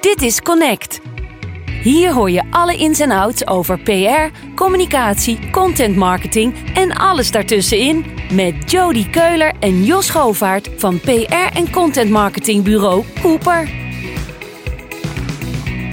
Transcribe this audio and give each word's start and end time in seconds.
Dit 0.00 0.22
is 0.22 0.42
Connect. 0.42 1.00
Hier 1.82 2.12
hoor 2.12 2.30
je 2.30 2.42
alle 2.50 2.76
ins 2.76 3.00
en 3.00 3.10
outs 3.10 3.46
over 3.46 3.78
PR, 3.78 4.54
communicatie, 4.54 5.50
content 5.50 5.96
marketing 5.96 6.54
en 6.74 6.92
alles 6.92 7.30
daartussenin 7.30 8.04
met 8.32 8.70
Jody 8.70 9.10
Keuler 9.10 9.54
en 9.60 9.84
Jos 9.84 10.10
Govaert 10.10 10.70
van 10.76 11.00
PR 11.00 11.56
en 11.56 11.70
content 11.70 12.10
marketing 12.10 12.64
bureau 12.64 13.04
Cooper. 13.22 13.85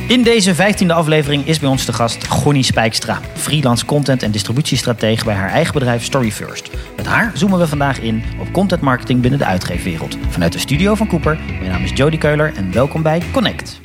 In 0.07 0.23
deze 0.23 0.55
15e 0.55 0.88
aflevering 0.88 1.45
is 1.47 1.59
bij 1.59 1.70
ons 1.70 1.85
de 1.85 1.93
gast 1.93 2.27
Gonnie 2.27 2.63
Spijkstra, 2.63 3.21
freelance 3.33 3.85
content- 3.85 4.23
en 4.23 4.31
distributiestratege 4.31 5.25
bij 5.25 5.33
haar 5.33 5.49
eigen 5.49 5.73
bedrijf 5.73 6.03
Story 6.03 6.31
First. 6.31 6.70
Met 6.95 7.05
haar 7.05 7.31
zoomen 7.33 7.59
we 7.59 7.67
vandaag 7.67 7.99
in 7.99 8.23
op 8.39 8.52
content 8.52 8.81
marketing 8.81 9.21
binnen 9.21 9.39
de 9.39 9.45
uitgeefwereld. 9.45 10.17
Vanuit 10.29 10.53
de 10.53 10.59
studio 10.59 10.95
van 10.95 11.07
Cooper. 11.07 11.39
Mijn 11.59 11.71
naam 11.71 11.84
is 11.84 11.91
Jody 11.93 12.17
Keuler 12.17 12.53
en 12.55 12.71
welkom 12.71 13.02
bij 13.02 13.21
Connect. 13.31 13.81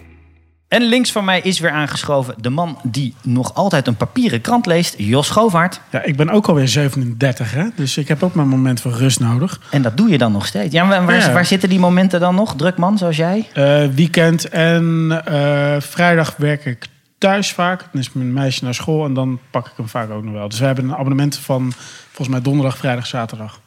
En 0.68 0.82
links 0.82 1.12
van 1.12 1.24
mij 1.24 1.40
is 1.40 1.58
weer 1.58 1.70
aangeschoven 1.70 2.34
de 2.40 2.50
man 2.50 2.78
die 2.82 3.14
nog 3.22 3.54
altijd 3.54 3.86
een 3.86 3.96
papieren 3.96 4.40
krant 4.40 4.66
leest, 4.66 4.94
Jos 4.98 5.30
Govaert. 5.30 5.80
Ja, 5.90 6.02
ik 6.02 6.16
ben 6.16 6.30
ook 6.30 6.48
alweer 6.48 6.68
37, 6.68 7.52
hè? 7.52 7.64
dus 7.74 7.96
ik 7.96 8.08
heb 8.08 8.22
ook 8.22 8.34
mijn 8.34 8.48
moment 8.48 8.80
van 8.80 8.92
rust 8.92 9.20
nodig. 9.20 9.60
En 9.70 9.82
dat 9.82 9.96
doe 9.96 10.08
je 10.08 10.18
dan 10.18 10.32
nog 10.32 10.46
steeds. 10.46 10.72
Ja, 10.74 10.84
maar 10.84 11.06
waar, 11.06 11.18
Ja. 11.18 11.32
waar 11.32 11.44
zitten 11.46 11.68
die 11.68 11.78
momenten 11.78 12.20
dan 12.20 12.34
nog? 12.34 12.56
Druk 12.56 12.76
man, 12.76 12.98
zoals 12.98 13.16
jij? 13.16 13.48
Eh, 13.52 13.86
weekend 13.94 14.48
en 14.48 15.12
eh, 15.24 15.80
vrijdag 15.80 16.34
werk 16.36 16.64
ik 16.64 16.86
thuis 17.18 17.52
vaak. 17.52 17.84
Dan 17.92 18.00
is 18.00 18.12
mijn 18.12 18.32
meisje 18.32 18.64
naar 18.64 18.74
school 18.74 19.04
en 19.04 19.14
dan 19.14 19.38
pak 19.50 19.66
ik 19.66 19.72
hem 19.76 19.88
vaak 19.88 20.10
ook 20.10 20.24
nog 20.24 20.32
wel. 20.34 20.48
Dus 20.48 20.58
we 20.58 20.64
hebben 20.66 20.84
een 20.84 20.94
abonnement 20.96 21.36
van 21.38 21.72
volgens 22.06 22.28
mij 22.28 22.42
donderdag, 22.42 22.76
vrijdag, 22.76 23.06
zaterdag. 23.06 23.60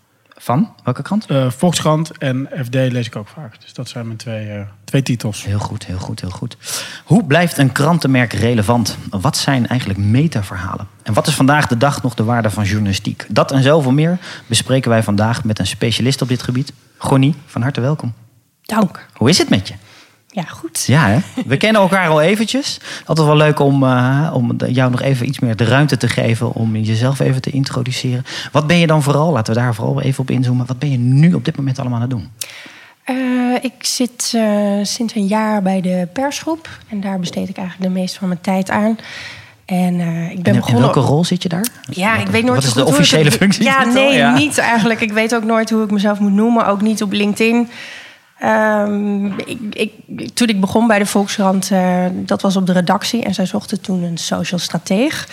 Van? 0.43 0.73
Welke 0.83 1.01
krant? 1.01 1.25
Eh 1.25 1.49
Volkskrant 1.49 2.17
en 2.17 2.49
FD 2.63 2.73
lees 2.73 3.07
ik 3.07 3.15
ook 3.15 3.27
vaak. 3.27 3.61
Dus 3.61 3.73
dat 3.73 3.89
zijn 3.89 4.05
mijn 4.05 4.17
twee, 4.17 4.49
eh, 4.49 4.61
twee 4.83 5.03
titels. 5.03 5.43
Heel 5.45 5.59
goed, 5.59 5.85
heel 5.85 5.97
goed, 5.97 6.21
heel 6.21 6.29
goed. 6.29 6.57
Hoe 7.05 7.23
blijft 7.23 7.57
een 7.57 7.71
krantenmerk 7.71 8.33
relevant? 8.33 8.97
Wat 9.09 9.37
zijn 9.37 9.67
eigenlijk 9.67 9.99
metaverhalen? 9.99 10.87
En 11.03 11.13
wat 11.13 11.27
is 11.27 11.35
vandaag 11.35 11.67
de 11.67 11.77
dag 11.77 12.03
nog 12.03 12.13
de 12.13 12.23
waarde 12.23 12.49
van 12.49 12.63
journalistiek? 12.63 13.25
Dat 13.29 13.51
en 13.51 13.63
zoveel 13.63 13.91
meer 13.91 14.17
bespreken 14.47 14.89
wij 14.89 15.03
vandaag 15.03 15.43
met 15.43 15.59
een 15.59 15.67
specialist 15.67 16.21
op 16.21 16.27
dit 16.27 16.43
gebied. 16.43 16.73
Gonnie, 16.97 17.35
van 17.45 17.61
harte 17.61 17.81
welkom. 17.81 18.13
Dank. 18.61 19.05
Hoe 19.13 19.29
is 19.29 19.37
het 19.37 19.49
met 19.49 19.67
je? 19.67 19.73
Ja, 20.33 20.43
goed. 20.43 20.83
Ja, 20.85 21.07
hè? 21.07 21.19
we 21.45 21.57
kennen 21.57 21.81
elkaar 21.81 22.09
al 22.09 22.21
eventjes. 22.21 22.79
Altijd 23.05 23.27
wel 23.27 23.35
leuk 23.35 23.59
om, 23.59 23.83
eh, 23.83 24.31
om 24.33 24.55
jou 24.67 24.91
nog 24.91 25.01
even 25.01 25.27
iets 25.27 25.39
meer 25.39 25.55
de 25.55 25.63
ruimte 25.63 25.97
te 25.97 26.07
geven 26.07 26.53
om 26.53 26.75
jezelf 26.75 27.19
even 27.19 27.41
te 27.41 27.49
introduceren. 27.49 28.25
Wat 28.51 28.67
ben 28.67 28.77
je 28.77 28.87
dan 28.87 29.03
vooral, 29.03 29.31
laten 29.31 29.53
we 29.53 29.59
daar 29.59 29.75
vooral 29.75 30.01
even 30.01 30.19
op 30.19 30.29
inzoomen. 30.29 30.65
Wat 30.65 30.79
ben 30.79 30.91
je 30.91 30.97
nu 30.97 31.33
op 31.33 31.45
dit 31.45 31.57
moment 31.57 31.79
allemaal 31.79 32.01
aan 32.01 32.09
het 32.09 32.11
doen? 32.11 32.29
Eh, 33.03 33.15
ik 33.61 33.73
zit 33.79 34.33
eh, 34.35 34.79
sinds 34.83 35.15
een 35.15 35.27
jaar 35.27 35.61
bij 35.61 35.81
de 35.81 36.07
persgroep. 36.13 36.69
En 36.87 37.01
daar 37.01 37.19
besteed 37.19 37.49
ik 37.49 37.57
eigenlijk 37.57 37.93
de 37.93 37.99
meeste 37.99 38.19
van 38.19 38.27
mijn 38.27 38.41
tijd 38.41 38.69
aan. 38.69 38.97
En 39.65 39.93
ik 39.93 40.43
ben 40.43 40.45
En 40.45 40.53
in 40.53 40.59
begonnen... 40.59 40.81
welke 40.81 40.99
rol 40.99 41.25
zit 41.25 41.43
je 41.43 41.49
daar? 41.49 41.67
Ja, 41.89 42.17
ik 42.17 42.27
weet 42.27 42.43
nooit 42.43 42.55
Wat 42.55 42.63
is 42.63 42.73
de 42.73 42.85
officiële 42.85 43.31
functie? 43.31 43.63
Ja, 43.63 43.83
nee? 43.83 44.13
Ja. 44.13 44.33
niet 44.33 44.57
eigenlijk. 44.57 45.01
Ik 45.01 45.11
weet 45.11 45.35
ook 45.35 45.43
nooit 45.43 45.69
hoe 45.69 45.83
ik 45.83 45.91
mezelf 45.91 46.19
moet 46.19 46.33
noemen. 46.33 46.67
Ook 46.67 46.81
niet 46.81 47.01
op 47.01 47.11
LinkedIn. 47.11 47.69
Ehm, 48.41 49.25
ik, 49.25 49.57
ik, 49.69 49.91
toen 50.33 50.47
ik 50.47 50.59
begon 50.61 50.87
bij 50.87 50.99
de 50.99 51.05
Volkskrant, 51.05 51.71
eh, 51.71 52.05
dat 52.13 52.41
was 52.41 52.55
op 52.55 52.65
de 52.67 52.73
redactie. 52.73 53.23
En 53.23 53.33
zij 53.33 53.45
zochten 53.45 53.81
toen 53.81 54.03
een 54.03 54.17
social 54.17 54.59
strateeg. 54.59 55.27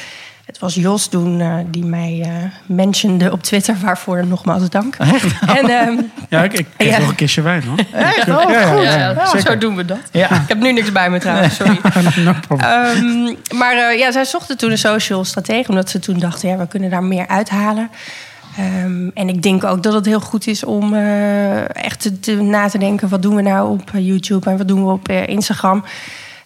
Het 0.47 0.59
was 0.59 0.75
Jos 0.75 1.09
toen 1.09 1.41
eh, 1.41 1.55
die 1.67 1.85
mij 1.85 2.21
eh 2.25 2.31
mentionde 2.67 3.33
op 3.33 3.43
Twitter. 3.43 3.77
Waarvoor 3.83 4.27
nogmaals 4.27 4.71
dank. 4.71 4.97
En, 5.59 5.69
ehm, 5.71 5.95
Ja, 6.29 6.43
ik, 6.43 6.53
ik 6.53 6.67
Ja. 6.79 6.99
nog 6.99 7.09
een 7.09 7.15
kistje 7.15 7.43
wijn 7.43 7.63
hoor. 7.65 7.79
Echt? 7.93 8.29
Oh, 8.29 8.51
Ja, 8.51 8.61
ja, 8.61 9.15
goed. 9.25 9.33
ja, 9.33 9.41
zo 9.51 9.59
doen 9.59 9.77
we 9.77 9.85
dat. 9.85 9.99
Ik 10.13 10.27
heb 10.47 10.59
nu 10.59 10.73
niks 10.73 10.93
bij 10.93 11.11
me 11.11 11.19
trouwens, 11.19 11.55
sorry. 11.57 11.79
No. 12.25 12.33
Ehm, 12.57 13.35
maar 13.59 13.97
ja, 13.97 14.13
zij 14.13 14.25
zochten 14.25 14.57
toen 14.57 14.71
een 14.71 14.79
social 14.79 15.25
stratege, 15.25 15.69
omdat 15.69 15.91
ze 15.91 15.99
toen 15.99 16.19
dachten, 16.19 16.49
ja, 16.49 16.57
we 16.57 16.67
kunnen 16.69 16.91
daar 16.91 17.05
meer 17.05 17.27
uithalen. 17.29 17.91
Ehm, 18.59 19.09
en 19.15 19.29
ik 19.29 19.43
denk 19.43 19.65
ook 19.65 19.83
dat 19.83 19.93
het 19.93 20.07
heel 20.07 20.21
goed 20.21 20.47
is 20.47 20.65
om 20.65 20.95
eh, 20.95 21.75
echt 21.77 22.23
te, 22.23 22.43
na 22.43 22.69
te 22.69 22.79
denken, 22.79 23.09
wat 23.09 23.23
doen 23.23 23.35
we 23.35 23.43
nou 23.43 23.71
op 23.71 23.91
eh, 23.95 24.07
YouTube 24.07 24.51
en 24.51 24.59
wat 24.59 24.69
doen 24.69 24.85
we 24.85 24.91
op 24.91 25.09
eh, 25.09 25.27
Instagram. 25.27 25.85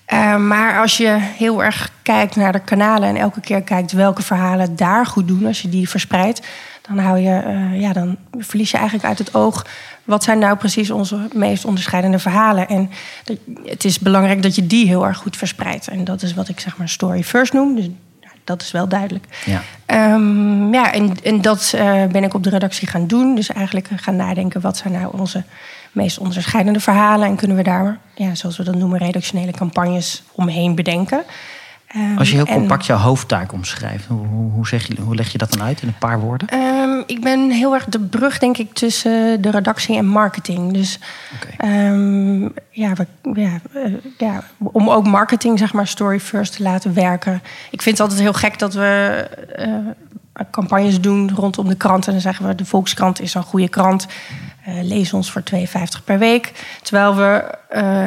Ehm, 0.04 0.46
maar 0.46 0.80
als 0.80 0.96
je 0.96 1.16
heel 1.18 1.64
erg 1.64 1.90
kijkt 2.02 2.36
naar 2.36 2.52
de 2.52 2.60
kanalen 2.60 3.08
en 3.08 3.16
elke 3.16 3.40
keer 3.40 3.62
kijkt 3.62 3.92
welke 3.92 4.22
verhalen 4.22 4.76
daar 4.76 5.06
goed 5.06 5.28
doen, 5.28 5.46
als 5.46 5.62
je 5.62 5.68
die 5.68 5.88
verspreidt, 5.88 6.46
dan, 6.88 6.98
hou 6.98 7.18
je, 7.18 7.68
ja, 7.74 7.92
dan 7.92 8.16
verlies 8.38 8.70
je 8.70 8.76
eigenlijk 8.76 9.08
uit 9.08 9.18
het 9.18 9.34
oog 9.34 9.66
wat 10.04 10.24
zijn 10.24 10.38
nou 10.38 10.56
precies 10.56 10.90
onze 10.90 11.28
meest 11.32 11.64
onderscheidende 11.64 12.18
verhalen. 12.18 12.68
En 12.68 12.90
het 13.64 13.84
is 13.84 13.98
belangrijk 13.98 14.42
dat 14.42 14.54
je 14.54 14.66
die 14.66 14.86
heel 14.86 15.06
erg 15.06 15.18
goed 15.18 15.36
verspreidt. 15.36 15.88
En 15.88 16.04
dat 16.04 16.22
is 16.22 16.34
wat 16.34 16.48
ik 16.48 16.60
zeg 16.60 16.76
maar 16.76 16.88
story 16.88 17.22
first 17.22 17.52
noem. 17.52 17.74
Dus 17.74 17.88
dat 18.44 18.62
is 18.62 18.70
wel 18.70 18.88
duidelijk. 18.88 19.24
Ja. 19.44 19.62
Ehm, 19.86 20.74
ja, 20.74 20.92
en, 20.92 21.16
en 21.22 21.40
dat 21.40 21.72
eh, 21.74 22.04
ben 22.06 22.24
ik 22.24 22.34
op 22.34 22.42
de 22.42 22.50
redactie 22.50 22.88
gaan 22.88 23.06
doen. 23.06 23.34
Dus 23.34 23.48
eigenlijk 23.48 23.88
gaan 23.96 24.16
nadenken, 24.16 24.60
wat 24.60 24.76
zijn 24.76 24.92
nou 24.92 25.18
onze 25.18 25.42
meest 25.92 26.18
onderscheidende 26.18 26.80
verhalen? 26.80 27.28
En 27.28 27.36
kunnen 27.36 27.56
we 27.56 27.62
daar, 27.62 27.98
ja, 28.14 28.34
zoals 28.34 28.56
we 28.56 28.64
dat 28.64 28.74
noemen, 28.74 28.98
redactionele 28.98 29.52
campagnes 29.52 30.22
omheen 30.32 30.74
bedenken. 30.74 31.24
Ehm, 31.92 32.18
Als 32.18 32.30
je 32.30 32.36
heel 32.36 32.46
en- 32.46 32.54
compact 32.54 32.86
jouw 32.86 32.96
hoofdtaak 32.98 33.52
omschrijft, 33.52 34.06
hoe, 34.06 34.26
hoe, 34.26 34.66
zeg 34.66 34.86
je, 34.86 35.00
hoe 35.00 35.14
leg 35.14 35.32
je 35.32 35.38
dat 35.38 35.52
dan 35.52 35.62
uit 35.62 35.82
in 35.82 35.88
een 35.88 35.98
paar 35.98 36.20
woorden? 36.20 36.48
Ehm, 36.48 37.02
ik 37.06 37.20
ben 37.20 37.50
heel 37.50 37.74
erg 37.74 37.84
de 37.84 38.00
brug, 38.00 38.38
denk 38.38 38.56
ik, 38.58 38.72
tussen 38.74 39.42
de 39.42 39.50
redactie 39.50 39.96
en 39.96 40.06
marketing. 40.06 40.72
Dus 40.72 40.98
ehm, 41.56 42.42
ja, 42.70 42.92
we, 42.94 43.06
ja, 43.34 43.60
eh, 43.74 43.92
ja, 44.18 44.42
om 44.58 44.90
ook 44.90 45.06
marketing, 45.06 45.58
zeg 45.58 45.72
maar, 45.72 45.86
story 45.86 46.20
first 46.20 46.56
te 46.56 46.62
laten 46.62 46.94
werken. 46.94 47.42
Ik 47.70 47.82
vind 47.82 47.98
het 47.98 48.00
altijd 48.06 48.20
heel 48.20 48.32
gek 48.32 48.58
dat 48.58 48.74
we 48.74 49.26
eh, 49.56 50.44
campagnes 50.50 51.00
doen 51.00 51.30
rondom 51.34 51.68
de 51.68 51.74
krant. 51.76 52.06
En 52.06 52.12
dan 52.12 52.20
zeggen 52.20 52.46
we, 52.46 52.54
de 52.54 52.64
Volkskrant 52.64 53.20
is 53.20 53.34
een 53.34 53.42
goede 53.42 53.68
krant. 53.68 54.06
Eh, 54.64 54.74
lees 54.82 55.12
ons 55.12 55.32
voor 55.32 55.42
2,50 55.42 56.04
per 56.04 56.18
week. 56.18 56.52
Terwijl 56.82 57.16
we 57.16 57.60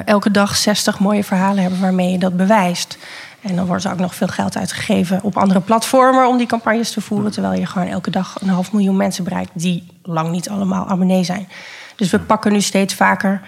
elke 0.05 0.31
dag 0.31 0.55
60 0.55 0.99
mooie 0.99 1.23
verhalen 1.23 1.61
hebben 1.61 1.81
waarmee 1.81 2.11
je 2.11 2.17
dat 2.17 2.37
bewijst. 2.37 2.97
En 3.45 3.55
dan 3.55 3.65
wordt 3.65 3.83
er 3.83 3.91
ook 3.91 3.99
nog 3.99 4.15
veel 4.15 4.27
geld 4.27 4.57
uitgegeven 4.57 5.23
op 5.23 5.37
andere 5.37 5.59
platformen 5.59 6.27
om 6.27 6.37
die 6.37 6.47
campagnes 6.47 6.91
te 6.91 7.01
voeren. 7.01 7.31
Terwijl 7.31 7.59
je 7.59 7.65
gewoon 7.65 7.87
elke 7.87 8.09
dag 8.09 8.37
een 8.41 8.49
half 8.49 8.71
miljoen 8.71 8.97
mensen 8.97 9.23
bereikt 9.23 9.51
die 9.53 9.83
lang 10.03 10.31
niet 10.31 10.49
allemaal 10.49 10.87
abonnee 10.87 11.23
zijn. 11.23 11.47
Dus 11.95 12.09
we 12.09 12.19
pakken 12.19 12.51
nu 12.51 12.61
steeds 12.61 12.93
vaker 12.93 13.41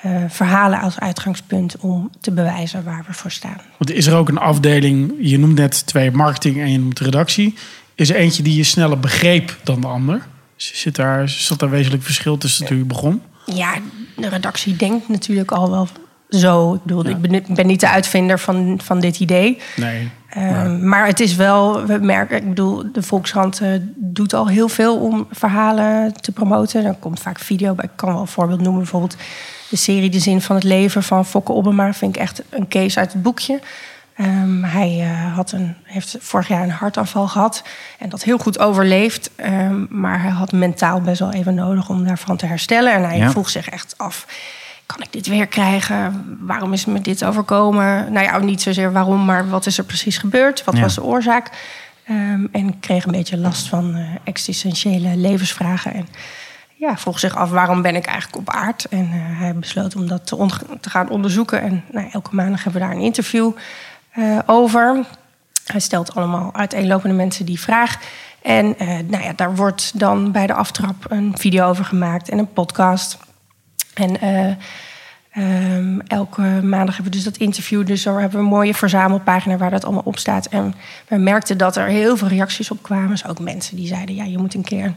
eh, 0.00 0.12
verhalen 0.28 0.80
als 0.80 0.98
uitgangspunt 0.98 1.76
om 1.78 2.10
te 2.20 2.32
bewijzen 2.32 2.84
waar 2.84 3.04
we 3.06 3.12
voor 3.12 3.30
staan. 3.30 3.60
Want 3.76 3.90
is 3.90 4.06
er 4.06 4.16
ook 4.16 4.28
een 4.28 4.38
afdeling, 4.38 5.14
je 5.20 5.38
noemt 5.38 5.58
net 5.58 5.86
twee 5.86 6.10
marketing 6.10 6.60
en 6.60 6.72
je 6.72 6.78
noemt 6.78 7.00
redactie. 7.00 7.54
Is 7.94 8.10
er 8.10 8.16
eentje 8.16 8.42
die 8.42 8.56
je 8.56 8.64
sneller 8.64 9.00
begreep 9.00 9.56
dan 9.62 9.80
de 9.80 9.86
ander? 9.86 10.26
Zit 10.56 10.96
daar, 10.96 11.28
zat 11.28 11.58
daar 11.58 11.70
wezenlijk 11.70 12.02
verschil 12.02 12.38
tussen 12.38 12.66
toen 12.66 12.78
je 12.78 12.84
begon? 12.84 13.22
Ja, 13.46 13.74
de 14.16 14.28
redactie 14.28 14.76
denkt 14.76 15.08
natuurlijk 15.08 15.50
al 15.50 15.70
wel 15.70 15.88
zo. 16.30 16.74
Ik 16.74 16.82
bedoel, 16.82 17.04
ik 17.06 17.46
ben, 17.54 17.66
niet 17.66 17.80
de 17.80 17.88
uitvinder 17.88 18.38
van, 18.38 18.80
van 18.84 19.00
dit 19.00 19.20
idee. 19.20 19.58
Nee. 19.76 20.10
Ehm, 20.28 20.88
maar 20.88 21.06
het 21.06 21.20
is 21.20 21.34
wel, 21.36 21.86
we 21.86 21.98
merken, 21.98 22.36
ik 22.36 22.48
bedoel, 22.48 22.92
de 22.92 23.02
Volkskrant 23.02 23.60
eh, 23.60 23.68
doet 23.96 24.34
al 24.34 24.48
heel 24.48 24.68
veel 24.68 24.96
om 24.96 25.26
verhalen 25.30 26.12
te 26.20 26.32
promoten. 26.32 26.84
Er 26.84 26.94
komt 26.98 27.20
vaak 27.20 27.38
video 27.38 27.74
bij. 27.74 27.84
Ik 27.84 27.90
kan 27.96 28.12
wel 28.12 28.20
een 28.20 28.26
voorbeeld 28.26 28.60
noemen, 28.60 28.80
bijvoorbeeld 28.80 29.16
de 29.68 29.76
serie 29.76 30.10
De 30.10 30.18
Zin 30.18 30.40
van 30.40 30.56
het 30.56 30.64
Leven 30.64 31.02
van 31.02 31.26
Fokke 31.26 31.52
Obbema. 31.52 31.92
Vind 31.92 32.16
ik 32.16 32.22
echt 32.22 32.42
een 32.48 32.68
case 32.68 32.98
uit 32.98 33.12
het 33.12 33.22
boekje. 33.22 33.60
Ehm, 34.16 34.62
hij 34.62 34.98
eh, 35.00 35.34
had 35.36 35.52
een, 35.52 35.74
heeft 35.82 36.16
vorig 36.20 36.48
jaar 36.48 36.62
een 36.62 36.70
hartaanval 36.70 37.28
gehad 37.28 37.62
en 37.98 38.08
dat 38.08 38.22
heel 38.22 38.38
goed 38.38 38.58
overleefd. 38.58 39.30
Ehm, 39.36 39.84
maar 39.88 40.22
hij 40.22 40.30
had 40.30 40.52
mentaal 40.52 41.00
best 41.00 41.18
wel 41.20 41.32
even 41.32 41.54
nodig 41.54 41.88
om 41.88 42.04
daarvan 42.04 42.36
te 42.36 42.46
herstellen. 42.46 42.92
En 42.92 43.02
hij 43.04 43.18
Ja. 43.18 43.30
vroeg 43.30 43.50
zich 43.50 43.68
echt 43.68 43.94
af, 43.96 44.26
kan 44.92 45.02
ik 45.02 45.12
dit 45.12 45.26
weer 45.26 45.46
krijgen? 45.46 46.24
Waarom 46.40 46.72
is 46.72 46.84
me 46.84 47.00
dit 47.00 47.24
overkomen? 47.24 48.12
Nou 48.12 48.26
ja, 48.26 48.38
niet 48.38 48.62
zozeer 48.62 48.92
waarom, 48.92 49.24
maar 49.24 49.48
wat 49.48 49.66
is 49.66 49.78
er 49.78 49.84
precies 49.84 50.18
gebeurd? 50.18 50.64
Wat 50.64 50.76
Ja. 50.76 50.80
was 50.80 50.94
de 50.94 51.02
oorzaak? 51.02 51.50
Ehm, 52.04 52.46
en 52.52 52.80
kreeg 52.80 53.04
een 53.04 53.12
beetje 53.12 53.36
last 53.36 53.68
van 53.68 53.94
eh, 53.94 54.02
existentiële 54.24 55.16
levensvragen. 55.16 55.94
En 55.94 56.08
ja, 56.74 56.96
vroeg 56.98 57.18
zich 57.18 57.36
af 57.36 57.50
waarom 57.50 57.82
ben 57.82 57.96
ik 57.96 58.06
eigenlijk 58.06 58.36
op 58.48 58.54
aard. 58.54 58.84
En 58.84 59.10
eh, 59.12 59.40
hij 59.40 59.54
besloot 59.54 59.96
om 59.96 60.08
dat 60.08 60.26
te, 60.26 60.88
gaan 60.90 61.08
onderzoeken. 61.08 61.60
En 61.62 61.84
nou, 61.90 62.08
elke 62.12 62.34
maandag 62.34 62.64
hebben 62.64 62.80
we 62.80 62.86
daar 62.86 62.96
een 62.96 63.02
interview 63.02 63.52
eh, 64.10 64.38
over. 64.46 65.04
Hij 65.66 65.80
stelt 65.80 66.14
allemaal 66.14 66.54
uiteenlopende 66.54 67.16
mensen 67.16 67.46
die 67.46 67.60
vraag. 67.60 67.98
En 68.42 68.74
nou 69.06 69.22
ja, 69.22 69.32
daar 69.36 69.54
wordt 69.56 69.98
dan 69.98 70.32
bij 70.32 70.46
de 70.46 70.54
aftrap 70.54 71.06
een 71.08 71.34
video 71.38 71.68
over 71.68 71.84
gemaakt 71.84 72.28
en 72.28 72.38
een 72.38 72.52
podcast. 72.52 73.18
En 73.94 74.20
eh, 74.20 74.46
ehm, 75.30 75.98
elke 76.06 76.42
maandag 76.42 76.94
hebben 76.94 77.12
we 77.12 77.18
dus 77.18 77.24
dat 77.24 77.36
interview. 77.36 77.86
Dus 77.86 78.02
daar 78.02 78.20
hebben 78.20 78.38
we 78.38 78.44
een 78.44 78.50
mooie 78.50 78.74
verzamelpagina 78.74 79.56
waar 79.56 79.70
dat 79.70 79.84
allemaal 79.84 80.02
op 80.04 80.18
staat. 80.18 80.46
En 80.46 80.74
we 81.08 81.16
merkten 81.16 81.58
dat 81.58 81.76
er 81.76 81.86
heel 81.86 82.16
veel 82.16 82.28
reacties 82.28 82.70
op 82.70 82.82
kwamen. 82.82 83.08
Dus 83.08 83.26
ook 83.26 83.40
mensen 83.40 83.76
die 83.76 83.86
zeiden, 83.86 84.14
ja, 84.14 84.24
je 84.24 84.38
moet 84.38 84.54
een 84.54 84.64
keer 84.64 84.94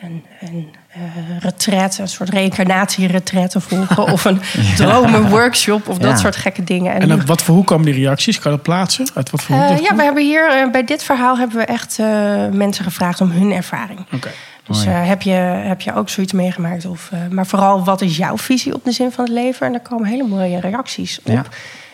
een, 0.00 0.24
een, 0.40 0.48
een 0.50 0.68
eh, 0.88 1.38
retraite, 1.38 2.02
een 2.02 2.08
soort 2.08 2.28
reïncarnatie-retraite 2.28 3.60
volgen. 3.60 4.02
of 4.12 4.24
een 4.24 4.40
dromen-workshop 4.76 5.88
of 5.88 5.98
dat 5.98 6.10
Ja. 6.10 6.16
soort 6.16 6.36
gekke 6.36 6.64
dingen. 6.64 7.00
En 7.00 7.12
op 7.12 7.22
wat 7.22 7.42
voor 7.42 7.54
hoe 7.54 7.64
komen 7.64 7.84
die 7.84 7.94
reacties? 7.94 8.38
Kan 8.38 8.50
je 8.50 8.56
dat 8.56 8.66
plaatsen? 8.66 9.06
Uit 9.14 9.30
wat 9.30 9.42
voor 9.42 9.56
hoek 9.56 9.64
Eh, 9.78 9.78
ja, 9.82 9.94
we 9.96 10.02
hebben 10.02 10.22
hier 10.24 10.68
bij 10.72 10.84
dit 10.84 11.02
verhaal 11.02 11.38
hebben 11.38 11.56
we 11.56 11.64
echt 11.64 11.98
eh, 11.98 12.06
mensen 12.52 12.84
gevraagd 12.84 13.20
om 13.20 13.30
hun 13.30 13.52
ervaring. 13.52 13.98
Oké. 14.12 14.30
Dus 14.66 14.84
Mooi. 14.84 14.96
eh, 14.96 15.08
heb, 15.08 15.22
je, 15.22 15.30
heb 15.30 15.80
je 15.80 15.94
ook 15.94 16.08
zoiets 16.08 16.32
meegemaakt? 16.32 16.86
Of, 16.86 17.10
eh, 17.12 17.18
maar 17.30 17.46
vooral, 17.46 17.84
wat 17.84 18.00
is 18.00 18.16
jouw 18.16 18.38
visie 18.38 18.74
op 18.74 18.84
de 18.84 18.92
zin 18.92 19.12
van 19.12 19.24
het 19.24 19.32
leven? 19.32 19.66
En 19.66 19.72
daar 19.72 19.80
komen 19.80 20.06
hele 20.06 20.26
mooie 20.26 20.60
reacties 20.60 21.18
op. 21.18 21.26
Ja. 21.26 21.44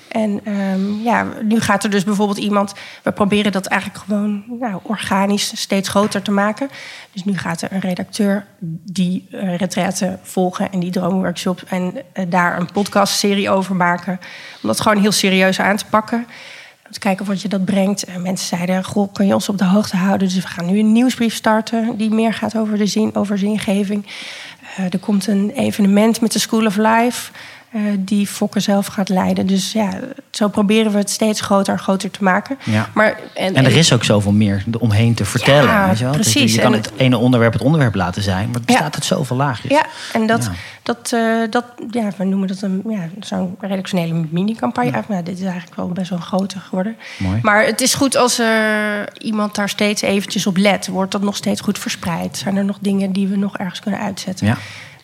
En 0.08 0.40
ehm, 0.44 1.02
ja, 1.02 1.26
nu 1.42 1.60
gaat 1.60 1.84
er 1.84 1.90
dus 1.90 2.04
bijvoorbeeld 2.04 2.38
iemand... 2.38 2.74
We 3.02 3.12
proberen 3.12 3.52
dat 3.52 3.66
eigenlijk 3.66 4.02
gewoon 4.04 4.44
nou, 4.60 4.80
organisch 4.82 5.60
steeds 5.60 5.88
groter 5.88 6.22
te 6.22 6.30
maken. 6.30 6.68
Dus 7.12 7.24
nu 7.24 7.38
gaat 7.38 7.62
er 7.62 7.72
een 7.72 7.80
redacteur 7.80 8.46
die 8.84 9.28
uh, 9.30 9.56
retraite 9.56 10.18
volgen... 10.22 10.72
en 10.72 10.80
die 10.80 10.90
droomworkshop 10.90 11.62
en 11.68 11.94
daar 12.28 12.60
een 12.60 12.72
podcastserie 12.72 13.50
over 13.50 13.76
maken. 13.76 14.20
Om 14.62 14.68
dat 14.68 14.80
gewoon 14.80 15.00
heel 15.00 15.12
serieus 15.12 15.60
aan 15.60 15.76
te 15.76 15.86
pakken. 15.90 16.26
Om 16.90 16.96
te 16.96 17.02
kijken 17.02 17.26
wat 17.26 17.42
je 17.42 17.48
dat 17.48 17.64
brengt. 17.64 18.04
En 18.04 18.22
mensen 18.22 18.46
zeiden, 18.56 18.84
goh, 18.84 19.12
kun 19.12 19.26
je 19.26 19.34
ons 19.34 19.48
op 19.48 19.58
de 19.58 19.64
hoogte 19.64 19.96
houden? 19.96 20.28
Dus 20.28 20.36
we 20.36 20.48
gaan 20.48 20.66
nu 20.66 20.78
een 20.78 20.92
nieuwsbrief 20.92 21.34
starten... 21.34 21.96
die 21.96 22.10
meer 22.10 22.34
gaat 22.34 22.56
over 22.56 22.78
de 22.78 22.86
zin, 22.86 23.14
over 23.14 23.38
zingeving. 23.38 24.06
Uh, 24.78 24.84
er 24.92 24.98
komt 24.98 25.26
een 25.26 25.50
evenement 25.50 26.20
met 26.20 26.32
de 26.32 26.38
School 26.38 26.66
of 26.66 26.76
Life... 26.76 27.30
Uh, 27.74 27.82
die 27.98 28.26
Fokker 28.26 28.60
zelf 28.60 28.86
gaat 28.86 29.08
leiden. 29.08 29.46
Dus 29.46 29.72
ja, 29.72 29.98
zo 30.30 30.48
proberen 30.48 30.92
we 30.92 30.98
het 30.98 31.10
steeds 31.10 31.40
groter 31.40 31.72
en 31.72 31.78
groter 31.78 32.10
te 32.10 32.24
maken. 32.24 32.58
Ja. 32.64 32.88
Maar, 32.94 33.20
en, 33.34 33.54
en 33.54 33.64
er 33.64 33.76
is 33.76 33.92
ook 33.92 34.04
zoveel 34.04 34.32
meer 34.32 34.64
omheen 34.78 35.14
te 35.14 35.24
vertellen. 35.24 35.70
Ja, 35.70 35.88
weet 35.88 35.98
je, 35.98 36.04
wel? 36.04 36.12
precies. 36.12 36.42
Dus 36.42 36.54
je 36.54 36.60
kan 36.60 36.72
En 36.72 36.78
het 36.78 36.92
ene 36.96 37.16
onderwerp 37.16 37.52
het 37.52 37.62
onderwerp 37.62 37.94
laten 37.94 38.22
zijn, 38.22 38.46
maar 38.46 38.54
het 38.54 38.66
bestaat 38.66 38.94
uit 38.94 39.04
zoveel 39.04 39.36
laagjes. 39.36 39.70
Ja, 39.70 39.86
en 40.12 40.26
dat, 40.26 40.44
Ja. 40.44 40.52
dat, 40.82 41.10
uh, 41.14 41.50
dat 41.50 41.64
ja, 41.90 42.08
we 42.16 42.24
noemen 42.24 42.48
dat 42.48 42.62
een, 42.62 42.82
ja, 42.88 43.08
zo'n 43.20 43.56
redactionele 43.60 44.26
mini-campagne. 44.30 44.90
Ja. 44.90 45.04
Nou, 45.08 45.22
dit 45.22 45.38
is 45.38 45.44
eigenlijk 45.44 45.76
wel 45.76 45.88
best 45.88 46.10
wel 46.10 46.18
een 46.18 46.24
grote 46.24 46.58
geworden. 46.58 46.96
Mooi. 47.18 47.38
Maar 47.42 47.64
het 47.64 47.80
is 47.80 47.94
goed 47.94 48.16
als 48.16 48.38
er 48.38 49.08
iemand 49.22 49.54
daar 49.54 49.68
steeds 49.68 50.02
eventjes 50.02 50.46
op 50.46 50.56
let. 50.56 50.86
Wordt 50.88 51.12
dat 51.12 51.22
nog 51.22 51.36
steeds 51.36 51.60
goed 51.60 51.78
verspreid? 51.78 52.36
Zijn 52.36 52.56
er 52.56 52.64
nog 52.64 52.78
dingen 52.80 53.12
die 53.12 53.28
we 53.28 53.36
nog 53.36 53.58
ergens 53.58 53.80
kunnen 53.80 54.00
uitzetten? 54.00 54.46
Ja. 54.46 54.56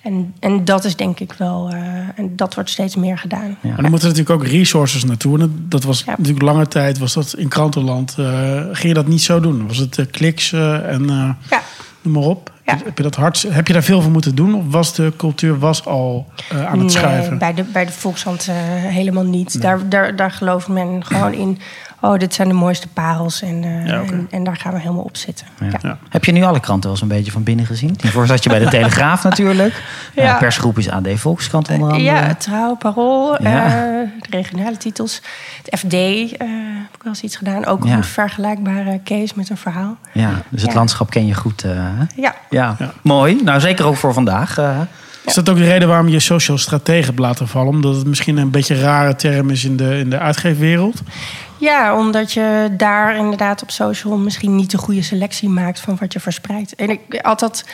En, 0.07 0.35
en 0.41 0.65
dat 0.65 0.85
is 0.85 0.97
denk 0.97 1.21
ik 1.21 1.33
wel, 1.33 1.71
uh, 1.73 1.79
en 2.15 2.37
dat 2.37 2.55
wordt 2.55 2.71
steeds 2.71 2.97
meer 2.97 3.19
gedaan. 3.19 3.49
Ja. 3.49 3.57
Maar 3.63 3.83
dan 3.83 3.91
moeten 3.91 4.09
er 4.11 4.15
natuurlijk 4.17 4.43
ook 4.43 4.47
resources 4.53 5.05
naartoe. 5.05 5.39
En 5.41 5.67
dat 5.69 5.85
was 5.85 6.03
Ja. 6.07 6.11
natuurlijk 6.19 6.43
lange 6.45 6.69
tijd, 6.69 6.99
was 6.99 7.13
dat 7.15 7.35
in 7.39 7.49
krantenland. 7.49 8.15
eh, 8.19 8.61
ging 8.73 8.89
je 8.89 8.95
dat 8.95 9.07
niet 9.07 9.23
zo 9.23 9.41
doen? 9.41 9.67
Was 9.67 9.77
het 9.77 9.99
eh, 9.99 10.07
kliks 10.11 10.53
eh, 10.53 10.93
en 10.93 11.11
eh, 11.11 11.31
Ja. 11.51 11.63
noem 12.03 12.13
maar 12.15 12.23
op? 12.23 12.53
Ja. 12.65 12.79
Heb, 12.85 12.97
je 12.97 13.03
dat 13.03 13.15
hard, 13.15 13.43
heb 13.49 13.67
je 13.67 13.73
daar 13.73 13.83
veel 13.83 14.03
voor 14.03 14.11
moeten 14.11 14.35
doen? 14.35 14.55
Of 14.55 14.65
was 14.69 14.95
de 14.95 15.13
cultuur 15.17 15.59
was 15.59 15.85
al 15.85 16.27
eh, 16.51 16.67
aan 16.67 16.79
het 16.81 16.93
schuiven? 16.93 17.31
Nee, 17.31 17.39
bij 17.39 17.55
de, 17.55 17.63
bij 17.63 17.85
de 17.87 17.93
Volkshand 17.93 18.47
uh, 18.51 18.55
helemaal 18.93 19.25
niet. 19.25 19.61
Daar, 19.63 19.89
daar, 19.89 20.17
daar 20.17 20.31
gelooft 20.31 20.69
men 20.69 21.05
gewoon 21.05 21.33
in. 21.33 21.59
Oh, 22.01 22.19
dit 22.19 22.35
zijn 22.35 22.49
de 22.49 22.55
mooiste 22.55 22.89
parels. 22.89 23.43
En, 23.43 23.63
uh, 23.63 23.87
Ja, 23.87 24.01
oké. 24.01 24.13
en, 24.13 24.27
en 24.31 24.45
daar 24.45 24.57
gaan 24.57 24.73
we 24.73 24.79
helemaal 24.79 25.03
op 25.03 25.17
zitten. 25.17 25.47
Ja. 25.61 25.67
Ja. 25.67 25.79
Ja. 25.83 25.99
Heb 26.09 26.25
je 26.25 26.33
nu 26.33 26.43
alle 26.43 26.61
kranten 26.61 26.83
wel 26.83 26.93
eens 26.93 27.01
een 27.01 27.09
beetje 27.17 27.33
van 27.33 27.43
binnen 27.43 27.67
gezien? 27.67 27.97
Hiervoor 28.03 28.27
zat 28.27 28.43
je 28.43 28.49
bij 28.49 28.59
de 28.59 28.69
Telegraaf 28.79 29.23
natuurlijk. 29.23 29.83
Ja. 30.15 30.23
Ja. 30.25 30.39
persgroep 30.39 30.79
is 30.79 30.91
AD 30.91 31.09
Volkskrant 31.15 31.69
onder 31.69 31.91
andere. 31.93 32.03
Ja, 32.05 32.35
Trouw, 32.35 32.75
Parool, 32.75 33.43
Ja. 33.43 33.65
eh, 33.67 33.73
de 34.21 34.31
regionale 34.31 34.77
titels. 34.77 35.21
Het 35.63 35.79
FD 35.79 35.93
eh, 35.93 35.99
heb 36.83 36.95
ik 36.95 37.03
wel 37.03 37.13
eens 37.13 37.21
iets 37.23 37.37
gedaan. 37.37 37.67
Ook 37.67 37.85
Ja. 37.85 37.93
een 37.97 38.05
vergelijkbare 38.05 39.01
case 39.05 39.33
met 39.37 39.51
een 39.51 39.57
verhaal. 39.57 39.97
Ja, 40.13 40.31
dus 40.49 40.63
het 40.63 40.75
landschap 40.75 41.11
ken 41.11 41.27
je 41.27 41.35
goed. 41.35 41.65
eh, 41.65 41.71
hè? 41.75 42.05
Ja, 42.23 42.35
ja. 42.51 42.77
Ja. 42.79 42.93
mooi. 43.03 43.43
Nou, 43.45 43.61
zeker 43.61 43.85
ook 43.87 43.97
voor 43.97 44.13
vandaag. 44.13 44.59
Is 45.27 45.35
dat 45.35 45.49
ook 45.49 45.57
de 45.57 45.65
reden 45.65 45.89
waarom 45.89 46.09
je 46.09 46.21
social 46.21 46.59
stratege 46.59 47.07
hebt 47.07 47.19
laten 47.19 47.49
vallen? 47.49 47.69
Omdat 47.69 47.97
het 47.97 48.07
misschien 48.07 48.37
een 48.37 48.51
beetje 48.51 48.75
een 48.75 48.81
rare 48.81 49.17
term 49.17 49.51
is 49.51 49.65
in 49.65 49.77
de, 49.77 49.99
in 49.99 50.11
de 50.11 50.19
uitgeefwereld? 50.19 51.03
Ja, 51.59 51.99
omdat 51.99 52.33
je 52.33 52.75
daar 52.77 53.17
inderdaad 53.17 53.63
op 53.63 53.71
social 53.71 54.17
misschien 54.17 54.57
niet 54.57 54.71
de 54.71 54.79
goede 54.79 55.03
selectie 55.03 55.49
maakt 55.49 55.81
van 55.81 55.97
wat 56.01 56.13
je 56.13 56.21
verspreidt. 56.21 56.75
En 56.75 56.91
ik 56.91 57.01
had 57.23 57.41
dat 57.41 57.65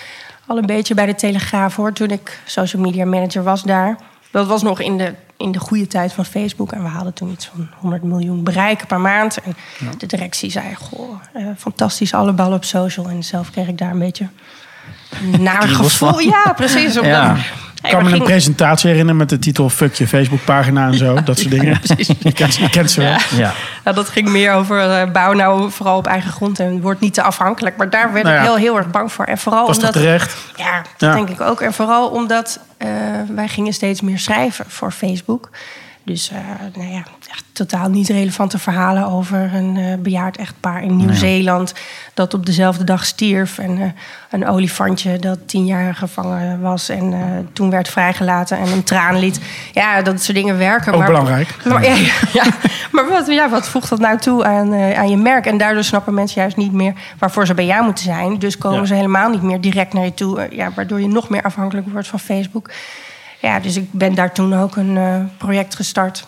al 0.46 0.58
een 0.58 0.66
beetje 0.66 0.94
bij 0.94 1.06
de 1.06 1.14
Telegraaf 1.14 1.76
hoor, 1.76 1.92
toen 1.92 2.10
ik 2.10 2.40
social 2.46 2.82
media 2.82 3.04
manager 3.04 3.42
was 3.42 3.62
daar. 3.62 3.96
Dat 4.30 4.46
was 4.46 4.62
nog 4.62 4.80
in 4.80 4.98
de, 4.98 5.14
in 5.36 5.52
de 5.52 5.58
goede 5.58 5.86
tijd 5.86 6.12
van 6.12 6.24
Facebook. 6.24 6.72
En 6.72 6.82
we 6.82 6.88
hadden 6.88 7.14
toen 7.14 7.30
iets 7.30 7.46
van 7.46 7.68
100 7.76 8.02
miljoen 8.02 8.44
bereiken 8.44 8.86
per 8.86 9.00
maand. 9.00 9.38
En 9.40 9.56
de 9.98 10.06
directie 10.06 10.50
zei, 10.50 10.74
goh, 10.74 11.20
eh, 11.32 11.46
fantastisch, 11.58 12.14
alle 12.14 12.32
ballen 12.32 12.56
op 12.56 12.64
social. 12.64 13.08
En 13.08 13.24
zelf 13.24 13.50
kreeg 13.50 13.68
ik 13.68 13.78
daar 13.78 13.90
een 13.90 13.98
beetje 13.98 14.28
naar 15.38 15.62
gevoel. 15.68 16.18
Ja, 16.18 16.52
precies. 16.56 16.96
Omdat, 16.98 17.04
Ja. 17.04 17.36
Ik 17.82 17.90
kan 17.90 18.04
me 18.04 18.12
een 18.12 18.22
presentatie 18.22 18.88
herinneren 18.88 19.18
met 19.18 19.28
de 19.28 19.38
titel 19.38 19.68
Fuck 19.70 19.94
je 19.94 20.06
Facebookpagina 20.08 20.86
en 20.86 20.94
zo. 20.96 21.22
Dat 21.22 21.38
soort 21.38 21.50
dingen. 21.50 21.80
Je 22.18 22.32
kent, 22.32 22.54
je 22.56 22.68
kent 22.70 22.90
ze 22.90 23.00
wel. 23.00 23.16
ja. 23.36 23.52
Ja, 23.84 23.92
dat 23.92 24.08
ging 24.08 24.28
meer 24.28 24.52
over 24.52 24.90
eh, 24.90 25.10
bouw 25.10 25.32
nou 25.32 25.70
vooral 25.70 25.96
op 25.96 26.06
eigen 26.06 26.32
grond 26.32 26.58
en 26.60 26.80
word 26.80 27.00
niet 27.00 27.14
te 27.14 27.22
afhankelijk. 27.22 27.76
Maar 27.76 27.90
daar 27.90 28.12
werd 28.12 28.24
Nou 28.24 28.36
ja. 28.36 28.42
ik 28.42 28.46
heel, 28.48 28.56
heel 28.56 28.76
erg 28.76 28.90
bang 28.90 29.12
voor. 29.12 29.24
En 29.24 29.38
vooral 29.38 29.66
Was 29.66 29.78
dat 29.78 29.84
omdat. 29.88 30.02
terecht? 30.02 30.36
Ja, 30.56 30.82
dat 30.96 31.08
Ja. 31.10 31.14
denk 31.14 31.28
ik 31.28 31.40
ook. 31.40 31.60
En 31.60 31.72
vooral 31.72 32.08
omdat 32.08 32.58
eh, 32.76 32.88
wij 33.34 33.48
gingen 33.48 33.72
steeds 33.72 34.00
meer 34.00 34.18
schrijven 34.18 34.64
voor 34.68 34.90
Facebook. 34.90 35.50
Dus 36.04 36.30
eh, 36.30 36.38
nou 36.74 36.90
ja, 36.90 37.02
echt 37.30 37.44
totaal 37.52 37.88
niet 37.88 38.08
relevante 38.08 38.58
verhalen 38.58 39.06
over 39.06 39.54
een 39.54 39.76
eh, 39.76 39.98
bejaard 39.98 40.36
echtpaar 40.36 40.82
in 40.82 40.96
Nieuw-Zeeland. 40.96 41.74
dat 42.14 42.34
op 42.34 42.46
dezelfde 42.46 42.84
dag 42.84 43.04
stierf. 43.04 43.58
En 43.58 43.78
eh, 43.78 43.86
een 44.30 44.46
olifantje 44.46 45.18
dat 45.18 45.38
tien 45.46 45.64
jaar 45.64 45.94
gevangen 45.94 46.60
was. 46.60 46.88
en 46.88 47.14
toen 47.52 47.70
werd 47.70 47.88
vrijgelaten 47.88 48.58
en 48.58 48.68
een 48.68 48.82
traan 48.82 49.18
liet. 49.18 49.40
Ja, 49.72 50.02
dat 50.02 50.22
soort 50.22 50.36
dingen 50.36 50.58
werken. 50.58 50.92
Ook 50.92 50.98
maar, 50.98 51.06
belangrijk. 51.06 51.56
Maar, 51.64 51.84
ja, 51.90 51.96
ja, 52.32 52.44
maar 52.92 53.08
wat, 53.08 53.26
ja, 53.26 53.48
wat 53.48 53.68
voegt 53.68 53.88
dat 53.88 53.98
nou 53.98 54.18
toe 54.18 54.44
aan, 54.44 54.74
aan 54.74 55.10
je 55.10 55.16
merk? 55.16 55.46
En 55.46 55.58
daardoor 55.58 55.84
snappen 55.84 56.14
mensen 56.14 56.40
juist 56.40 56.56
niet 56.56 56.72
meer 56.72 56.94
waarvoor 57.18 57.46
ze 57.46 57.54
bij 57.54 57.66
jou 57.66 57.84
moeten 57.84 58.04
zijn. 58.04 58.38
Dus 58.38 58.58
komen 58.58 58.80
Ja. 58.80 58.86
ze 58.86 58.94
helemaal 58.94 59.30
niet 59.30 59.42
meer 59.42 59.60
direct 59.60 59.92
naar 59.92 60.04
je 60.04 60.14
toe. 60.14 60.46
Ja, 60.50 60.70
waardoor 60.74 61.00
je 61.00 61.08
nog 61.08 61.28
meer 61.28 61.42
afhankelijk 61.42 61.88
wordt 61.88 62.08
van 62.08 62.20
Facebook. 62.20 62.70
Ja, 63.42 63.60
dus 63.60 63.76
ik 63.76 63.92
ben 63.92 64.14
daar 64.14 64.32
toen 64.32 64.54
ook 64.54 64.76
een 64.76 64.96
eh, 64.96 65.20
project 65.38 65.74
gestart. 65.74 66.26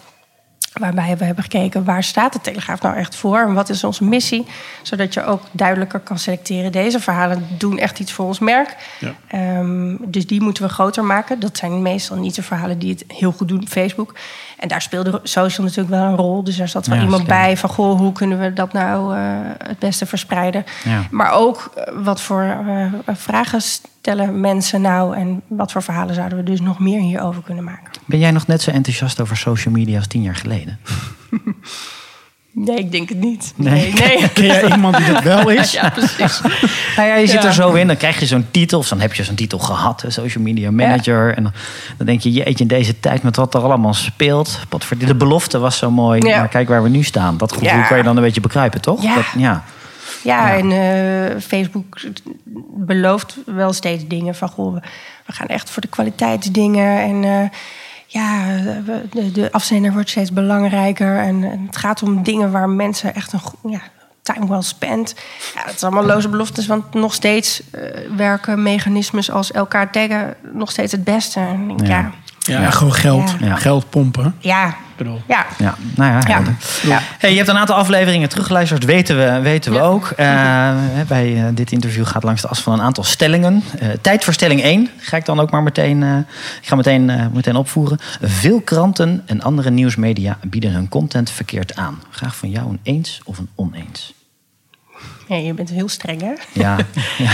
Waarbij 0.74 1.16
we 1.16 1.24
hebben 1.24 1.44
gekeken 1.44 1.84
waar 1.84 2.02
staat 2.02 2.32
de 2.32 2.40
Telegraaf 2.40 2.80
nou 2.80 2.96
echt 2.96 3.16
voor 3.16 3.38
en 3.38 3.54
wat 3.54 3.68
is 3.68 3.84
onze 3.84 4.04
missie. 4.04 4.46
Zodat 4.82 5.14
je 5.14 5.24
ook 5.24 5.42
duidelijker 5.52 6.00
kan 6.00 6.18
selecteren. 6.18 6.72
Deze 6.72 7.00
verhalen 7.00 7.46
doen 7.58 7.78
echt 7.78 7.98
iets 7.98 8.12
voor 8.12 8.26
ons 8.26 8.38
merk. 8.38 8.76
Ja. 9.00 9.14
Ehm, 9.28 9.96
dus 10.00 10.26
die 10.26 10.40
moeten 10.40 10.62
we 10.62 10.68
groter 10.68 11.04
maken. 11.04 11.40
Dat 11.40 11.56
zijn 11.56 11.82
meestal 11.82 12.16
niet 12.16 12.34
de 12.34 12.42
verhalen 12.42 12.78
die 12.78 12.90
het 12.90 13.04
heel 13.08 13.32
goed 13.32 13.48
doen 13.48 13.60
op 13.60 13.68
Facebook. 13.68 14.14
En 14.58 14.68
daar 14.68 14.82
speelde 14.82 15.20
social 15.22 15.66
natuurlijk 15.66 15.94
wel 15.94 16.04
een 16.04 16.16
rol. 16.16 16.44
Dus 16.44 16.56
daar 16.56 16.68
zat 16.68 16.86
wel 16.86 16.96
Ja, 16.96 17.02
iemand 17.02 17.24
slim. 17.24 17.36
bij 17.36 17.56
van... 17.56 17.70
Goh, 17.70 17.98
hoe 17.98 18.12
kunnen 18.12 18.40
we 18.40 18.52
dat 18.52 18.72
nou 18.72 19.16
eh, 19.16 19.20
het 19.58 19.78
beste 19.78 20.06
verspreiden? 20.06 20.64
Ja. 20.84 21.06
Maar 21.10 21.32
ook 21.32 21.72
eh, 21.74 21.94
wat 22.02 22.20
voor 22.20 22.42
eh, 22.42 23.14
vragen 23.14 23.60
stellen 24.04 24.40
mensen 24.40 24.80
nou... 24.80 25.16
en 25.16 25.42
wat 25.48 25.72
voor 25.72 25.82
verhalen 25.82 26.14
zouden 26.14 26.38
we 26.38 26.44
dus 26.44 26.60
nog 26.60 26.78
meer 26.78 27.00
hierover 27.00 27.42
kunnen 27.42 27.64
maken? 27.64 27.90
Ben 28.06 28.18
jij 28.18 28.30
nog 28.30 28.46
net 28.46 28.62
zo 28.62 28.70
enthousiast 28.70 29.20
over 29.20 29.36
social 29.36 29.74
media 29.74 29.96
als 29.96 30.06
tien 30.06 30.22
jaar 30.22 30.34
geleden? 30.36 30.78
Nee, 32.56 32.78
ik 32.78 32.92
denk 32.92 33.08
het 33.08 33.18
niet. 33.18 33.52
Nee. 33.56 33.92
Nee, 33.92 33.92
nee. 33.92 34.28
Ken 34.34 34.44
jij 34.44 34.70
iemand 34.70 34.96
die 34.96 35.06
dat 35.12 35.22
wel 35.22 35.48
is? 35.48 35.72
Ja, 35.80 35.88
precies. 35.90 36.40
Nou 36.96 37.08
ja, 37.08 37.14
je 37.14 37.26
zit 37.26 37.42
Ja. 37.42 37.48
er 37.48 37.54
zo 37.54 37.72
in, 37.72 37.86
dan 37.86 37.96
krijg 37.96 38.20
je 38.20 38.26
zo'n 38.26 38.46
titel, 38.50 38.78
of 38.78 38.88
dan 38.88 39.00
heb 39.00 39.14
je 39.14 39.24
zo'n 39.24 39.34
titel 39.34 39.58
gehad, 39.58 40.04
social 40.08 40.44
media 40.44 40.70
manager. 40.70 41.34
En 41.36 41.42
dan, 41.42 41.52
dan 41.96 42.06
denk 42.06 42.20
je, 42.20 42.32
jeetje, 42.32 42.62
in 42.62 42.68
deze 42.68 43.00
tijd 43.00 43.22
met 43.22 43.36
wat 43.36 43.54
er 43.54 43.60
allemaal 43.60 43.94
speelt. 43.94 44.58
Wat 44.68 44.84
voor, 44.84 44.98
de 44.98 45.14
belofte 45.14 45.58
was 45.58 45.76
zo 45.78 45.90
mooi, 45.90 46.26
Ja. 46.26 46.38
maar 46.38 46.48
kijk 46.48 46.68
waar 46.68 46.82
we 46.82 46.88
nu 46.88 47.02
staan. 47.02 47.36
Dat 47.36 47.52
gevoel 47.52 47.82
kan 47.88 47.96
je 47.96 48.02
dan 48.02 48.16
een 48.16 48.22
beetje 48.22 48.40
begrijpen, 48.40 48.80
toch? 48.80 49.00
Dat, 49.00 49.24
ja. 49.36 49.64
Ja, 50.24 50.48
Ja. 50.48 50.56
en 50.56 50.72
eh, 50.72 51.40
Facebook 51.40 52.00
belooft 52.76 53.36
wel 53.46 53.72
steeds 53.72 54.06
dingen 54.06 54.34
van... 54.34 54.48
Goh, 54.48 54.74
we, 55.26 55.32
gaan 55.32 55.46
echt 55.46 55.70
voor 55.70 55.82
de 55.82 55.88
kwaliteitsdingen. 55.88 56.98
En 57.02 57.24
eh, 57.24 57.48
ja, 58.06 58.46
de, 59.10 59.30
de 59.32 59.52
afzender 59.52 59.92
wordt 59.92 60.10
steeds 60.10 60.32
belangrijker. 60.32 61.18
En, 61.18 61.44
en 61.44 61.64
het 61.66 61.76
gaat 61.76 62.02
om 62.02 62.22
dingen 62.22 62.50
waar 62.50 62.68
mensen 62.68 63.14
echt 63.14 63.32
een 63.32 63.70
ja, 63.70 63.80
time 64.22 64.48
well 64.48 64.62
spent. 64.62 65.14
Ja, 65.54 65.64
dat 65.64 65.74
is 65.74 65.82
allemaal 65.82 66.04
loze 66.04 66.28
beloftes, 66.28 66.66
want 66.66 66.94
nog 66.94 67.14
steeds 67.14 67.62
eh, 67.70 67.82
werken 68.16 68.62
mechanismes 68.62 69.30
als 69.30 69.52
elkaar 69.52 69.90
taggen 69.92 70.34
nog 70.52 70.70
steeds 70.70 70.92
het 70.92 71.04
beste. 71.04 71.40
En 71.40 71.70
ik 71.70 71.78
denk, 71.78 71.90
Ja. 71.90 71.98
ja, 71.98 72.12
Ja, 72.46 72.70
gewoon 72.70 72.94
geld. 72.94 73.34
Ja. 73.40 73.56
Geld 73.56 73.90
pompen. 73.90 74.34
ja, 74.38 74.68
Ik 74.68 74.74
bedoel. 74.96 75.22
ja, 75.28 75.46
Ja, 75.58 75.74
nou 75.94 76.12
ja. 76.28 76.42
ja. 76.82 77.00
Hey, 77.18 77.30
je 77.30 77.36
hebt 77.36 77.48
een 77.48 77.58
aantal 77.58 77.76
afleveringen 77.76 78.28
teruggeluisterd, 78.28 78.84
weten 78.84 79.16
we, 79.18 79.40
weten 79.40 79.72
we 79.72 79.78
Ja. 79.78 79.84
ook. 79.84 80.06
Eh, 80.16 80.72
bij 81.08 81.36
eh, 81.36 81.44
dit 81.54 81.72
interview 81.72 82.06
gaat 82.06 82.22
langs 82.22 82.42
de 82.42 82.48
as 82.48 82.60
van 82.60 82.72
een 82.72 82.80
aantal 82.80 83.04
stellingen. 83.04 83.62
Eh, 83.78 83.88
tijd 84.00 84.24
voor 84.24 84.32
stelling 84.32 84.62
1 84.62 84.90
ga 84.98 85.16
ik 85.16 85.24
dan 85.24 85.40
ook 85.40 85.50
maar 85.50 85.62
meteen, 85.62 86.02
eh, 86.02 86.16
ik 86.62 86.68
ga 86.68 86.76
meteen, 86.76 87.10
eh, 87.10 87.26
meteen 87.32 87.56
opvoeren. 87.56 87.98
Veel 88.22 88.60
kranten 88.60 89.22
en 89.26 89.42
andere 89.42 89.70
nieuwsmedia 89.70 90.38
bieden 90.42 90.72
hun 90.72 90.88
content 90.88 91.30
verkeerd 91.30 91.76
aan. 91.76 92.02
Graag 92.10 92.36
van 92.36 92.50
jou 92.50 92.68
een 92.68 92.80
eens 92.82 93.20
of 93.24 93.38
een 93.38 93.48
oneens. 93.54 94.14
Ja, 95.28 95.36
je 95.36 95.54
bent 95.54 95.70
heel 95.70 95.88
streng, 95.88 96.20
hè? 96.20 96.32
Ja, 96.52 96.76
ja. 97.18 97.30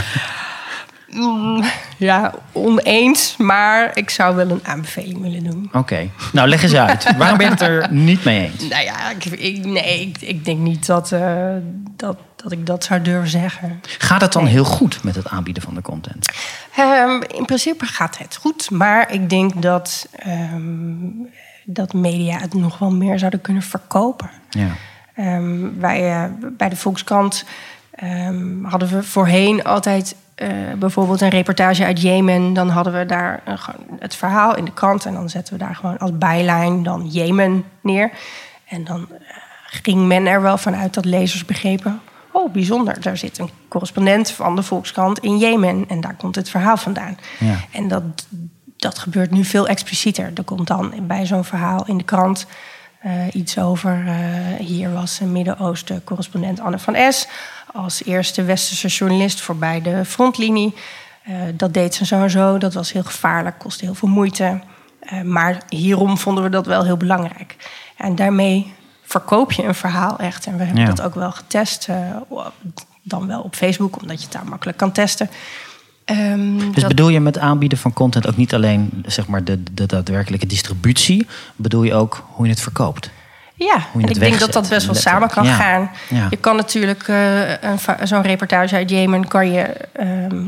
Mm, 1.11 1.65
ja, 1.99 2.35
oneens, 2.53 3.35
maar 3.37 3.91
ik 3.97 4.11
zou 4.11 4.37
wel 4.37 4.51
een 4.51 4.61
aanbeveling 4.63 5.21
willen 5.21 5.45
doen. 5.45 5.69
Oké. 5.73 6.09
Nou, 6.33 6.49
leg 6.49 6.63
eens 6.63 6.75
uit. 6.75 7.17
Waarom 7.17 7.37
ben 7.39 7.47
je 7.47 7.53
het 7.53 7.61
er 7.63 7.93
niet 8.11 8.25
mee 8.25 8.51
eens? 8.53 8.69
Nou 8.69 8.85
ja, 8.85 9.11
ik, 9.11 9.25
ik- 9.25 9.65
nee, 9.65 10.01
ik, 10.01 10.21
ik 10.21 10.45
denk 10.45 10.59
niet 10.59 10.87
dat, 10.87 11.13
eh, 11.13 11.55
dat, 11.97 12.17
dat 12.37 12.53
ik 12.53 12.67
dat 12.67 12.85
zou 12.85 13.03
durven 13.03 13.31
zeggen. 13.31 13.81
Gaat 13.99 14.21
het 14.21 14.33
dan 14.33 14.47
heel 14.47 14.65
goed 14.65 15.03
met 15.05 15.15
het 15.15 15.29
aanbieden 15.29 15.63
van 15.63 15.75
de 15.75 15.83
content? 15.83 16.29
Ehm, 16.77 17.23
in 17.37 17.45
principe 17.45 17.85
gaat 17.87 18.19
het 18.19 18.37
goed, 18.37 18.71
maar 18.71 19.13
ik 19.13 19.31
denk 19.31 19.63
dat, 19.63 20.09
ehm, 20.17 20.65
dat 21.65 21.93
media 21.93 22.39
het 22.39 22.55
nog 22.55 22.79
wel 22.79 22.91
meer 22.91 23.19
zouden 23.19 23.41
kunnen 23.41 23.63
verkopen. 23.63 24.31
Ja. 24.51 24.69
Ehm, 25.15 25.79
wij, 25.79 26.13
eh, 26.13 26.25
bij 26.57 26.69
de 26.69 26.77
Volkskrant 26.77 27.45
hadden 28.63 28.89
we 28.89 29.03
voorheen 29.03 29.65
altijd 29.65 30.15
eh, 30.41 30.49
bijvoorbeeld 30.79 31.21
een 31.21 31.29
reportage 31.29 31.85
uit 31.85 32.01
Jemen. 32.01 32.53
Dan 32.53 32.69
hadden 32.69 32.93
we 32.93 33.07
daar 33.07 33.43
eh, 33.45 33.69
het 33.99 34.15
verhaal 34.15 34.57
in 34.57 34.65
de 34.65 34.73
krant 34.73 35.05
en 35.05 35.15
dan 35.15 35.29
zetten 35.29 35.53
we 35.53 35.59
daar 35.59 35.75
gewoon 35.75 35.99
als 35.99 36.19
bijlijn 36.19 36.83
dan 36.83 37.07
Jemen 37.07 37.65
neer. 37.81 38.11
En 38.69 38.85
dan 38.85 39.07
eh, 39.11 39.37
ging 39.65 40.07
men 40.07 40.27
er 40.27 40.43
wel 40.43 40.59
vanuit 40.59 40.95
dat 40.95 41.05
lezers 41.05 41.45
begrepen. 41.45 42.01
Oh, 42.33 42.53
bijzonder. 42.53 43.01
Daar 43.01 43.17
zit 43.17 43.39
een 43.39 43.51
correspondent 43.69 44.31
van 44.31 44.57
de 44.57 44.63
Volkskrant 44.63 45.19
in 45.19 45.39
Jemen. 45.39 45.85
En 45.89 46.01
daar 46.01 46.15
komt 46.17 46.37
het 46.37 46.51
verhaal 46.51 46.77
vandaan. 46.77 47.19
Ja. 47.39 47.57
En 47.71 47.89
dat, 47.89 48.03
dat 48.77 48.99
gebeurt 48.99 49.31
nu 49.31 49.45
veel 49.45 49.69
explicieter. 49.69 50.31
Er 50.35 50.45
komt 50.45 50.67
dan 50.67 50.95
bij 51.03 51.27
zo'n 51.27 51.45
verhaal 51.45 51.87
in 51.87 51.99
de 51.99 52.05
krant 52.05 52.47
iets 53.33 53.59
over. 53.59 54.05
hier 54.59 54.93
was 54.93 55.21
een 55.21 55.33
Midden-Oosten 55.33 56.05
correspondent 56.05 56.61
Anne 56.61 56.79
van 56.79 57.13
S. 57.13 57.29
Als 57.73 58.05
eerste 58.05 58.43
westerse 58.43 58.89
journalist 58.89 59.41
voorbij 59.41 59.83
de 59.83 60.05
frontlinie. 60.05 60.75
Eh, 61.25 61.33
dat 61.55 61.75
deed 61.75 61.95
ze 61.95 62.07
zo 62.07 62.23
en 62.23 62.31
zo. 62.31 62.59
Dat 62.59 62.75
was 62.75 62.93
heel 62.93 63.03
gevaarlijk, 63.03 63.59
kostte 63.59 63.85
heel 63.85 63.95
veel 63.95 64.09
moeite. 64.09 64.61
Eh, 65.01 65.21
maar 65.23 65.63
hierom 65.69 66.19
vonden 66.19 66.45
we 66.45 66.51
dat 66.51 66.67
wel 66.67 66.85
heel 66.85 66.97
belangrijk. 66.97 67.57
En 67.97 68.15
daarmee 68.15 68.73
verkoop 69.05 69.53
je 69.53 69.63
een 69.65 69.75
verhaal 69.75 70.19
echt. 70.19 70.47
En 70.47 70.57
we 70.57 70.65
hebben 70.65 70.83
Ja. 70.83 70.89
dat 70.89 71.01
ook 71.03 71.15
wel 71.15 71.31
getest. 71.33 71.89
eh, 71.89 71.97
dan 73.03 73.27
wel 73.27 73.41
op 73.41 73.55
Facebook, 73.55 74.01
omdat 74.01 74.19
je 74.19 74.23
het 74.25 74.33
daar 74.33 74.45
makkelijk 74.49 74.79
kan 74.79 74.93
testen. 74.93 75.31
Ehm, 76.05 76.59
Dus 76.59 76.75
dat- 76.75 76.89
bedoel 76.89 77.09
je 77.09 77.21
met 77.21 77.39
aanbieden 77.39 77.79
van 77.79 77.93
content 77.93 78.27
ook 78.29 78.37
niet 78.37 78.55
alleen 78.55 79.03
zeg 79.07 79.27
maar, 79.27 79.45
de, 79.45 79.63
de 79.73 79.87
daadwerkelijke 79.87 80.47
distributie, 80.47 81.27
bedoel 81.57 81.83
je 81.83 81.95
ook 81.95 82.25
hoe 82.31 82.45
je 82.47 82.53
het 82.53 82.61
verkoopt? 82.61 83.11
Ja, 83.65 83.77
en 83.95 84.09
ik 84.09 84.19
denk 84.19 84.39
dat 84.39 84.53
dat 84.53 84.69
best 84.69 84.87
wel 84.87 84.95
samen 84.95 85.29
kan 85.29 85.45
Ja. 85.45 85.55
gaan. 85.55 85.91
Ja. 86.09 86.27
Je 86.31 86.37
kan 86.37 86.57
natuurlijk 86.57 87.09
eh, 87.09 87.43
zo'n 88.03 88.23
reportage 88.23 88.75
uit 88.75 88.91
Jemen 88.91 89.29
kan 89.29 89.51
je 89.51 89.63
ehm, 89.93 90.43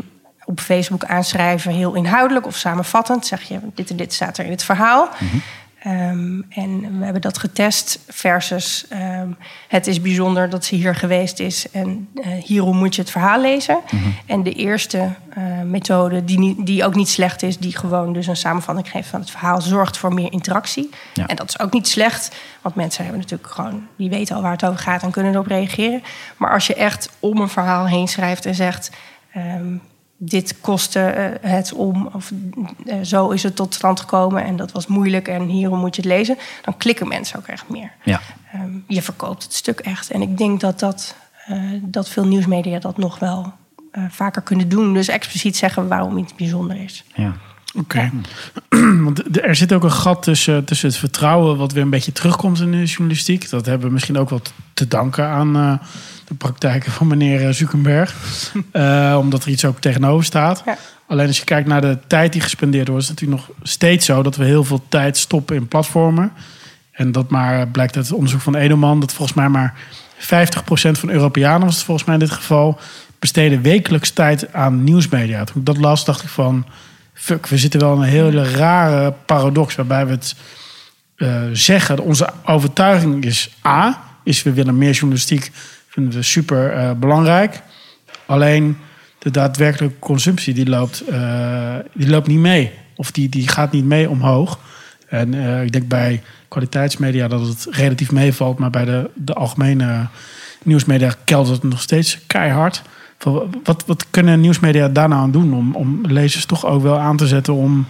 op 0.44 0.60
Facebook 0.60 1.04
aanschrijven, 1.04 1.72
heel 1.72 1.94
inhoudelijk 1.94 2.46
of 2.46 2.56
samenvattend. 2.56 3.26
Zeg 3.26 3.42
je, 3.42 3.58
dit 3.74 3.90
en 3.90 3.96
dit 3.96 4.12
staat 4.12 4.38
er 4.38 4.44
in 4.44 4.50
het 4.50 4.64
verhaal. 4.64 5.08
Mhm. 5.18 5.36
Ehm, 5.82 6.40
en 6.48 6.98
we 6.98 7.04
hebben 7.04 7.22
dat 7.22 7.38
getest 7.38 7.98
versus 8.08 8.86
ehm, 8.88 9.28
het 9.68 9.86
is 9.86 10.00
bijzonder 10.00 10.50
dat 10.50 10.64
ze 10.64 10.74
hier 10.74 10.94
geweest 10.94 11.40
is 11.40 11.70
en 11.70 12.08
eh, 12.14 12.32
hierom 12.32 12.76
moet 12.76 12.94
je 12.94 13.00
het 13.00 13.10
verhaal 13.10 13.40
lezen. 13.40 13.80
Mhm. 13.90 14.08
En 14.26 14.42
de 14.42 14.52
eerste 14.52 15.14
eh, 15.30 15.42
methode, 15.64 16.24
die, 16.24 16.38
niet, 16.38 16.66
die 16.66 16.84
ook 16.84 16.94
niet 16.94 17.08
slecht 17.08 17.42
is, 17.42 17.58
die 17.58 17.76
gewoon 17.76 18.12
dus 18.12 18.26
een 18.26 18.36
samenvatting 18.36 18.90
geeft 18.90 19.08
van 19.08 19.20
het 19.20 19.30
verhaal, 19.30 19.60
zorgt 19.60 19.96
voor 19.96 20.14
meer 20.14 20.32
interactie. 20.32 20.90
Ja. 21.14 21.26
En 21.26 21.36
dat 21.36 21.48
is 21.48 21.58
ook 21.58 21.72
niet 21.72 21.88
slecht, 21.88 22.36
want 22.60 22.74
mensen 22.74 23.04
hebben 23.04 23.20
natuurlijk 23.20 23.50
gewoon, 23.52 23.86
die 23.96 24.10
weten 24.10 24.36
al 24.36 24.42
waar 24.42 24.52
het 24.52 24.64
over 24.64 24.80
gaat 24.80 25.02
en 25.02 25.10
kunnen 25.10 25.32
erop 25.32 25.46
reageren. 25.46 26.02
Maar 26.36 26.52
als 26.52 26.66
je 26.66 26.74
echt 26.74 27.10
om 27.20 27.40
een 27.40 27.48
verhaal 27.48 27.86
heen 27.86 28.08
schrijft 28.08 28.46
en 28.46 28.54
zegt. 28.54 28.90
ehm, 29.32 29.74
dit 30.24 30.60
kostte 30.60 31.00
eh, 31.00 31.50
het 31.50 31.72
om, 31.72 32.08
of 32.12 32.32
eh, 32.86 32.96
zo 33.02 33.30
is 33.30 33.42
het 33.42 33.56
tot 33.56 33.74
stand 33.74 34.00
gekomen 34.00 34.44
en 34.44 34.56
dat 34.56 34.72
was 34.72 34.86
moeilijk 34.86 35.28
en 35.28 35.42
hierom 35.42 35.78
moet 35.78 35.96
je 35.96 36.02
het 36.02 36.10
lezen, 36.10 36.36
dan 36.62 36.76
klikken 36.76 37.08
mensen 37.08 37.38
ook 37.38 37.46
echt 37.46 37.68
meer. 37.68 37.92
Ja. 38.04 38.20
Ehm, 38.52 38.70
je 38.86 39.02
verkoopt 39.02 39.42
het 39.42 39.54
stuk 39.54 39.80
echt. 39.80 40.10
En 40.10 40.22
ik 40.22 40.38
denk 40.38 40.60
dat, 40.60 40.78
dat, 40.78 41.16
eh, 41.46 41.58
dat 41.82 42.08
veel 42.08 42.26
nieuwsmedia 42.26 42.78
dat 42.78 42.98
nog 42.98 43.18
wel 43.18 43.52
eh, 43.90 44.04
vaker 44.10 44.42
kunnen 44.42 44.68
doen. 44.68 44.94
Dus 44.94 45.08
expliciet 45.08 45.56
zeggen 45.56 45.88
waarom 45.88 46.18
iets 46.18 46.34
bijzonder 46.34 46.76
is. 46.76 47.04
ja. 47.14 47.36
Oké. 47.78 48.10
Want 49.04 49.38
er 49.44 49.56
zit 49.56 49.72
ook 49.72 49.84
een 49.84 49.92
gat 49.92 50.22
tussen, 50.22 50.64
tussen 50.64 50.88
het 50.88 50.98
vertrouwen, 50.98 51.56
wat 51.56 51.72
weer 51.72 51.82
een 51.82 51.90
beetje 51.90 52.12
terugkomt 52.12 52.60
in 52.60 52.70
de 52.70 52.84
journalistiek. 52.84 53.50
Dat 53.50 53.66
hebben 53.66 53.86
we 53.86 53.92
misschien 53.92 54.18
ook 54.18 54.30
wel 54.30 54.40
te 54.74 54.88
danken 54.88 55.26
aan 55.26 55.56
eh, 55.56 55.74
de 56.32 56.38
praktijken 56.38 56.92
van 56.92 57.06
meneer 57.06 57.46
eh, 57.46 57.52
Zuckerberg. 57.52 58.14
Eh, 58.72 59.16
omdat 59.18 59.44
er 59.44 59.50
iets 59.50 59.64
ook 59.64 59.80
tegenover 59.80 60.24
staat. 60.24 60.62
Ja. 60.66 60.76
Alleen 61.06 61.26
als 61.26 61.38
je 61.38 61.44
kijkt 61.44 61.68
naar 61.68 61.80
de 61.80 61.98
tijd 62.06 62.32
die 62.32 62.40
gespendeerd 62.40 62.88
wordt, 62.88 63.02
is 63.02 63.08
het 63.08 63.20
natuurlijk 63.20 63.48
nog 63.48 63.56
steeds 63.68 64.06
zo 64.06 64.22
dat 64.22 64.36
we 64.36 64.44
heel 64.44 64.64
veel 64.64 64.82
tijd 64.88 65.16
stoppen 65.16 65.56
in 65.56 65.68
platformen. 65.68 66.32
En 66.92 67.12
dat 67.12 67.30
maar 67.30 67.68
blijkt 67.68 67.96
uit 67.96 68.04
het 68.06 68.14
onderzoek 68.14 68.40
van 68.40 68.54
Edelman, 68.54 69.00
dat 69.00 69.12
volgens 69.12 69.36
mij 69.36 69.48
maar 69.48 69.74
50% 70.18 70.20
van 70.90 71.10
Europeanen, 71.10 71.66
was 71.66 71.74
het 71.74 71.84
volgens 71.84 72.06
mij 72.06 72.14
in 72.14 72.20
dit 72.20 72.30
geval, 72.30 72.80
besteden 73.18 73.62
wekelijks 73.62 74.10
tijd 74.10 74.52
aan 74.52 74.84
nieuwsmedia. 74.84 75.44
Toen 75.44 75.60
ik 75.60 75.66
dat 75.66 75.76
las, 75.76 76.04
dacht 76.04 76.22
ik 76.22 76.28
van, 76.28 76.66
fuck, 77.14 77.46
we 77.46 77.58
zitten 77.58 77.80
wel 77.80 77.94
in 77.94 78.02
een 78.02 78.08
hele 78.08 78.50
rare 78.50 79.14
paradox 79.26 79.74
waarbij 79.74 80.06
we 80.06 80.12
het 80.12 80.34
eh, 81.16 81.42
zeggen. 81.52 81.98
Onze 81.98 82.30
overtuiging 82.44 83.24
is 83.24 83.56
A, 83.66 84.02
is 84.24 84.42
we 84.42 84.52
willen 84.52 84.78
meer 84.78 84.92
journalistiek, 84.92 85.52
vinden 85.92 86.12
we 86.12 86.22
super 86.22 86.72
eh, 86.72 86.90
belangrijk. 86.92 87.62
Alleen 88.26 88.76
de 89.18 89.30
daadwerkelijke 89.30 89.98
consumptie 89.98 90.54
die 90.54 90.68
loopt, 90.68 91.00
eh, 91.00 91.76
die 91.92 92.08
loopt 92.08 92.26
niet 92.26 92.38
mee. 92.38 92.72
Of 92.96 93.10
die, 93.10 93.28
die 93.28 93.48
gaat 93.48 93.72
niet 93.72 93.84
mee 93.84 94.08
omhoog. 94.08 94.58
En 95.08 95.34
eh, 95.34 95.62
ik 95.62 95.72
denk 95.72 95.88
bij 95.88 96.22
kwaliteitsmedia 96.48 97.28
dat 97.28 97.46
het 97.46 97.66
relatief 97.70 98.10
meevalt. 98.12 98.58
Maar 98.58 98.70
bij 98.70 98.84
de, 98.84 99.10
de 99.14 99.34
algemene 99.34 100.06
nieuwsmedia 100.62 101.14
keldert 101.24 101.62
het 101.62 101.70
nog 101.70 101.80
steeds 101.80 102.18
keihard. 102.26 102.82
Wat, 103.64 103.84
wat 103.86 104.06
kunnen 104.10 104.40
nieuwsmedia 104.40 104.88
daar 104.88 105.08
nou 105.08 105.22
aan 105.22 105.30
doen 105.30 105.54
om, 105.54 105.74
om 105.74 106.00
lezers 106.06 106.44
toch 106.44 106.66
ook 106.66 106.82
wel 106.82 106.98
aan 106.98 107.16
te 107.16 107.26
zetten 107.26 107.54
om 107.54 107.86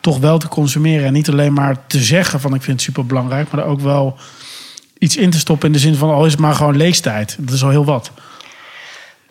toch 0.00 0.18
wel 0.18 0.38
te 0.38 0.48
consumeren. 0.48 1.06
En 1.06 1.12
niet 1.12 1.30
alleen 1.30 1.52
maar 1.52 1.86
te 1.86 1.98
zeggen 1.98 2.40
van 2.40 2.54
ik 2.54 2.62
vind 2.62 2.76
het 2.76 2.86
super 2.86 3.06
belangrijk, 3.06 3.50
maar 3.50 3.64
ook 3.64 3.80
wel 3.80 4.18
iets 5.04 5.16
in 5.16 5.30
te 5.30 5.38
stoppen 5.38 5.66
in 5.66 5.72
de 5.72 5.78
zin 5.78 5.94
van 5.94 6.10
al 6.10 6.24
is 6.24 6.32
het 6.32 6.40
maar 6.40 6.54
gewoon 6.54 6.76
leestijd. 6.76 7.36
Dat 7.40 7.54
is 7.54 7.64
al 7.64 7.70
heel 7.70 7.84
wat. 7.84 8.10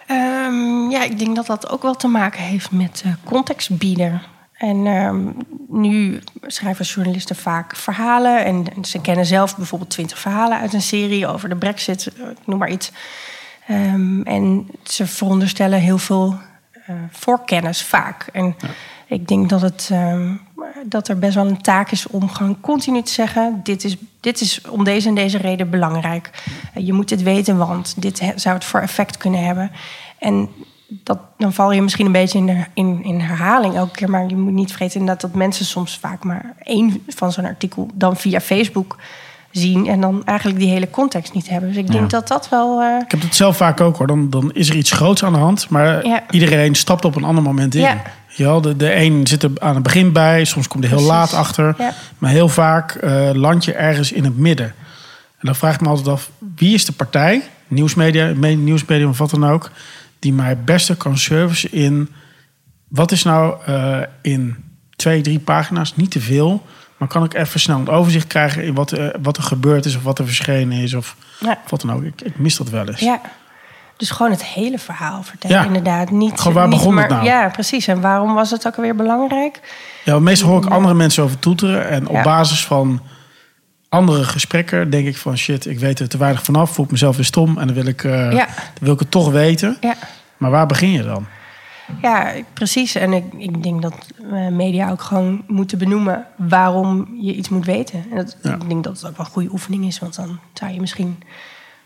Ehm, 0.08 0.90
ja, 0.90 1.04
ik 1.04 1.20
denk 1.20 1.36
dat 1.36 1.46
dat 1.46 1.70
ook 1.70 1.82
wel 1.82 1.96
te 1.96 2.08
maken 2.08 2.42
heeft 2.42 2.72
met 2.72 3.02
eh, 3.06 3.12
context 3.24 3.78
bieden. 3.78 4.22
En 4.54 4.86
ehm, 4.86 5.22
nu 5.70 6.20
schrijven 6.42 6.86
journalisten 6.86 7.36
vaak 7.36 7.76
verhalen. 7.76 8.46
En, 8.46 8.66
en 8.76 8.86
ze 8.86 9.02
kennen 9.02 9.26
zelf 9.26 9.58
bijvoorbeeld 9.58 9.90
twintig 9.90 10.20
verhalen 10.20 10.60
uit 10.60 10.74
een 10.74 10.82
serie 10.82 11.28
over 11.28 11.50
de 11.50 11.56
brexit, 11.56 12.08
eh, 12.08 12.28
noem 12.46 12.60
maar 12.60 12.72
iets. 12.72 12.92
Ehm, 13.68 14.22
en 14.22 14.68
ze 14.84 15.08
veronderstellen 15.08 15.80
heel 15.80 15.98
veel 15.98 16.40
eh, 16.86 16.96
voorkennis 17.12 17.84
vaak. 17.84 18.28
En 18.32 18.56
ik 19.08 19.28
denk 19.28 19.50
dat, 19.50 19.62
het, 19.62 19.90
dat 20.86 21.08
er 21.08 21.20
best 21.20 21.36
wel 21.36 21.48
een 21.48 21.62
taak 21.62 21.92
is 21.92 22.08
om 22.08 22.30
gewoon 22.30 22.58
continu 22.62 23.02
te 23.02 23.12
zeggen... 23.12 23.60
dit 23.64 23.84
is, 23.84 23.96
dit 24.20 24.42
is 24.42 24.62
om 24.70 24.84
deze 24.84 25.08
en 25.08 25.16
deze 25.16 25.38
reden 25.38 25.70
belangrijk. 25.70 26.30
Eh, 26.74 26.86
je 26.86 26.94
moet 26.94 27.10
dit 27.10 27.24
weten, 27.24 27.58
want 27.58 27.94
dit 28.02 28.22
zou 28.36 28.56
het 28.56 28.66
voor 28.66 28.80
effect 28.80 29.18
kunnen 29.18 29.44
hebben. 29.46 29.72
En 30.20 30.50
dat, 30.88 31.18
dan 31.38 31.54
val 31.54 31.72
je 31.72 31.82
misschien 31.82 32.06
een 32.06 32.12
beetje 32.12 32.38
in, 32.38 32.46
de, 32.46 32.64
in, 32.74 33.04
in 33.04 33.20
herhaling 33.20 33.76
elke 33.76 33.96
keer. 33.96 34.10
Maar 34.10 34.28
je 34.28 34.36
moet 34.38 34.54
niet 34.54 34.70
vergeten 34.70 35.00
inderdaad 35.00 35.22
dat 35.22 35.34
mensen 35.40 35.66
soms 35.66 35.98
vaak 35.98 36.24
maar 36.24 36.54
één 36.64 37.04
van 37.08 37.32
zo'n 37.32 37.46
artikel... 37.46 37.88
dan 37.94 38.16
via 38.16 38.40
Facebook 38.42 38.98
zien 39.52 39.88
en 39.88 40.02
dan 40.02 40.26
eigenlijk 40.26 40.60
die 40.60 40.70
hele 40.70 40.90
context 40.90 41.34
niet 41.34 41.50
hebben. 41.50 41.70
Dus 41.70 41.78
ik 41.78 41.88
denk 41.88 42.02
Ja. 42.12 42.20
dat 42.20 42.28
dat 42.28 42.50
wel... 42.50 42.82
eh, 42.82 43.02
Ik 43.04 43.12
heb 43.12 43.22
het 43.22 43.36
zelf 43.36 43.58
vaak 43.58 43.82
ook 43.82 43.98
hoor. 43.98 44.08
Dan, 44.08 44.30
dan 44.30 44.52
is 44.54 44.70
er 44.70 44.76
iets 44.76 44.92
groots 44.92 45.24
aan 45.24 45.34
de 45.34 45.40
hand, 45.40 45.70
maar 45.70 46.06
Ja. 46.08 46.24
iedereen 46.30 46.76
stapt 46.76 47.06
op 47.06 47.16
een 47.16 47.24
ander 47.24 47.44
moment 47.44 47.76
in. 47.76 47.82
Ja. 47.82 48.02
Ja, 48.36 48.60
de, 48.60 48.76
de 48.76 48.96
een 48.96 49.28
zit 49.28 49.44
er 49.44 49.52
aan 49.60 49.74
het 49.74 49.84
begin 49.84 50.12
bij, 50.12 50.46
soms 50.46 50.68
komt 50.68 50.84
er 50.84 50.90
heel 50.90 50.98
Precies. 51.00 51.16
laat 51.16 51.34
achter. 51.34 51.76
Ja. 51.78 51.94
Maar 52.18 52.32
heel 52.32 52.50
vaak 52.50 52.92
eh, 52.96 53.30
land 53.34 53.66
je 53.66 53.74
ergens 53.74 54.12
in 54.12 54.24
het 54.24 54.38
midden. 54.38 54.66
En 55.38 55.50
dan 55.50 55.56
vraag 55.56 55.74
ik 55.76 55.82
me 55.82 55.88
altijd 55.88 56.08
af, 56.08 56.30
wie 56.56 56.74
is 56.74 56.86
de 56.86 56.92
partij, 56.92 57.42
nieuwsmedia, 57.68 58.34
me- 58.36 58.48
nieuwsmedia 58.48 59.08
of 59.08 59.18
wat 59.18 59.30
dan 59.30 59.46
ook, 59.48 59.72
die 60.20 60.34
mij 60.34 60.50
het 60.50 60.66
beste 60.66 60.98
kan 60.98 61.18
servicen 61.18 61.72
in 61.72 62.10
wat 62.88 63.12
is 63.12 63.24
nou 63.24 63.56
eh, 63.66 63.98
in 64.22 64.56
twee, 64.96 65.22
drie 65.22 65.40
pagina's 65.40 65.96
niet 65.96 66.12
te 66.12 66.20
veel, 66.22 66.66
maar 66.98 67.08
kan 67.08 67.24
ik 67.24 67.34
even 67.34 67.60
snel 67.60 67.80
een 67.80 67.90
overzicht 67.90 68.28
krijgen 68.28 68.64
in 68.64 68.74
wat, 68.74 68.92
eh, 68.92 69.08
wat 69.22 69.38
er 69.38 69.44
gebeurd 69.44 69.86
is 69.86 69.96
of 69.96 70.04
wat 70.04 70.20
er 70.20 70.26
verschenen 70.26 70.78
is 70.78 70.94
of 70.94 71.16
Ja. 71.40 71.60
wat 71.70 71.82
dan 71.82 71.92
ook. 71.94 72.04
Ik, 72.04 72.22
ik 72.22 72.40
mis 72.40 72.58
dat 72.58 72.70
wel 72.70 72.88
eens. 72.88 73.00
Ja. 73.00 73.22
Dus 73.98 74.10
gewoon 74.12 74.32
het 74.32 74.44
hele 74.46 74.80
verhaal 74.80 75.24
vertellen, 75.24 75.58
Ja. 75.58 75.66
inderdaad. 75.66 76.12
Niet, 76.12 76.38
Gewoon 76.40 76.54
waar 76.54 76.68
niet 76.68 76.78
begon 76.78 76.98
het 76.98 77.10
maar- 77.10 77.18
nou? 77.18 77.30
Ja, 77.30 77.50
precies. 77.50 77.88
En 77.88 78.02
waarom 78.02 78.34
was 78.34 78.52
het 78.52 78.68
ook 78.68 78.76
alweer 78.76 78.96
belangrijk? 78.96 79.60
Ja, 80.06 80.20
meestal 80.20 80.50
hoor 80.50 80.64
ik 80.64 80.70
andere 80.70 80.94
mensen 80.94 81.24
over 81.24 81.40
toeteren. 81.40 81.90
En 81.90 82.08
op 82.08 82.16
Ja. 82.16 82.24
basis 82.24 82.66
van 82.66 83.02
andere 83.90 84.24
gesprekken 84.24 84.90
denk 84.90 85.08
ik 85.08 85.18
van 85.18 85.38
shit, 85.38 85.66
ik 85.66 85.80
weet 85.80 86.00
er 86.00 86.10
te 86.10 86.18
weinig 86.18 86.44
vanaf. 86.44 86.72
Voel 86.74 86.86
ik 86.86 86.92
mezelf 86.92 87.16
weer 87.16 87.26
stom 87.26 87.58
en 87.58 87.66
dan 87.68 87.76
wil 87.76 87.86
ik, 87.86 88.04
eh, 88.04 88.32
Ja. 88.32 88.48
wil 88.82 88.94
ik 88.94 89.00
het 89.00 89.12
toch 89.12 89.32
weten. 89.32 89.78
Ja. 89.82 89.96
Maar 90.38 90.52
waar 90.52 90.66
begin 90.68 90.92
je 90.92 91.04
dan? 91.04 91.26
Ja, 92.02 92.32
precies. 92.54 92.96
En 92.96 93.14
ik, 93.14 93.24
ik 93.38 93.64
denk 93.64 93.82
dat 93.82 93.94
eh, 94.32 94.48
media 94.48 94.90
ook 94.90 95.02
gewoon 95.02 95.44
moeten 95.48 95.78
benoemen 95.78 96.26
waarom 96.38 97.08
je 97.22 97.34
iets 97.34 97.50
moet 97.50 97.66
weten. 97.66 98.06
En 98.12 98.16
dat, 98.18 98.38
ik 98.42 98.68
denk 98.70 98.84
dat 98.84 98.96
het 98.96 99.06
ook 99.10 99.18
wel 99.18 99.26
een 99.26 99.32
goede 99.32 99.52
oefening 99.52 99.86
is, 99.86 100.00
want 100.00 100.16
dan 100.16 100.40
zou 100.54 100.74
je 100.74 100.80
misschien 100.80 101.24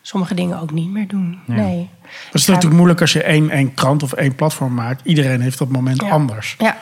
sommige 0.08 0.34
dingen 0.34 0.62
ook 0.62 0.72
niet 0.72 0.90
meer 0.90 1.08
doen. 1.08 1.40
Ja. 1.48 1.54
Nee. 1.54 1.90
Dat 2.32 2.42
is 2.42 2.46
natuurlijk 2.46 2.76
moeilijk 2.76 3.02
als 3.02 3.14
je 3.14 3.24
één, 3.24 3.50
één 3.50 3.74
krant 3.74 4.04
of 4.04 4.14
één 4.14 4.36
platform 4.36 4.74
maakt. 4.74 5.02
Iedereen 5.06 5.42
heeft 5.42 5.62
op 5.62 5.68
dat 5.68 5.78
moment 5.78 6.02
Ja. 6.02 6.10
anders. 6.10 6.56
Ja. 6.58 6.78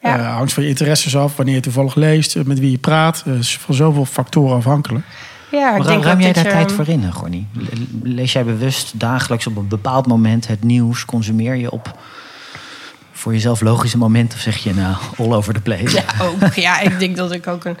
Ja. 0.00 0.18
Eh, 0.18 0.34
hangt 0.34 0.52
van 0.52 0.62
je 0.62 0.68
interesses 0.68 1.16
af, 1.16 1.36
wanneer 1.36 1.54
je 1.54 1.60
toevallig 1.60 1.94
leest, 1.94 2.36
eh, 2.36 2.44
met 2.44 2.58
wie 2.58 2.70
je 2.70 2.78
praat. 2.78 3.22
Het 3.24 3.38
is 3.38 3.58
van 3.58 3.74
zoveel 3.74 4.04
factoren 4.04 4.56
afhankelijk. 4.56 5.04
ja, 5.50 5.58
ik 5.76 5.82
Ruim, 5.82 5.86
denk 5.86 6.04
ruim 6.04 6.20
jij 6.20 6.32
dat 6.32 6.44
daar 6.44 6.52
je- 6.52 6.58
tijd 6.58 6.72
voor 6.72 6.88
in, 6.88 7.12
Gorny? 7.12 7.46
Le- 7.52 7.68
Lees 8.02 8.32
jij 8.32 8.44
bewust 8.44 9.00
dagelijks 9.00 9.46
op 9.46 9.56
een 9.56 9.68
bepaald 9.68 10.06
moment 10.06 10.46
het 10.46 10.64
nieuws? 10.64 11.04
Consumeer 11.04 11.54
je 11.54 11.70
op 11.70 11.98
voor 13.12 13.32
jezelf 13.32 13.60
logische 13.60 13.98
momenten? 13.98 14.38
Of 14.38 14.42
zeg 14.44 14.56
je 14.56 14.74
nou 14.74 14.96
all 15.18 15.32
over 15.32 15.54
the 15.54 15.60
place? 15.60 15.96
Ja, 15.96 16.04
ook. 16.24 16.54
Ja, 16.54 16.80
ik 16.80 16.98
denk 16.98 17.16
dat 17.16 17.32
ik 17.32 17.46
ook 17.46 17.64
een 17.64 17.76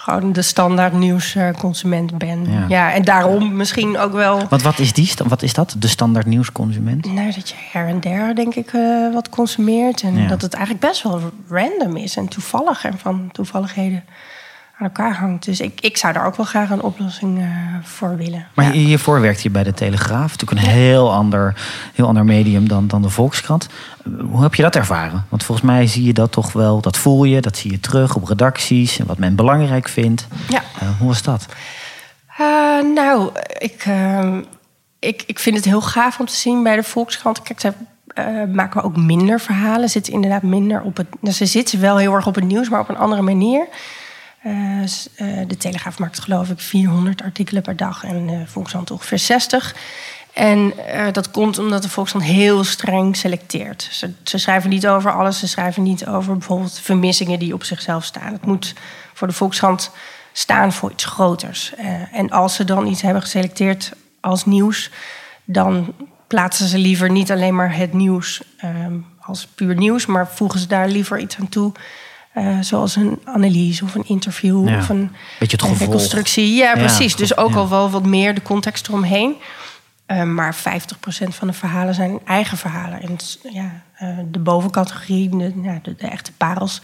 gewoon 0.00 0.32
de 0.32 0.42
standaard 0.42 0.92
nieuwsconsument 0.92 2.18
ben. 2.18 2.50
Ja. 2.50 2.64
Ja. 2.68 2.92
en 2.92 3.02
daarom 3.04 3.56
misschien 3.56 3.98
ook 3.98 4.12
wel. 4.12 4.46
Want 4.48 4.62
wat 4.62 4.78
is, 4.78 4.92
die, 4.92 5.12
wat 5.28 5.42
is 5.42 5.52
dat? 5.52 5.74
De 5.78 5.88
standaard 5.88 6.26
nieuwsconsument? 6.26 7.12
Nou, 7.12 7.32
dat 7.32 7.48
je 7.48 7.54
her 7.72 7.86
en 7.86 8.00
der, 8.00 8.34
denk 8.34 8.54
ik, 8.54 8.72
eh, 8.72 9.12
wat 9.12 9.28
consumeert. 9.28 10.02
En 10.02 10.16
Ja. 10.16 10.28
dat 10.28 10.42
het 10.42 10.54
eigenlijk 10.54 10.86
best 10.86 11.02
wel 11.02 11.20
random 11.48 11.96
is 11.96 12.16
en 12.16 12.28
toevallig 12.28 12.84
en 12.84 12.98
van 12.98 13.28
toevalligheden 13.32 14.04
aan 14.80 14.86
elkaar 14.86 15.14
hangt. 15.16 15.44
Dus 15.44 15.60
ik, 15.60 15.80
ik 15.80 15.96
zou 15.96 16.12
daar 16.12 16.26
ook 16.26 16.36
wel 16.36 16.46
graag 16.46 16.70
een 16.70 16.82
oplossing 16.82 17.38
eh, 17.38 17.44
voor 17.82 18.16
willen. 18.16 18.46
Maar 18.54 18.64
Ja. 18.64 18.70
hiervoor 18.72 19.20
werkte 19.20 19.42
je 19.42 19.50
bij 19.50 19.62
de 19.62 19.74
Telegraaf. 19.74 20.30
Natuurlijk 20.38 20.60
een 20.66 20.72
heel 20.72 21.12
ander, 21.12 21.54
heel 21.94 22.06
ander 22.06 22.24
medium 22.24 22.68
dan, 22.68 22.86
dan 22.88 23.02
de 23.02 23.10
Volkskrant. 23.10 23.68
Eh, 24.04 24.12
Hoe 24.30 24.42
heb 24.42 24.54
je 24.54 24.62
dat 24.62 24.76
ervaren? 24.76 25.24
Want 25.28 25.44
volgens 25.44 25.66
mij 25.66 25.86
zie 25.86 26.04
je 26.04 26.12
dat 26.12 26.32
toch 26.32 26.52
wel, 26.52 26.80
dat 26.80 26.96
voel 26.96 27.24
je, 27.24 27.40
dat 27.40 27.56
zie 27.56 27.70
je 27.70 27.80
terug 27.80 28.14
op 28.16 28.24
redacties 28.28 28.98
en 28.98 29.06
wat 29.06 29.18
men 29.18 29.34
belangrijk 29.36 29.88
vindt. 29.88 30.26
Ja. 30.48 30.62
Eh, 30.80 30.88
hoe 30.98 31.08
was 31.08 31.22
dat? 31.22 31.46
Nou, 32.94 33.30
ik, 33.58 33.82
eh, 33.86 34.36
ik, 34.98 35.22
ik 35.26 35.38
vind 35.38 35.56
het 35.56 35.64
heel 35.64 35.80
gaaf 35.80 36.20
om 36.20 36.26
te 36.26 36.34
zien 36.34 36.62
bij 36.62 36.76
de 36.76 36.82
Volkskrant. 36.82 37.42
Kijk, 37.42 37.60
ze 37.60 37.72
maken 38.52 38.80
we 38.80 38.86
ook 38.86 38.96
minder 38.96 39.40
verhalen. 39.40 39.88
Zitten 39.88 40.12
inderdaad 40.12 40.42
minder 40.42 40.82
op 40.82 40.96
het. 40.96 41.06
Nou, 41.20 41.34
ze 41.34 41.46
zitten 41.46 41.80
wel 41.80 41.96
heel 41.96 42.14
erg 42.14 42.26
op 42.26 42.34
het 42.34 42.44
nieuws, 42.44 42.68
maar 42.68 42.80
op 42.80 42.88
een 42.88 42.96
andere 42.96 43.22
manier. 43.22 43.66
Eh, 44.42 44.82
eh, 44.82 44.88
de 45.46 45.56
Telegraaf 45.58 45.98
maakt 45.98 46.18
geloof 46.18 46.50
ik 46.50 46.60
400 46.60 47.22
artikelen 47.22 47.62
per 47.62 47.76
dag 47.76 48.04
en 48.04 48.26
de 48.26 48.42
Volkskrant 48.46 48.90
ongeveer 48.90 49.18
60. 49.18 49.74
En 50.32 50.86
eh, 50.86 51.12
dat 51.12 51.30
komt 51.30 51.58
omdat 51.58 51.82
de 51.82 51.88
Volkskrant 51.88 52.24
heel 52.24 52.64
streng 52.64 53.16
selecteert. 53.16 53.88
Ze, 53.90 54.12
ze 54.24 54.38
schrijven 54.38 54.70
niet 54.70 54.88
over 54.88 55.12
alles. 55.12 55.38
Ze 55.38 55.48
schrijven 55.48 55.82
niet 55.82 56.06
over 56.06 56.32
bijvoorbeeld 56.36 56.78
vermissingen 56.78 57.38
die 57.38 57.54
op 57.54 57.64
zichzelf 57.64 58.04
staan. 58.04 58.32
Het 58.32 58.46
moet 58.46 58.74
voor 59.14 59.28
de 59.28 59.34
Volkskrant 59.34 59.90
staan 60.32 60.72
voor 60.72 60.90
iets 60.90 61.04
groters. 61.04 61.74
Eh, 61.74 62.14
en 62.16 62.30
als 62.30 62.54
ze 62.54 62.64
dan 62.64 62.86
iets 62.86 63.02
hebben 63.02 63.22
geselecteerd 63.22 63.92
als 64.20 64.44
nieuws, 64.44 64.90
dan 65.44 65.94
plaatsen 66.26 66.68
ze 66.68 66.78
liever 66.78 67.10
niet 67.10 67.30
alleen 67.30 67.54
maar 67.54 67.76
het 67.76 67.92
nieuws 67.92 68.42
ehm, 68.56 68.98
als 69.20 69.46
puur 69.46 69.74
nieuws, 69.74 70.06
maar 70.06 70.28
voegen 70.28 70.60
ze 70.60 70.66
daar 70.66 70.88
liever 70.88 71.18
iets 71.18 71.36
aan 71.36 71.48
toe. 71.48 71.72
Eh, 72.32 72.58
zoals 72.60 72.96
een 72.96 73.20
analyse 73.24 73.84
of 73.84 73.94
een 73.94 74.06
interview 74.06 74.68
Ja, 74.68 74.78
of 74.78 74.88
een, 74.88 75.10
gevolg. 75.38 75.78
reconstructie. 75.78 76.54
Ja, 76.54 76.72
precies. 76.72 77.16
dus 77.16 77.36
ook 77.36 77.54
al 77.54 77.68
wel 77.68 77.90
wat 77.90 78.06
meer 78.06 78.34
de 78.34 78.42
context 78.42 78.88
eromheen. 78.88 79.34
Eh, 80.06 80.22
maar 80.22 80.54
50% 80.54 81.34
van 81.34 81.48
de 81.48 81.52
verhalen 81.54 81.94
zijn 81.94 82.18
eigen 82.24 82.58
verhalen. 82.58 83.02
En 83.02 83.16
ja, 83.52 83.82
eh, 83.94 84.18
de 84.30 84.38
bovencategorie, 84.38 85.28
de, 85.28 85.80
de, 85.82 85.94
de 85.94 86.08
echte 86.08 86.32
parels, 86.32 86.82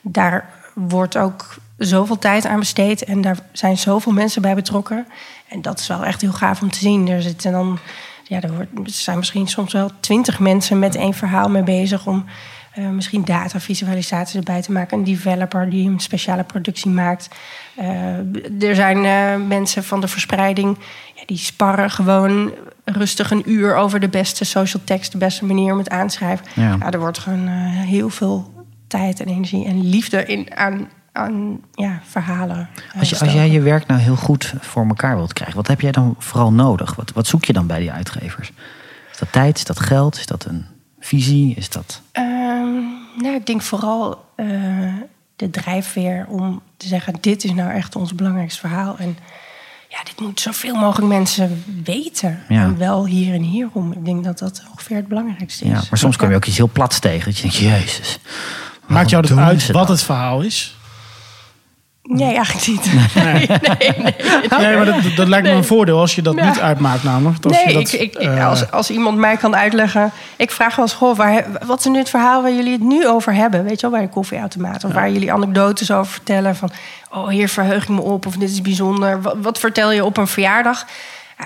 daar 0.00 0.50
wordt 0.74 1.16
ook 1.16 1.56
zoveel 1.76 2.18
tijd 2.18 2.46
aan 2.46 2.58
besteed. 2.58 3.04
En 3.04 3.20
daar 3.20 3.38
zijn 3.52 3.78
zoveel 3.78 4.12
mensen 4.12 4.42
bij 4.42 4.54
betrokken. 4.54 5.06
En 5.48 5.62
dat 5.62 5.78
is 5.80 5.86
wel 5.86 6.04
echt 6.04 6.20
heel 6.20 6.32
gaaf 6.32 6.62
om 6.62 6.70
te 6.70 6.78
zien. 6.78 7.08
Er 7.08 7.22
zitten 7.22 7.52
dan, 7.52 7.78
ja, 8.24 8.40
er, 8.40 8.54
wordt, 8.54 8.70
er 8.84 8.90
zijn 8.90 9.18
misschien 9.18 9.48
soms 9.48 9.72
wel 9.72 9.90
twintig 10.00 10.38
mensen 10.38 10.78
met 10.78 10.94
één 10.94 11.14
verhaal 11.14 11.48
mee 11.48 11.62
bezig 11.62 12.06
om. 12.06 12.24
Eh, 12.72 12.88
misschien 12.88 13.24
datavisualisaties 13.24 14.34
erbij 14.34 14.62
te 14.62 14.72
maken. 14.72 14.98
Een 14.98 15.04
developer 15.04 15.70
die 15.70 15.88
een 15.88 16.00
speciale 16.00 16.44
productie 16.44 16.90
maakt. 16.90 17.28
Eh, 17.76 18.16
er 18.62 18.74
zijn 18.74 19.04
eh, 19.04 19.46
mensen 19.46 19.84
van 19.84 20.00
de 20.00 20.08
verspreiding 20.08 20.78
ja, 21.14 21.22
die 21.26 21.36
sparren 21.36 21.90
gewoon 21.90 22.52
rustig 22.84 23.30
een 23.30 23.50
uur 23.50 23.76
over 23.76 24.00
de 24.00 24.08
beste 24.08 24.44
social 24.44 24.82
text, 24.84 25.12
de 25.12 25.18
beste 25.18 25.44
manier 25.44 25.72
om 25.72 25.78
het 25.78 25.90
aanschrijven. 25.90 26.46
Ja. 26.54 26.76
Ja. 26.80 26.90
er 26.90 26.98
wordt 26.98 27.18
gewoon 27.18 27.46
heel 27.48 28.10
veel 28.10 28.66
tijd 28.86 29.20
en 29.20 29.26
energie 29.26 29.66
en 29.66 29.88
liefde 29.88 30.24
in, 30.24 30.56
aan, 30.56 30.88
aan 31.12 31.60
ja, 31.72 32.00
verhalen. 32.04 32.68
Als, 32.98 33.08
je, 33.10 33.18
als 33.18 33.32
jij 33.32 33.50
je 33.50 33.60
werk 33.60 33.86
nou 33.86 34.00
heel 34.00 34.16
goed 34.16 34.54
voor 34.60 34.86
elkaar 34.86 35.16
wilt 35.16 35.32
krijgen, 35.32 35.56
wat 35.56 35.66
heb 35.66 35.80
jij 35.80 35.92
dan 35.92 36.14
vooral 36.18 36.52
nodig? 36.52 36.94
Wat, 36.94 37.12
wat 37.12 37.26
zoek 37.26 37.44
je 37.44 37.52
dan 37.52 37.66
bij 37.66 37.78
die 37.78 37.92
uitgevers? 37.92 38.52
Is 39.12 39.18
dat 39.18 39.32
tijd? 39.32 39.56
Is 39.56 39.64
dat 39.64 39.80
geld? 39.80 40.18
Is 40.18 40.26
dat 40.26 40.44
een 40.44 40.66
visie? 41.00 41.54
Is 41.54 41.68
dat... 41.68 42.02
Nou, 43.22 43.34
ik 43.34 43.46
denk 43.46 43.62
vooral 43.62 44.24
eh, 44.34 44.46
de 45.36 45.50
drijfveer 45.50 46.26
om 46.28 46.62
te 46.76 46.86
zeggen: 46.86 47.14
dit 47.20 47.44
is 47.44 47.52
nou 47.52 47.70
echt 47.72 47.96
ons 47.96 48.14
belangrijkste 48.14 48.60
verhaal. 48.60 48.96
En 48.98 49.18
ja, 49.88 49.98
dit 50.04 50.20
moet 50.20 50.40
zoveel 50.40 50.74
mogelijk 50.74 51.08
mensen 51.08 51.64
weten. 51.84 52.42
Ja. 52.48 52.62
En 52.62 52.78
wel 52.78 53.06
hier 53.06 53.34
en 53.34 53.42
hierom. 53.42 53.92
Ik 53.92 54.04
denk 54.04 54.24
dat 54.24 54.38
dat 54.38 54.62
ongeveer 54.70 54.96
het 54.96 55.08
belangrijkste 55.08 55.64
is. 55.64 55.70
Ja, 55.70 55.82
maar 55.90 55.98
soms 55.98 56.16
kom 56.16 56.28
je 56.30 56.36
ook 56.36 56.44
iets 56.44 56.56
heel 56.56 56.70
plats 56.72 56.98
tegen. 56.98 57.24
Dat 57.24 57.36
je 57.36 57.42
denkt, 57.42 57.56
jezus. 57.56 58.18
Maakt 58.86 59.10
jou 59.10 59.22
dus 59.22 59.30
doen 59.30 59.40
uit 59.40 59.66
wat 59.66 59.74
dat? 59.74 59.88
het 59.88 60.02
verhaal 60.02 60.40
is? 60.40 60.76
Nee, 62.10 62.34
eigenlijk 62.34 62.66
niet. 62.66 62.92
Nee, 63.14 63.32
nee, 63.32 63.92
nee. 63.98 64.14
Nee, 64.58 64.76
maar 64.76 64.84
dat, 64.84 64.94
dat 65.16 65.28
lijkt 65.28 65.46
me 65.46 65.52
een 65.52 65.64
voordeel 65.64 65.98
als 66.00 66.14
je 66.14 66.22
dat 66.22 66.34
Ja. 66.34 66.48
niet 66.48 66.60
uitmaakt 66.60 67.02
namelijk. 67.02 67.44
Als 67.44 67.52
Nee, 67.52 67.68
je 67.68 67.72
dat, 67.74 67.92
ik, 67.92 68.00
ik, 68.00 68.14
ik- 68.14 68.28
eh, 68.28 68.48
als, 68.48 68.70
als 68.70 68.90
iemand 68.90 69.18
mij 69.18 69.36
kan 69.36 69.56
uitleggen... 69.56 70.10
Ik 70.36 70.50
vraag 70.50 70.76
wel 70.76 70.84
eens, 70.84 70.94
goh, 70.94 71.16
waar, 71.16 71.44
wat 71.66 71.78
is 71.78 71.84
nu 71.84 71.98
het 71.98 72.08
verhaal 72.10 72.42
waar 72.42 72.52
jullie 72.52 72.72
het 72.72 72.80
nu 72.82 73.08
over 73.08 73.34
hebben? 73.34 73.64
Weet 73.64 73.80
je 73.80 73.88
wel, 73.90 73.98
bij 73.98 74.06
de 74.06 74.12
koffieautomaat. 74.12 74.84
Of 74.84 74.92
waar 74.92 75.10
jullie 75.10 75.32
anekdotes 75.32 75.90
over 75.90 76.12
vertellen. 76.12 76.56
Van, 76.56 76.70
oh, 77.10 77.28
hier 77.28 77.48
verheug 77.48 77.82
ik 77.82 77.88
me 77.88 78.00
op. 78.00 78.26
Of 78.26 78.36
dit 78.36 78.50
is 78.50 78.62
bijzonder. 78.62 79.22
Wat, 79.22 79.36
wat 79.42 79.58
vertel 79.58 79.92
je 79.92 80.04
op 80.04 80.16
een 80.16 80.26
verjaardag? 80.28 80.84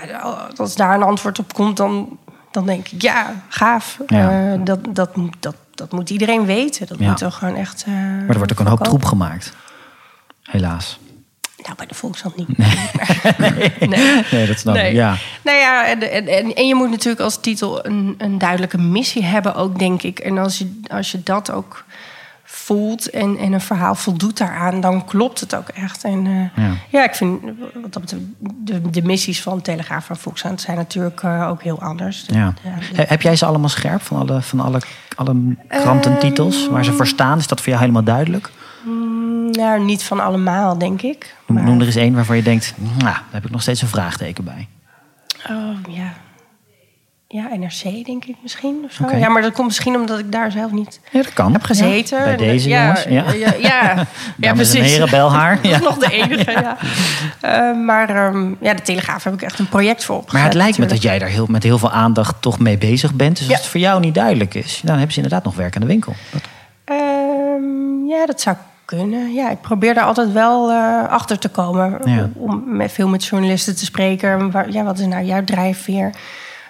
Ja, 0.07 0.47
als 0.57 0.75
daar 0.75 0.95
een 0.95 1.03
antwoord 1.03 1.39
op 1.39 1.53
komt, 1.53 1.77
dan, 1.77 2.17
dan 2.51 2.65
denk 2.65 2.87
ik... 2.87 3.01
Ja, 3.01 3.33
gaaf. 3.47 3.97
Ja. 4.07 4.29
Eh, 4.51 4.59
dat, 4.63 4.79
dat, 4.89 5.15
moet- 5.15 5.35
dat, 5.39 5.55
dat 5.75 5.91
moet 5.91 6.09
iedereen 6.09 6.45
weten. 6.45 6.87
Dat 6.87 6.99
Ja. 6.99 7.07
moet 7.09 7.17
toch 7.17 7.35
gewoon 7.37 7.55
echt... 7.55 7.83
eh, 7.87 7.93
Maar 7.93 8.29
er 8.29 8.37
wordt 8.37 8.51
ook 8.51 8.59
een 8.59 8.67
hoop 8.67 8.83
troep 8.83 9.05
gemaakt. 9.05 9.53
Helaas. 10.43 10.99
Nou, 11.63 11.75
bij 11.75 11.85
de 11.85 11.93
Volkskrant 11.93 12.35
niet. 12.35 12.57
Nee. 12.57 12.91
nee. 13.89 14.23
Nee, 14.31 14.47
dat 14.47 14.59
snap 14.59 14.75
ik. 14.75 14.91
Ja. 14.91 15.15
Nou 15.43 15.57
ja, 15.57 15.87
en, 15.87 16.11
en, 16.27 16.55
en, 16.55 16.67
je 16.67 16.75
moet 16.75 16.89
natuurlijk 16.89 17.21
als 17.23 17.37
titel 17.41 17.85
een, 17.85 18.15
een 18.17 18.37
duidelijke 18.37 18.77
missie 18.77 19.23
hebben 19.23 19.55
ook, 19.55 19.79
denk 19.79 20.01
ik. 20.03 20.19
En 20.19 20.37
als 20.37 20.57
je, 20.57 20.79
als 20.91 21.11
je 21.11 21.23
dat 21.23 21.51
ook 21.51 21.85
voelt 22.43 23.09
en, 23.09 23.37
en 23.37 23.53
een 23.53 23.61
verhaal 23.61 23.95
voldoet 23.95 24.37
daaraan, 24.37 24.81
dan 24.81 25.05
klopt 25.05 25.39
het 25.39 25.55
ook 25.55 25.67
echt. 25.67 26.03
En 26.03 26.25
eh, 26.55 26.63
Ja. 26.65 26.71
ja. 26.89 27.03
ik 27.03 27.15
vind 27.15 27.41
wat 27.81 27.93
dat 27.93 28.15
de, 28.39 28.89
de 28.89 29.01
missies 29.01 29.41
van 29.41 29.61
Telegraaf 29.61 30.09
en 30.09 30.17
Volkskrant 30.17 30.61
zijn 30.61 30.77
natuurlijk 30.77 31.23
eh, 31.23 31.47
ook 31.49 31.63
heel 31.63 31.81
anders. 31.81 32.25
Ja. 32.27 32.53
Ja, 32.63 32.71
He- 32.95 33.03
Heb 33.07 33.21
jij 33.21 33.35
ze 33.35 33.45
allemaal 33.45 33.69
scherp 33.69 34.01
van 34.01 34.17
alle, 34.19 34.41
van 34.41 34.59
alle, 34.59 34.81
alle 35.15 35.35
krantentitels? 35.67 36.67
waar 36.67 36.85
ze 36.85 36.93
voor 36.93 37.07
staan? 37.07 37.37
Is 37.37 37.47
dat 37.47 37.59
voor 37.59 37.69
jou 37.69 37.79
helemaal 37.79 38.03
duidelijk? 38.03 38.51
Nou, 39.51 39.79
niet 39.83 40.03
van 40.03 40.19
allemaal, 40.19 40.77
denk 40.77 41.01
ik. 41.01 41.35
Noem, 41.47 41.57
Maar- 41.57 41.67
noem 41.67 41.79
er 41.79 41.85
eens 41.85 41.95
één 41.95 42.13
waarvan 42.15 42.35
je 42.35 42.43
denkt, 42.43 42.73
nou, 42.77 42.99
daar 43.03 43.23
heb 43.31 43.45
ik 43.45 43.51
nog 43.51 43.61
steeds 43.61 43.81
een 43.81 43.87
vraagteken 43.87 44.43
bij. 44.43 44.67
Oh, 45.49 45.77
ja. 45.95 46.13
Ja, 47.27 47.47
NRC 47.55 48.05
denk 48.05 48.25
ik 48.25 48.35
misschien. 48.41 48.81
Of 48.85 48.91
zo. 48.91 49.15
Ja, 49.17 49.29
maar 49.29 49.41
dat 49.41 49.53
komt 49.53 49.67
misschien 49.67 49.95
omdat 49.95 50.19
ik 50.19 50.31
daar 50.31 50.51
zelf 50.51 50.71
niet 50.71 50.99
Ja, 51.11 51.21
dat 51.21 51.33
kan. 51.33 51.53
heb 51.53 51.63
gezeten. 51.63 52.17
Ja, 52.17 52.23
bij 52.23 52.35
deze 52.37 52.69
ja, 52.69 52.81
jongens. 52.83 53.03
Ja. 53.03 53.31
Ja, 53.31 53.33
ja, 53.33 53.53
ja, 53.69 53.93
Dames 53.93 54.05
en 54.37 54.53
precies. 54.55 54.91
heren, 54.91 55.09
bel 55.09 55.31
haar. 55.33 55.55
Dat 55.61 55.71
is 55.71 55.79
nog 55.79 55.97
de 55.97 56.11
enige, 56.11 56.51
ja. 56.51 56.77
Eh, 57.41 57.77
maar 57.85 58.09
ehm, 58.09 58.53
ja, 58.61 58.73
de 58.73 58.81
Telegraaf 58.81 59.23
heb 59.23 59.33
ik 59.33 59.41
echt 59.41 59.59
een 59.59 59.69
project 59.69 60.03
voor 60.05 60.15
opgezet. 60.15 60.33
Maar 60.39 60.43
het 60.49 60.53
lijkt 60.53 60.77
me 60.77 60.85
dat 60.85 61.01
jij 61.01 61.19
daar 61.19 61.29
heel, 61.29 61.45
met 61.49 61.63
heel 61.63 61.77
veel 61.77 61.91
aandacht 61.91 62.35
toch 62.41 62.59
mee 62.59 62.77
bezig 62.77 63.13
bent. 63.13 63.37
Dus 63.37 63.47
als 63.49 63.57
het 63.57 63.67
voor 63.67 63.79
jou 63.79 63.99
niet 63.99 64.13
duidelijk 64.15 64.53
is, 64.53 64.81
dan 64.83 64.95
hebben 64.95 65.11
ze 65.13 65.21
inderdaad 65.21 65.43
nog 65.43 65.55
werk 65.55 65.75
aan 65.75 65.81
de 65.81 65.87
winkel. 65.87 66.13
Dat- 66.31 66.41
Ehm, 66.83 68.05
ja, 68.07 68.25
dat 68.25 68.41
zou 68.41 68.55
kunnen. 68.85 69.33
Ja, 69.33 69.49
ik 69.49 69.61
probeer 69.61 69.93
daar 69.93 70.03
altijd 70.03 70.31
wel 70.31 70.71
eh, 70.71 71.07
achter 71.09 71.39
te 71.39 71.49
komen. 71.49 71.99
Ja. 72.05 72.29
Om 72.33 72.63
met, 72.77 72.91
veel 72.91 73.07
met 73.07 73.25
journalisten 73.25 73.75
te 73.75 73.85
spreken. 73.85 74.51
Waar, 74.51 74.71
ja, 74.71 74.83
wat 74.83 74.99
is 74.99 75.05
nou 75.05 75.23
jouw 75.25 75.43
drijfveer? 75.43 76.09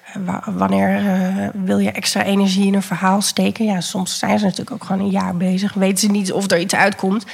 Eh, 0.06 0.16
wa- 0.26 0.44
wanneer 0.46 0.96
eh, 0.98 1.48
wil 1.54 1.78
je 1.78 1.92
extra 1.92 2.24
energie 2.24 2.66
in 2.68 2.74
een 2.74 2.82
verhaal 2.82 3.22
steken? 3.22 3.66
Ja, 3.66 3.82
soms 3.82 4.20
zijn 4.20 4.38
ze 4.40 4.44
natuurlijk 4.46 4.72
ook 4.72 4.84
gewoon 4.84 5.02
een 5.02 5.12
jaar 5.12 5.38
bezig. 5.38 5.74
Weten 5.74 5.98
ze 5.98 6.08
niet 6.12 6.32
of 6.32 6.52
er 6.52 6.60
iets 6.60 6.76
uitkomt. 6.76 7.26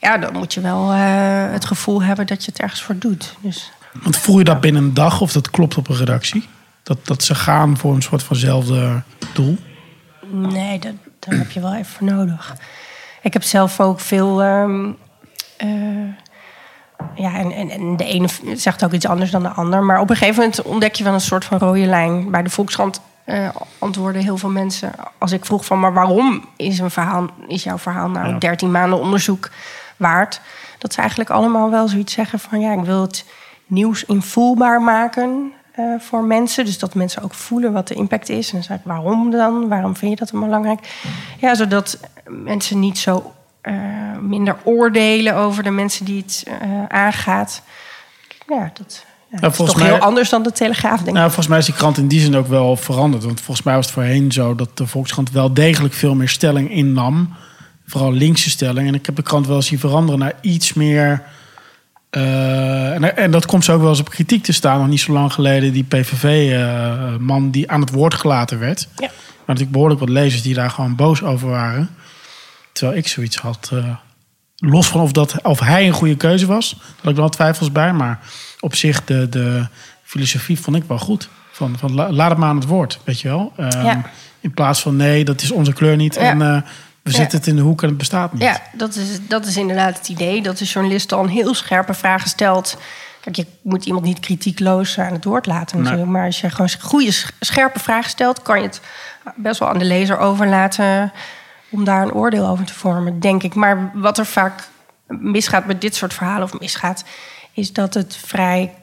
Ja, 0.00 0.18
dan 0.18 0.32
moet 0.32 0.54
je 0.54 0.60
wel 0.60 0.88
het 0.90 1.64
gevoel 1.64 2.02
hebben 2.02 2.26
dat 2.26 2.44
je 2.44 2.50
het 2.50 2.60
ergens 2.60 2.82
voor 2.82 2.98
doet. 2.98 3.36
Dus 3.40 3.72
Want 4.02 4.16
voel 4.16 4.38
je 4.38 4.44
dat 4.44 4.60
binnen 4.60 4.82
een 4.82 4.94
dag 4.94 5.20
of 5.20 5.32
dat 5.32 5.50
klopt 5.50 5.76
op 5.76 5.88
een 5.88 5.96
redactie? 5.96 6.48
Dat, 6.82 7.06
dat 7.06 7.22
ze 7.22 7.34
gaan 7.34 7.76
voor 7.76 7.94
een 7.94 8.02
soort 8.02 8.22
vanzelfde 8.22 9.02
doel? 9.34 9.56
Nee, 10.30 10.78
dat, 10.78 10.92
daar 11.18 11.38
heb 11.38 11.50
je 11.50 11.60
wel 11.60 11.72
even 11.74 11.84
voor 11.92 12.06
nodig. 12.06 12.54
Ik 13.24 13.32
heb 13.32 13.42
zelf 13.42 13.80
ook 13.80 14.00
veel. 14.00 14.42
ehm, 14.42 14.92
eh, 15.56 15.68
ja, 17.14 17.34
en, 17.34 17.50
en, 17.52 17.70
en 17.70 17.96
de 17.96 18.04
ene 18.04 18.28
zegt 18.54 18.84
ook 18.84 18.92
iets 18.92 19.06
anders 19.06 19.30
dan 19.30 19.42
de 19.42 19.48
ander. 19.48 19.82
Maar 19.82 20.00
op 20.00 20.10
een 20.10 20.16
gegeven 20.16 20.40
moment 20.40 20.62
ontdek 20.62 20.94
je 20.94 21.04
wel 21.04 21.12
een 21.12 21.20
soort 21.20 21.44
van 21.44 21.58
rode 21.58 21.86
lijn. 21.86 22.30
Bij 22.30 22.42
de 22.42 22.50
Volkskrant 22.50 23.00
eh, 23.24 23.48
antwoorden 23.78 24.22
heel 24.22 24.36
veel 24.36 24.50
mensen. 24.50 24.92
Als 25.18 25.32
ik 25.32 25.44
vroeg 25.44 25.64
van, 25.64 25.80
maar 25.80 25.92
waarom 25.92 26.44
is, 26.56 26.78
een 26.78 26.90
verhaal, 26.90 27.26
is 27.48 27.62
jouw 27.62 27.78
verhaal 27.78 28.08
nou 28.08 28.28
Ja. 28.28 28.38
13 28.38 28.70
maanden 28.70 28.98
onderzoek 29.00 29.50
waard? 29.96 30.40
Dat 30.78 30.92
ze 30.92 31.00
eigenlijk 31.00 31.30
allemaal 31.30 31.70
wel 31.70 31.88
zoiets 31.88 32.12
zeggen 32.12 32.38
van, 32.38 32.60
ja, 32.60 32.72
ik 32.72 32.84
wil 32.84 33.00
het 33.00 33.24
nieuws 33.66 34.04
invoelbaar 34.04 34.82
maken 34.82 35.52
eh, 35.74 35.84
voor 35.98 36.24
mensen. 36.24 36.64
Dus 36.64 36.78
dat 36.78 36.94
mensen 36.94 37.22
ook 37.22 37.34
voelen 37.34 37.72
wat 37.72 37.88
de 37.88 37.94
impact 37.94 38.28
is. 38.28 38.52
En 38.52 38.62
dan 38.68 38.78
waarom 38.84 39.30
dan? 39.30 39.68
Waarom 39.68 39.96
vind 39.96 40.10
je 40.10 40.16
dat 40.16 40.28
dan 40.30 40.40
belangrijk? 40.40 40.80
Ja, 41.40 41.54
zodat 41.54 41.98
mensen 42.28 42.78
niet 42.78 42.98
zo 42.98 43.32
eh, 43.60 43.74
minder 44.20 44.56
oordelen 44.62 45.34
over 45.36 45.62
de 45.62 45.70
mensen 45.70 46.04
die 46.04 46.22
het 46.26 46.44
eh, 46.46 46.84
aangaat. 46.88 47.62
Ja, 48.48 48.70
dat 48.74 49.04
ja, 49.28 49.48
is 49.48 49.56
volgens 49.56 49.78
toch 49.78 49.86
mij- 49.86 49.92
heel 49.92 50.04
anders 50.06 50.28
dan 50.28 50.42
de 50.42 50.52
Telegraaf, 50.52 50.96
denk 50.96 51.08
ik. 51.08 51.14
Nou, 51.14 51.24
volgens 51.26 51.46
mij 51.48 51.58
is 51.58 51.64
die 51.64 51.74
krant 51.74 51.98
in 51.98 52.08
die 52.08 52.20
zin 52.20 52.36
ook 52.36 52.46
wel 52.46 52.76
veranderd. 52.76 53.24
Want 53.24 53.40
volgens 53.40 53.66
mij 53.66 53.74
was 53.74 53.84
het 53.84 53.94
voorheen 53.94 54.32
zo 54.32 54.54
dat 54.54 54.76
de 54.76 54.86
Volkskrant 54.86 55.30
wel 55.30 55.54
degelijk 55.54 55.94
veel 55.94 56.14
meer 56.14 56.28
stelling 56.28 56.70
innam. 56.70 57.34
Vooral 57.86 58.12
linkse 58.12 58.50
stelling. 58.50 58.88
En 58.88 58.94
ik 58.94 59.06
heb 59.06 59.16
de 59.16 59.22
krant 59.22 59.46
wel 59.46 59.62
zien 59.62 59.78
veranderen 59.78 60.20
naar 60.20 60.34
iets 60.40 60.72
meer. 60.72 61.22
Eh, 62.14 62.94
en, 62.94 63.16
en 63.16 63.30
dat 63.30 63.46
komt 63.46 63.64
zo 63.64 63.74
ook 63.74 63.80
wel 63.80 63.90
eens 63.90 64.00
op 64.00 64.10
kritiek 64.10 64.42
te 64.42 64.52
staan. 64.52 64.78
Nog 64.78 64.88
niet 64.88 65.00
zo 65.00 65.12
lang 65.12 65.32
geleden 65.32 65.72
die 65.72 65.84
PVV-man 65.84 67.50
die 67.50 67.70
aan 67.70 67.80
het 67.80 67.90
woord 67.90 68.14
gelaten 68.14 68.58
werd. 68.58 68.80
Ja. 68.96 69.06
Maar 69.06 69.10
natuurlijk 69.46 69.70
behoorlijk 69.72 70.00
wat 70.00 70.08
lezers 70.08 70.42
die 70.42 70.54
daar 70.54 70.70
gewoon 70.70 70.96
boos 70.96 71.22
over 71.22 71.48
waren. 71.48 71.90
Terwijl 72.72 72.98
ik 72.98 73.08
zoiets 73.08 73.36
had. 73.36 73.70
eh, 73.72 73.84
los 74.56 74.88
van 74.88 75.00
of, 75.00 75.12
dat, 75.12 75.42
of 75.42 75.60
hij 75.60 75.86
een 75.86 75.92
goede 75.92 76.16
keuze 76.16 76.46
was, 76.46 76.76
daar 76.78 76.88
had 77.02 77.10
ik 77.10 77.16
wel 77.16 77.28
twijfels 77.28 77.72
bij. 77.72 77.92
Maar 77.92 78.20
op 78.60 78.74
zich, 78.74 79.04
de, 79.04 79.28
de 79.28 79.66
filosofie 80.02 80.58
vond 80.60 80.76
ik 80.76 80.84
wel 80.88 80.98
goed. 80.98 81.28
Van, 81.52 81.78
van 81.78 81.94
la- 81.94 82.12
laat 82.12 82.28
het 82.30 82.38
maar 82.38 82.48
aan 82.48 82.56
het 82.56 82.66
woord, 82.66 82.98
weet 83.04 83.20
je 83.20 83.28
wel. 83.28 83.52
Ehm, 83.56 83.84
Ja. 83.86 84.02
In 84.40 84.54
plaats 84.54 84.80
van 84.80 84.96
nee, 84.96 85.24
dat 85.24 85.42
is 85.42 85.50
onze 85.50 85.72
kleur 85.72 85.96
niet. 85.96 86.14
Ja. 86.14 86.20
En 86.20 86.42
eh, 86.42 86.62
we 87.04 87.10
Ja. 87.10 87.16
zetten 87.16 87.38
het 87.38 87.46
in 87.46 87.56
de 87.56 87.62
hoek 87.62 87.82
en 87.82 87.88
het 87.88 87.96
bestaat 87.98 88.32
niet. 88.32 88.42
Ja, 88.42 88.60
dat 88.72 88.94
is, 88.94 89.26
dat 89.28 89.46
is 89.46 89.56
inderdaad 89.56 89.98
het 89.98 90.08
idee. 90.08 90.42
Dat 90.42 90.58
de 90.58 90.64
journalist 90.64 91.08
dan 91.08 91.28
heel 91.28 91.54
scherpe 91.54 91.94
vragen 91.94 92.28
stelt. 92.28 92.76
Kijk, 93.20 93.36
je 93.36 93.46
moet 93.62 93.84
iemand 93.86 94.04
niet 94.04 94.20
kritiekloos 94.20 94.98
aan 94.98 95.12
het 95.12 95.24
woord 95.24 95.46
laten 95.46 95.82
Nee. 95.82 96.04
Maar 96.04 96.24
als 96.24 96.40
je 96.40 96.50
gewoon 96.50 96.70
goede, 96.80 97.12
sch- 97.12 97.30
scherpe 97.40 97.78
vragen 97.78 98.10
stelt... 98.10 98.42
kan 98.42 98.60
je 98.60 98.66
het 98.66 98.80
best 99.36 99.58
wel 99.58 99.68
aan 99.68 99.78
de 99.78 99.84
lezer 99.84 100.18
overlaten... 100.18 101.12
om 101.70 101.84
daar 101.84 102.02
een 102.02 102.12
oordeel 102.12 102.46
over 102.46 102.64
te 102.64 102.74
vormen, 102.74 103.20
denk 103.20 103.42
ik. 103.42 103.54
Maar 103.54 103.90
wat 103.94 104.18
er 104.18 104.26
vaak 104.26 104.68
misgaat 105.06 105.66
met 105.66 105.80
dit 105.80 105.94
soort 105.94 106.14
verhalen... 106.14 106.42
of 106.42 106.58
misgaat, 106.60 107.04
is 107.52 107.72
dat 107.72 107.94
het 107.94 108.16
vrij 108.26 108.74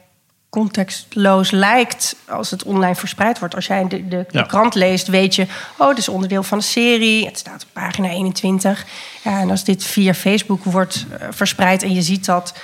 contextloos 0.52 1.50
lijkt 1.50 2.16
als 2.28 2.50
het 2.50 2.62
online 2.62 2.94
verspreid 2.94 3.38
wordt. 3.38 3.54
Als 3.54 3.66
jij 3.66 3.88
de, 3.88 4.08
de, 4.08 4.26
de 4.30 4.46
krant 4.46 4.74
leest, 4.74 5.06
weet 5.06 5.34
je... 5.34 5.46
oh, 5.76 5.88
het 5.88 5.98
is 5.98 6.08
onderdeel 6.08 6.42
van 6.42 6.58
een 6.58 6.64
serie. 6.64 7.26
Het 7.26 7.38
staat 7.38 7.62
op 7.62 7.68
pagina 7.72 8.08
21. 8.08 8.86
Ja, 9.24 9.40
en 9.40 9.50
als 9.50 9.64
dit 9.64 9.84
via 9.84 10.14
Facebook 10.14 10.64
wordt 10.64 11.06
eh, 11.10 11.26
verspreid 11.30 11.82
en 11.82 11.94
je 11.94 12.02
ziet 12.02 12.24
dat... 12.24 12.54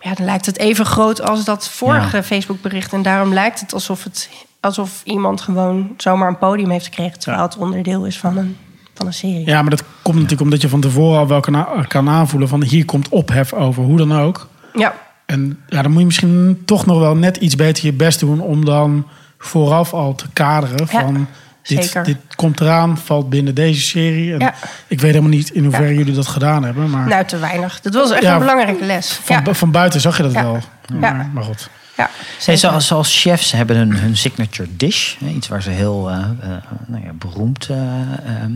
Ja, 0.00 0.14
dan 0.14 0.24
lijkt 0.24 0.46
het 0.46 0.58
even 0.58 0.86
groot 0.86 1.22
als 1.22 1.44
dat 1.44 1.68
vorige 1.68 2.16
Ja. 2.16 2.22
Facebook-bericht. 2.22 2.92
En 2.92 3.02
daarom 3.02 3.32
lijkt 3.32 3.60
het 3.60 3.72
alsof, 3.72 4.04
het 4.04 4.28
alsof 4.60 5.00
iemand 5.04 5.40
gewoon 5.40 5.94
zomaar 5.96 6.28
een 6.28 6.38
podium 6.38 6.70
heeft 6.70 6.84
gekregen... 6.84 7.18
terwijl 7.18 7.42
het 7.42 7.56
onderdeel 7.56 8.04
is 8.04 8.18
van 8.18 8.36
een, 8.36 8.56
van 8.94 9.06
een 9.06 9.12
serie. 9.12 9.46
Ja, 9.46 9.60
maar 9.60 9.70
dat 9.70 9.84
komt 10.02 10.14
natuurlijk 10.14 10.42
omdat 10.42 10.60
je 10.60 10.68
van 10.68 10.80
tevoren 10.80 11.18
al 11.18 11.26
wel 11.26 11.40
kan, 11.40 11.86
kan 11.88 12.08
aanvoelen 12.08 12.48
van 12.48 12.62
hier 12.62 12.84
komt 12.84 13.08
ophef 13.08 13.52
over, 13.52 13.82
hoe 13.82 13.96
dan 13.96 14.18
ook. 14.18 14.48
Ja, 14.72 14.94
En 15.26 15.58
ja, 15.68 15.82
dan 15.82 15.90
moet 15.90 16.00
je 16.00 16.06
misschien 16.06 16.62
toch 16.64 16.86
nog 16.86 16.98
wel 16.98 17.16
net 17.16 17.36
iets 17.36 17.56
beter 17.56 17.84
je 17.84 17.92
best 17.92 18.20
doen 18.20 18.40
om 18.40 18.64
dan 18.64 19.06
vooraf 19.38 19.92
al 19.92 20.14
te 20.14 20.24
kaderen 20.32 20.78
Ja, 20.90 21.00
van 21.00 21.26
dit, 21.62 22.04
dit 22.04 22.16
komt 22.36 22.60
eraan, 22.60 22.98
valt 22.98 23.28
binnen 23.30 23.54
deze 23.54 23.80
serie. 23.80 24.32
En 24.32 24.38
Ja. 24.38 24.54
Ik 24.88 25.00
weet 25.00 25.10
helemaal 25.10 25.30
niet 25.36 25.50
in 25.50 25.62
hoeverre 25.62 25.88
Ja. 25.92 25.98
jullie 25.98 26.14
dat 26.14 26.26
gedaan 26.26 26.64
hebben, 26.64 26.90
maar 26.90 27.08
nou 27.08 27.24
te 27.24 27.38
weinig. 27.38 27.80
Dat 27.80 27.94
was 27.94 28.10
echt 28.10 28.22
Ja, 28.22 28.32
een 28.32 28.38
belangrijke 28.38 28.84
les. 28.84 29.12
van, 29.12 29.42
ja, 29.44 29.54
van 29.54 29.70
buiten 29.70 30.00
zag 30.00 30.16
je 30.16 30.22
dat 30.22 30.32
Ja. 30.32 30.42
wel. 30.42 30.54
Ja. 30.86 30.94
Maar, 30.98 31.30
maar 31.34 31.42
goed. 31.44 31.68
ja, 31.96 32.10
Hey, 32.44 32.56
zoals, 32.56 32.86
zoals 32.86 33.20
chefs 33.20 33.52
hebben 33.52 33.76
hun, 33.76 33.92
hun 33.96 34.16
signature 34.16 34.68
dish. 34.76 35.14
hè, 35.18 35.28
Iets 35.28 35.48
waar 35.48 35.62
ze 35.62 35.70
heel 35.70 36.10
eh, 36.10 36.16
eh, 36.16 36.48
nou 36.86 37.04
ja, 37.04 37.12
beroemd 37.12 37.68
eh, 37.68 37.76
ehm, 37.78 38.52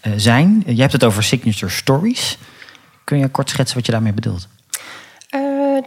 eh, 0.00 0.12
zijn. 0.16 0.62
Je 0.66 0.80
hebt 0.80 0.92
het 0.92 1.04
over 1.04 1.22
signature 1.22 1.72
stories. 1.72 2.38
Kun 3.04 3.18
je 3.18 3.28
kort 3.28 3.50
schetsen 3.50 3.76
wat 3.76 3.86
je 3.86 3.92
daarmee 3.92 4.12
bedoelt? 4.12 4.48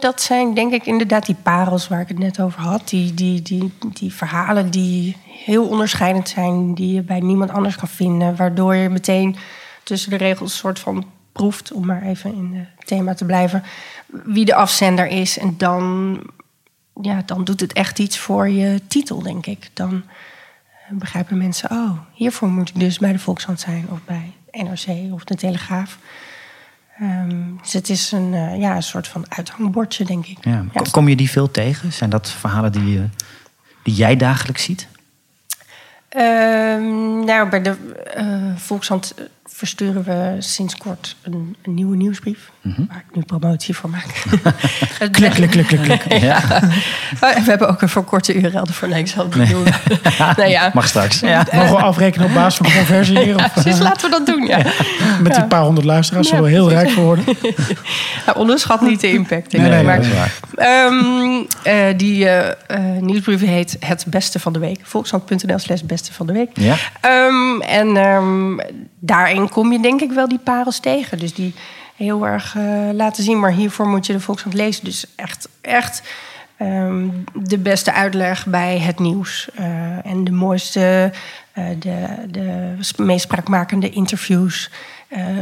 Dat 0.00 0.22
zijn 0.22 0.54
denk 0.54 0.72
ik 0.72 0.86
inderdaad 0.86 1.26
die 1.26 1.36
parels 1.42 1.88
waar 1.88 2.00
ik 2.00 2.08
het 2.08 2.18
net 2.18 2.40
over 2.40 2.60
had. 2.60 2.88
Die, 2.88 3.14
die, 3.14 3.42
die, 3.42 3.72
die 3.92 4.12
verhalen 4.12 4.70
die 4.70 5.16
heel 5.24 5.68
onderscheidend 5.68 6.28
zijn, 6.28 6.74
die 6.74 6.94
je 6.94 7.02
bij 7.02 7.20
niemand 7.20 7.50
anders 7.50 7.76
kan 7.76 7.88
vinden. 7.88 8.36
Waardoor 8.36 8.74
je 8.74 8.88
meteen 8.88 9.36
tussen 9.82 10.10
de 10.10 10.16
regels 10.16 10.52
een 10.52 10.58
soort 10.58 10.78
van 10.78 11.04
proeft, 11.32 11.72
om 11.72 11.86
maar 11.86 12.02
even 12.02 12.34
in 12.34 12.54
het 12.54 12.86
thema 12.86 13.14
te 13.14 13.24
blijven, 13.24 13.62
wie 14.06 14.44
de 14.44 14.54
afzender 14.54 15.06
is. 15.06 15.38
En 15.38 15.54
dan, 15.56 16.20
ja, 17.02 17.22
dan 17.26 17.44
doet 17.44 17.60
het 17.60 17.72
echt 17.72 17.98
iets 17.98 18.18
voor 18.18 18.48
je 18.48 18.80
titel, 18.88 19.22
denk 19.22 19.46
ik. 19.46 19.70
Dan 19.72 20.02
eh, 20.88 20.96
begrijpen 20.96 21.38
mensen, 21.38 21.70
oh, 21.70 21.98
hiervoor 22.12 22.48
moet 22.48 22.68
ik 22.68 22.80
dus 22.80 22.98
bij 22.98 23.12
de 23.12 23.18
Volkskrant 23.18 23.60
zijn 23.60 23.86
of 23.90 23.98
bij 24.04 24.32
NRC 24.50 25.12
of 25.12 25.24
de 25.24 25.34
Telegraaf. 25.34 25.98
Ehm, 27.00 27.42
dus 27.62 27.72
het 27.72 27.88
is 27.88 28.12
een, 28.12 28.34
eh, 28.34 28.58
ja, 28.60 28.76
een 28.76 28.82
soort 28.82 29.08
van 29.08 29.24
uithangbordje, 29.28 30.04
denk 30.04 30.26
ik. 30.26 30.38
Ja. 30.44 30.64
Kom- 30.72 30.90
Kom 30.90 31.08
je 31.08 31.16
die 31.16 31.30
veel 31.30 31.50
tegen? 31.50 31.92
Zijn 31.92 32.10
dat 32.10 32.30
verhalen 32.30 32.72
die, 32.72 32.92
je- 32.92 33.08
die 33.82 33.94
jij 33.94 34.16
dagelijks 34.16 34.62
ziet? 34.62 34.88
Ehm, 36.08 37.24
nou, 37.24 37.48
bij 37.48 37.62
de 37.62 37.76
eh 38.14 38.56
Volkshand 38.56 39.14
versturen 39.48 40.02
we 40.04 40.36
sinds 40.38 40.76
kort 40.76 41.16
een, 41.22 41.56
een 41.62 41.74
nieuwe 41.74 41.96
nieuwsbrief. 41.96 42.50
Waar 42.62 43.04
ik 43.08 43.16
nu 43.16 43.22
promotie 43.22 43.74
voor 43.74 43.90
maak. 43.90 44.24
Klik, 45.10 45.30
klik, 45.30 45.50
klik, 45.50 45.66
klik, 45.66 45.80
klik. 45.82 46.20
Ja, 46.20 46.40
Oh, 47.20 47.34
we 47.34 47.50
hebben 47.50 47.68
ook 47.68 47.82
een 47.82 47.88
verkorte 47.88 48.34
URL 48.34 48.66
ervoor. 48.66 48.88
Nee, 48.88 49.00
ik 49.00 49.06
zal 49.06 49.24
het 49.24 49.34
niet 49.34 49.50
doen. 49.50 49.64
nou 50.36 50.48
ja, 50.48 50.70
mag 50.74 50.88
straks. 50.88 51.20
Ja. 51.20 51.46
Mogen 51.52 51.70
we 51.70 51.82
afrekenen 51.82 52.26
op 52.26 52.34
basis 52.34 52.56
van 52.56 52.66
de 52.66 52.72
conversie 52.72 53.18
hier? 53.18 53.36
Of, 53.36 53.52
precies, 53.52 53.78
laten 53.78 54.10
we 54.10 54.16
dat 54.16 54.26
doen. 54.26 54.46
Ja. 54.46 54.62
met 55.22 55.34
die 55.34 55.44
paar 55.44 55.62
honderd 55.62 55.86
luisteraars 55.86 56.28
zullen 56.28 56.44
we 56.44 56.50
heel 56.50 56.70
rijk 56.70 56.90
voor 56.90 57.04
worden. 57.04 57.24
Nou, 58.26 58.38
onderschat 58.38 58.80
niet 58.80 59.00
de 59.00 59.12
impact. 59.12 59.52
Nee, 59.52 59.82
maar. 59.82 60.00
Ehm, 60.54 61.42
eh, 61.62 61.74
die 61.96 62.28
eh, 62.28 62.48
eh, 62.66 63.02
nieuwsbrief 63.02 63.40
heet 63.40 63.76
Het 63.80 64.04
Beste 64.08 64.38
van 64.38 64.52
de 64.52 64.58
Week. 64.58 64.80
Volkshand.nl 64.82 65.58
slash 65.58 65.80
Beste 65.80 66.12
van 66.12 66.26
de 66.26 66.32
Week. 66.32 66.50
Ja. 66.52 66.76
Ehm, 67.00 67.60
en 67.60 67.96
ehm, 67.96 68.58
daarin 69.00 69.37
kom 69.46 69.72
je 69.72 69.80
denk 69.80 70.00
ik 70.00 70.12
wel 70.12 70.28
die 70.28 70.38
parels 70.38 70.80
tegen. 70.80 71.18
Dus 71.18 71.34
die 71.34 71.54
heel 71.96 72.26
erg 72.26 72.56
eh, 72.56 72.88
laten 72.92 73.22
zien. 73.22 73.38
Maar 73.40 73.52
hiervoor 73.52 73.88
moet 73.88 74.06
je 74.06 74.12
de 74.12 74.20
Volkshand 74.20 74.54
lezen. 74.54 74.84
Dus 74.84 75.06
echt, 75.16 75.48
echt 75.60 76.02
ehm, 76.56 77.08
de 77.34 77.58
beste 77.58 77.92
uitleg 77.92 78.46
bij 78.46 78.78
het 78.78 78.98
nieuws. 78.98 79.48
eh, 79.54 80.06
en 80.06 80.24
de 80.24 80.32
mooiste, 80.32 81.12
eh, 81.52 81.64
de, 81.78 82.06
de 82.30 82.74
meest 82.96 83.24
spraakmakende 83.24 83.90
interviews. 83.90 84.70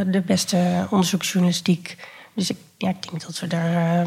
de 0.06 0.22
beste 0.26 0.86
onderzoeksjournalistiek. 0.90 1.96
Dus 2.34 2.50
ik, 2.50 2.56
ja, 2.78 2.88
ik 2.88 3.10
denk 3.10 3.22
dat 3.22 3.40
we 3.40 3.46
daar 3.46 4.06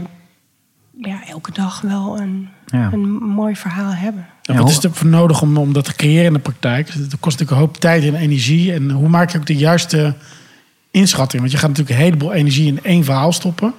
ja, 1.02 1.26
elke 1.28 1.52
dag 1.52 1.82
wel 1.82 2.20
een, 2.20 2.50
Ja. 2.66 2.90
een 2.94 3.10
mooi 3.12 3.56
verhaal 3.56 3.94
hebben. 3.94 4.28
Ja, 4.54 4.60
Ja, 4.60 4.62
wat 4.62 4.70
is 4.70 4.84
er 4.84 4.94
voor 4.94 5.08
nodig 5.08 5.42
om, 5.42 5.58
om 5.58 5.74
dat 5.74 5.86
te 5.86 5.96
creëren 5.96 6.26
in 6.26 6.34
de 6.34 6.40
praktijk? 6.40 6.88
Dat 6.88 7.20
kost 7.20 7.40
natuurlijk 7.40 7.52
een 7.52 7.58
hoop 7.58 7.78
tijd 7.78 8.04
en 8.04 8.16
energie. 8.16 8.74
En 8.74 8.92
hoe 8.92 9.10
maak 9.10 9.32
je 9.32 9.38
ook 9.38 9.46
de 9.46 9.56
juiste 9.56 10.16
inschatting? 10.92 11.42
Want 11.42 11.54
je 11.54 11.60
gaat 11.60 11.70
natuurlijk 11.70 11.98
een 11.98 12.04
heleboel 12.04 12.34
energie 12.34 12.68
in 12.68 12.84
één 12.84 13.04
verhaal 13.04 13.32
stoppen. 13.32 13.74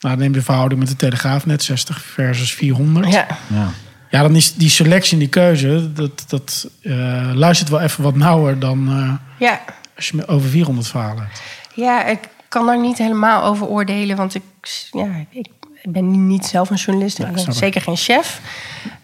Nou, 0.00 0.16
neem 0.16 0.32
de 0.32 0.42
verhouding 0.42 0.80
met 0.80 0.88
de 0.88 0.96
Telegraaf 0.96 1.46
net, 1.46 1.62
60 1.62 2.02
versus 2.02 2.52
400. 2.54 3.12
Ja. 3.12 3.26
Ja. 3.46 3.70
Ja, 4.10 4.22
dan 4.22 4.36
is 4.36 4.54
die 4.54 4.68
selectie 4.70 5.12
en 5.12 5.18
die 5.18 5.28
keuze, 5.28 5.92
dat, 5.92 6.24
dat 6.28 6.68
eh, 6.82 7.30
luistert 7.34 7.68
wel 7.68 7.80
even 7.80 8.02
wat 8.02 8.16
nauwer 8.16 8.58
dan 8.58 8.88
eh, 8.88 9.12
ja, 9.38 9.60
als 9.96 10.08
je 10.08 10.26
over 10.26 10.50
400 10.50 10.88
verhalen 10.88 11.22
hebt. 11.22 11.42
Ja, 11.74 12.04
ik 12.04 12.18
kan 12.48 12.66
daar 12.66 12.80
niet 12.80 12.98
helemaal 12.98 13.44
over 13.44 13.66
oordelen, 13.66 14.16
want 14.16 14.34
ik, 14.34 14.42
ja, 14.90 15.26
ik 15.30 15.48
ben 15.82 16.26
niet 16.26 16.46
zelf 16.46 16.70
een 16.70 16.76
journalist. 16.76 17.18
Nee, 17.18 17.28
ik 17.28 17.44
ben 17.44 17.52
zeker 17.52 17.80
geen 17.80 17.96
chef. 17.96 18.40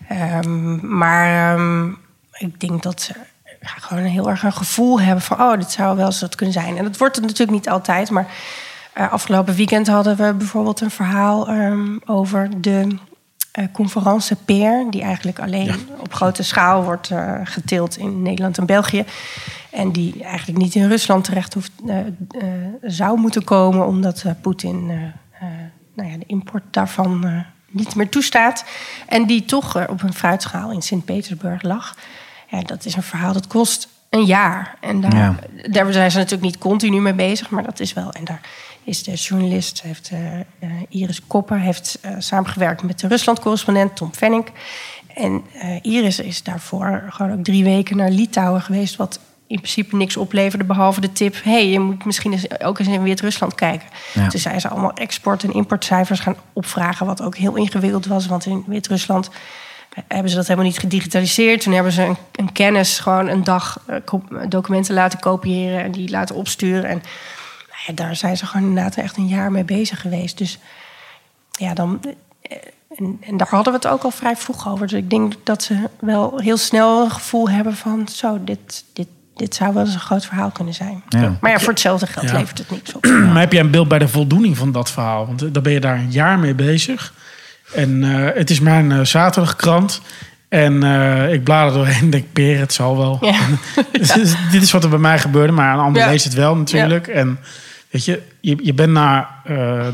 Ehm, 0.08 0.96
maar 0.96 1.54
ehm, 1.54 1.88
ik 2.32 2.60
denk 2.60 2.82
dat 2.82 3.00
ze 3.00 3.12
ja, 3.60 3.68
gewoon 3.78 4.04
heel 4.04 4.30
erg 4.30 4.42
een 4.42 4.52
gevoel 4.52 5.00
hebben 5.00 5.24
van... 5.24 5.40
oh, 5.40 5.58
dit 5.58 5.70
zou 5.70 5.96
wel 5.96 6.06
eens 6.06 6.20
dat 6.20 6.34
kunnen 6.34 6.54
zijn. 6.54 6.76
En 6.76 6.84
dat 6.84 6.96
wordt 6.96 7.16
het 7.16 7.24
natuurlijk 7.24 7.52
niet 7.58 7.68
altijd, 7.68 8.10
maar... 8.10 8.26
eh, 8.92 9.12
afgelopen 9.12 9.54
weekend 9.54 9.86
hadden 9.86 10.16
we 10.16 10.34
bijvoorbeeld 10.34 10.80
een 10.80 10.90
verhaal 10.90 11.48
ehm, 11.48 11.96
over 12.04 12.60
de 12.60 12.96
eh 13.52 13.64
conferentie 13.72 14.36
peer... 14.44 14.86
die 14.90 15.02
eigenlijk 15.02 15.38
alleen 15.40 15.64
Ja. 15.64 15.74
op 15.98 16.14
grote 16.14 16.42
schaal 16.42 16.84
wordt 16.84 17.10
eh, 17.10 17.40
geteeld 17.44 17.96
in 17.96 18.22
Nederland 18.22 18.58
en 18.58 18.66
België. 18.66 19.04
En 19.70 19.92
die 19.92 20.24
eigenlijk 20.24 20.58
niet 20.58 20.74
in 20.74 20.88
Rusland 20.88 21.24
terecht 21.24 21.54
hoeft, 21.54 21.72
uh, 21.86 21.96
zou 22.82 23.18
moeten 23.18 23.44
komen, 23.44 23.86
omdat 23.86 24.24
Poetin 24.40 24.86
nou 25.94 26.10
ja, 26.10 26.16
de 26.16 26.24
import 26.26 26.62
daarvan 26.70 27.44
niet 27.74 27.94
meer 27.94 28.08
toestaat. 28.08 28.64
En 29.06 29.26
die 29.26 29.44
toch 29.44 29.88
op 29.88 30.02
een 30.02 30.14
fruitschaal 30.14 30.70
in 30.70 30.82
Sint-Petersburg 30.82 31.62
lag. 31.62 31.96
Ja, 32.48 32.62
dat 32.62 32.84
is 32.84 32.94
een 32.94 33.02
verhaal 33.02 33.32
dat 33.32 33.46
kost 33.46 33.88
een 34.10 34.24
jaar. 34.24 34.76
En 34.80 35.00
daar, 35.00 35.44
daar 35.70 35.92
zijn 35.92 36.10
ze 36.10 36.16
natuurlijk 36.16 36.44
niet 36.44 36.58
continu 36.58 37.00
mee 37.00 37.14
bezig, 37.14 37.50
maar 37.50 37.62
dat 37.62 37.80
is 37.80 37.92
wel. 37.92 38.12
En 38.12 38.24
daar 38.24 38.40
is 38.84 39.02
de 39.02 39.14
journalist, 39.14 39.82
heeft, 39.82 40.10
uh, 40.12 40.70
Iris 40.88 41.26
Kopper, 41.26 41.58
heeft 41.58 41.98
uh, 42.04 42.10
samengewerkt 42.18 42.82
met 42.82 43.00
de 43.00 43.08
Rusland-correspondent 43.08 43.96
Tom 43.96 44.14
Fenning. 44.14 44.46
En 45.14 45.44
Iris 45.82 46.18
is 46.18 46.42
daarvoor 46.42 47.04
gewoon 47.08 47.32
ook 47.32 47.44
drie 47.44 47.64
weken 47.64 47.96
naar 47.96 48.10
Litouwen 48.10 48.62
geweest, 48.62 48.96
wat 48.96 49.20
in 49.54 49.60
principe 49.60 49.96
niks 49.96 50.16
opleverde, 50.16 50.64
behalve 50.64 51.00
de 51.00 51.12
tip: 51.12 51.36
hey, 51.42 51.68
je 51.68 51.80
moet 51.80 52.04
misschien 52.04 52.32
eens, 52.32 52.60
ook 52.60 52.78
eens 52.78 52.88
in 52.88 53.02
Wit-Rusland 53.02 53.54
kijken. 53.54 53.88
Ja. 54.14 54.28
Dus 54.28 54.42
zijn 54.42 54.60
ze 54.60 54.68
allemaal 54.68 54.92
export- 54.92 55.44
en 55.44 55.52
importcijfers 55.52 56.20
gaan 56.20 56.36
opvragen, 56.52 57.06
wat 57.06 57.22
ook 57.22 57.36
heel 57.36 57.56
ingewikkeld 57.56 58.06
was, 58.06 58.26
want 58.26 58.46
in 58.46 58.64
Wit-Rusland 58.66 59.30
hebben 60.08 60.30
ze 60.30 60.36
dat 60.36 60.46
helemaal 60.46 60.68
niet 60.68 60.78
gedigitaliseerd. 60.78 61.60
Toen 61.60 61.72
hebben 61.72 61.92
ze 61.92 62.02
een, 62.02 62.16
een 62.32 62.52
kennis 62.52 62.98
gewoon 62.98 63.28
een 63.28 63.44
dag 63.44 63.80
documenten 64.48 64.94
laten 64.94 65.18
kopiëren 65.18 65.82
en 65.82 65.92
die 65.92 66.10
laten 66.10 66.34
opsturen. 66.34 66.84
En 66.90 67.02
ja, 67.86 67.92
daar 67.92 68.16
zijn 68.16 68.36
ze 68.36 68.46
gewoon 68.46 68.68
inderdaad 68.68 68.96
echt 68.96 69.16
een 69.16 69.28
jaar 69.28 69.52
mee 69.52 69.64
bezig 69.64 70.00
geweest. 70.00 70.38
Dus 70.38 70.58
ja, 71.50 71.74
dan. 71.74 72.00
Eh, 72.42 72.56
en, 72.96 73.18
en, 73.20 73.36
daar 73.36 73.48
hadden 73.48 73.72
we 73.72 73.78
het 73.78 73.88
ook 73.88 74.02
al 74.02 74.10
vrij 74.10 74.36
vroeg 74.36 74.68
over. 74.68 74.86
Dus 74.86 74.98
ik 74.98 75.10
denk 75.10 75.34
dat 75.42 75.62
ze 75.62 75.88
wel 76.00 76.38
heel 76.38 76.56
snel 76.56 77.04
een 77.04 77.10
gevoel 77.10 77.50
hebben 77.50 77.76
van: 77.76 78.08
zo, 78.08 78.44
dit, 78.44 78.84
dit, 78.92 79.08
dit 79.36 79.54
zou 79.54 79.74
wel 79.74 79.84
eens 79.84 79.94
een 79.94 80.00
groot 80.00 80.26
verhaal 80.26 80.50
kunnen 80.50 80.74
zijn. 80.74 81.02
Maar 81.40 81.50
ja, 81.50 81.58
voor 81.58 81.72
hetzelfde 81.72 82.06
geld 82.06 82.32
levert 82.32 82.58
het 82.58 82.70
niks 82.70 82.94
op. 82.94 83.04
Maar 83.32 83.40
heb 83.40 83.52
jij 83.52 83.60
een 83.60 83.70
beeld 83.70 83.88
bij 83.88 83.98
de 83.98 84.08
voldoening 84.08 84.56
van 84.56 84.72
dat 84.72 84.90
verhaal? 84.90 85.26
Want 85.26 85.42
eh, 85.42 85.48
dan 85.52 85.62
ben 85.62 85.72
je 85.72 85.80
daar 85.80 85.96
een 85.96 86.10
jaar 86.10 86.38
mee 86.38 86.54
bezig. 86.54 87.12
En 87.74 88.02
uh, 88.02 88.28
het 88.34 88.50
is 88.50 88.60
mijn 88.60 88.90
uh, 88.90 89.00
zaterdagkrant. 89.04 90.00
En 90.48 90.84
uh, 90.84 91.32
ik 91.32 91.44
blader 91.44 91.72
doorheen 91.72 92.02
en 92.02 92.10
denk, 92.10 92.32
peer, 92.32 92.58
het 92.58 92.72
zal 92.72 92.96
wel. 92.96 93.18
Ja. 93.20 93.38
dus, 93.92 94.34
dit 94.50 94.62
is 94.62 94.70
wat 94.70 94.84
er 94.84 94.90
bij 94.90 94.98
mij 94.98 95.18
gebeurde, 95.18 95.52
maar 95.52 95.74
een 95.74 95.80
ander 95.80 96.06
leest 96.06 96.24
het 96.24 96.34
wel 96.34 96.56
natuurlijk. 96.56 97.06
En 97.06 97.38
Weet 97.90 98.04
je, 98.04 98.22
je, 98.40 98.56
je 98.62 98.74
bent 98.74 98.92
na 98.92 99.28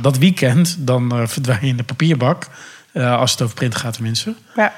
dat 0.01 0.19
weekend, 0.19 0.77
dan 0.79 1.29
verdwijn 1.29 1.59
je 1.61 1.67
in 1.67 1.77
de 1.77 1.83
papierbak. 1.83 2.47
Als 2.95 3.31
het 3.31 3.43
over 3.43 3.55
print 3.55 3.75
gaat 3.75 3.93
tenminste. 3.93 4.35
Ja. 4.57 4.73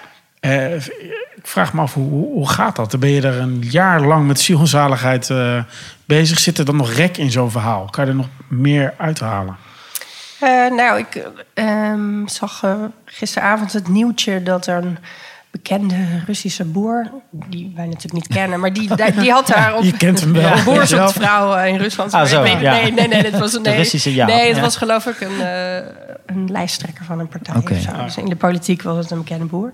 Ik 1.37 1.47
vraag 1.49 1.73
me 1.73 1.81
af, 1.81 1.95
hoe, 1.95 2.11
hoe 2.11 2.49
gaat 2.49 2.77
dat? 2.77 2.91
Dan 2.91 3.01
ben 3.01 3.11
je 3.11 3.21
er 3.23 3.39
een 3.41 3.59
jaar 3.71 4.01
lang 4.01 4.27
met 4.27 4.41
zielzaligheid 4.41 5.31
bezig. 6.05 6.39
Zit 6.39 6.59
er 6.59 6.65
dan 6.65 6.77
nog 6.77 6.93
rek 6.93 7.17
in 7.17 7.31
zo'n 7.31 7.51
verhaal? 7.51 7.89
Kan 7.91 8.05
je 8.05 8.11
er 8.11 8.17
nog 8.17 8.29
meer 8.49 8.95
uithalen? 8.99 9.57
nou, 10.77 10.99
ik 10.99 11.29
ehm, 11.55 12.27
zag 12.27 12.65
gisteravond 13.05 13.73
het 13.73 13.89
nieuwtje 13.89 14.43
dat 14.43 14.67
er 14.67 14.77
een 14.77 14.99
bekende 15.51 15.97
Russische 16.27 16.65
boer, 16.65 17.11
die 17.31 17.73
wij 17.75 17.85
natuurlijk 17.85 18.13
niet 18.13 18.29
kennen, 18.29 18.61
maar 18.61 18.73
die, 18.73 18.91
die 19.21 19.31
had 19.31 19.47
daar 19.55 19.75
op 19.77 19.83
Je 19.83 19.97
kent 19.97 20.21
hem 20.21 20.33
wel. 20.33 20.53
een 20.57 20.65
boersvrouw 20.65 21.65
in 21.65 21.77
Rusland. 21.77 22.13
Ah, 22.13 22.25
zo, 22.27 22.43
nee, 22.43 22.59
ja. 22.59 22.73
nee, 22.73 22.93
nee, 22.93 23.09
nee, 23.09 23.23
het 23.23 23.39
was 23.39 23.55
een 23.57 23.63
Russische 23.75 24.15
ja. 24.15 24.27
Nee, 24.27 24.47
het 24.47 24.57
Ja. 24.57 24.63
was 24.63 24.77
geloof 24.77 25.07
ik 25.07 25.21
een, 25.21 25.41
eh, 25.41 25.77
een 26.27 26.51
lijsttrekker 26.51 27.05
van 27.05 27.19
een 27.19 27.29
partij. 27.29 27.55
Oké. 27.57 27.73
of 27.73 27.81
zo. 27.81 28.05
Dus 28.05 28.17
in 28.17 28.29
de 28.29 28.37
politiek 28.37 28.83
was 28.83 28.97
het 28.97 29.11
een 29.11 29.19
bekende 29.19 29.45
boer. 29.45 29.73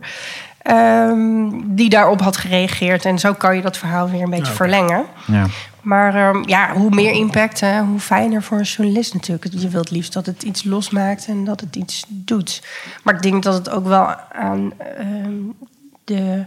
Ehm, 0.69 1.51
die 1.65 1.89
daarop 1.89 2.21
had 2.21 2.37
gereageerd. 2.37 3.05
En 3.05 3.19
zo 3.19 3.33
kan 3.33 3.57
je 3.57 3.63
dat 3.63 3.77
verhaal 3.77 4.11
weer 4.11 4.23
een 4.23 4.31
beetje 4.31 4.53
verlengen. 4.53 5.05
Ja. 5.27 5.47
Maar 5.83 6.15
ehm, 6.15 6.43
ja, 6.49 6.73
hoe 6.73 6.91
meer 6.91 7.13
impact, 7.13 7.61
hè, 7.61 7.81
hoe 7.81 8.01
fijner 8.01 8.43
voor 8.43 8.59
een 8.59 8.65
journalist 8.65 9.15
natuurlijk. 9.15 9.53
Je 9.59 9.69
wilt 9.69 9.91
liefst 9.91 10.13
dat 10.13 10.27
het 10.27 10.43
iets 10.43 10.65
losmaakt 10.65 11.27
en 11.27 11.45
dat 11.45 11.61
het 11.61 11.77
iets 11.77 12.05
doet. 12.09 12.63
Maar 13.03 13.15
ik 13.15 13.23
denk 13.23 13.43
dat 13.43 13.55
het 13.55 13.71
ook 13.71 13.87
wel 13.87 14.15
aan 14.33 14.73
ehm, 14.79 15.33
de 16.05 16.45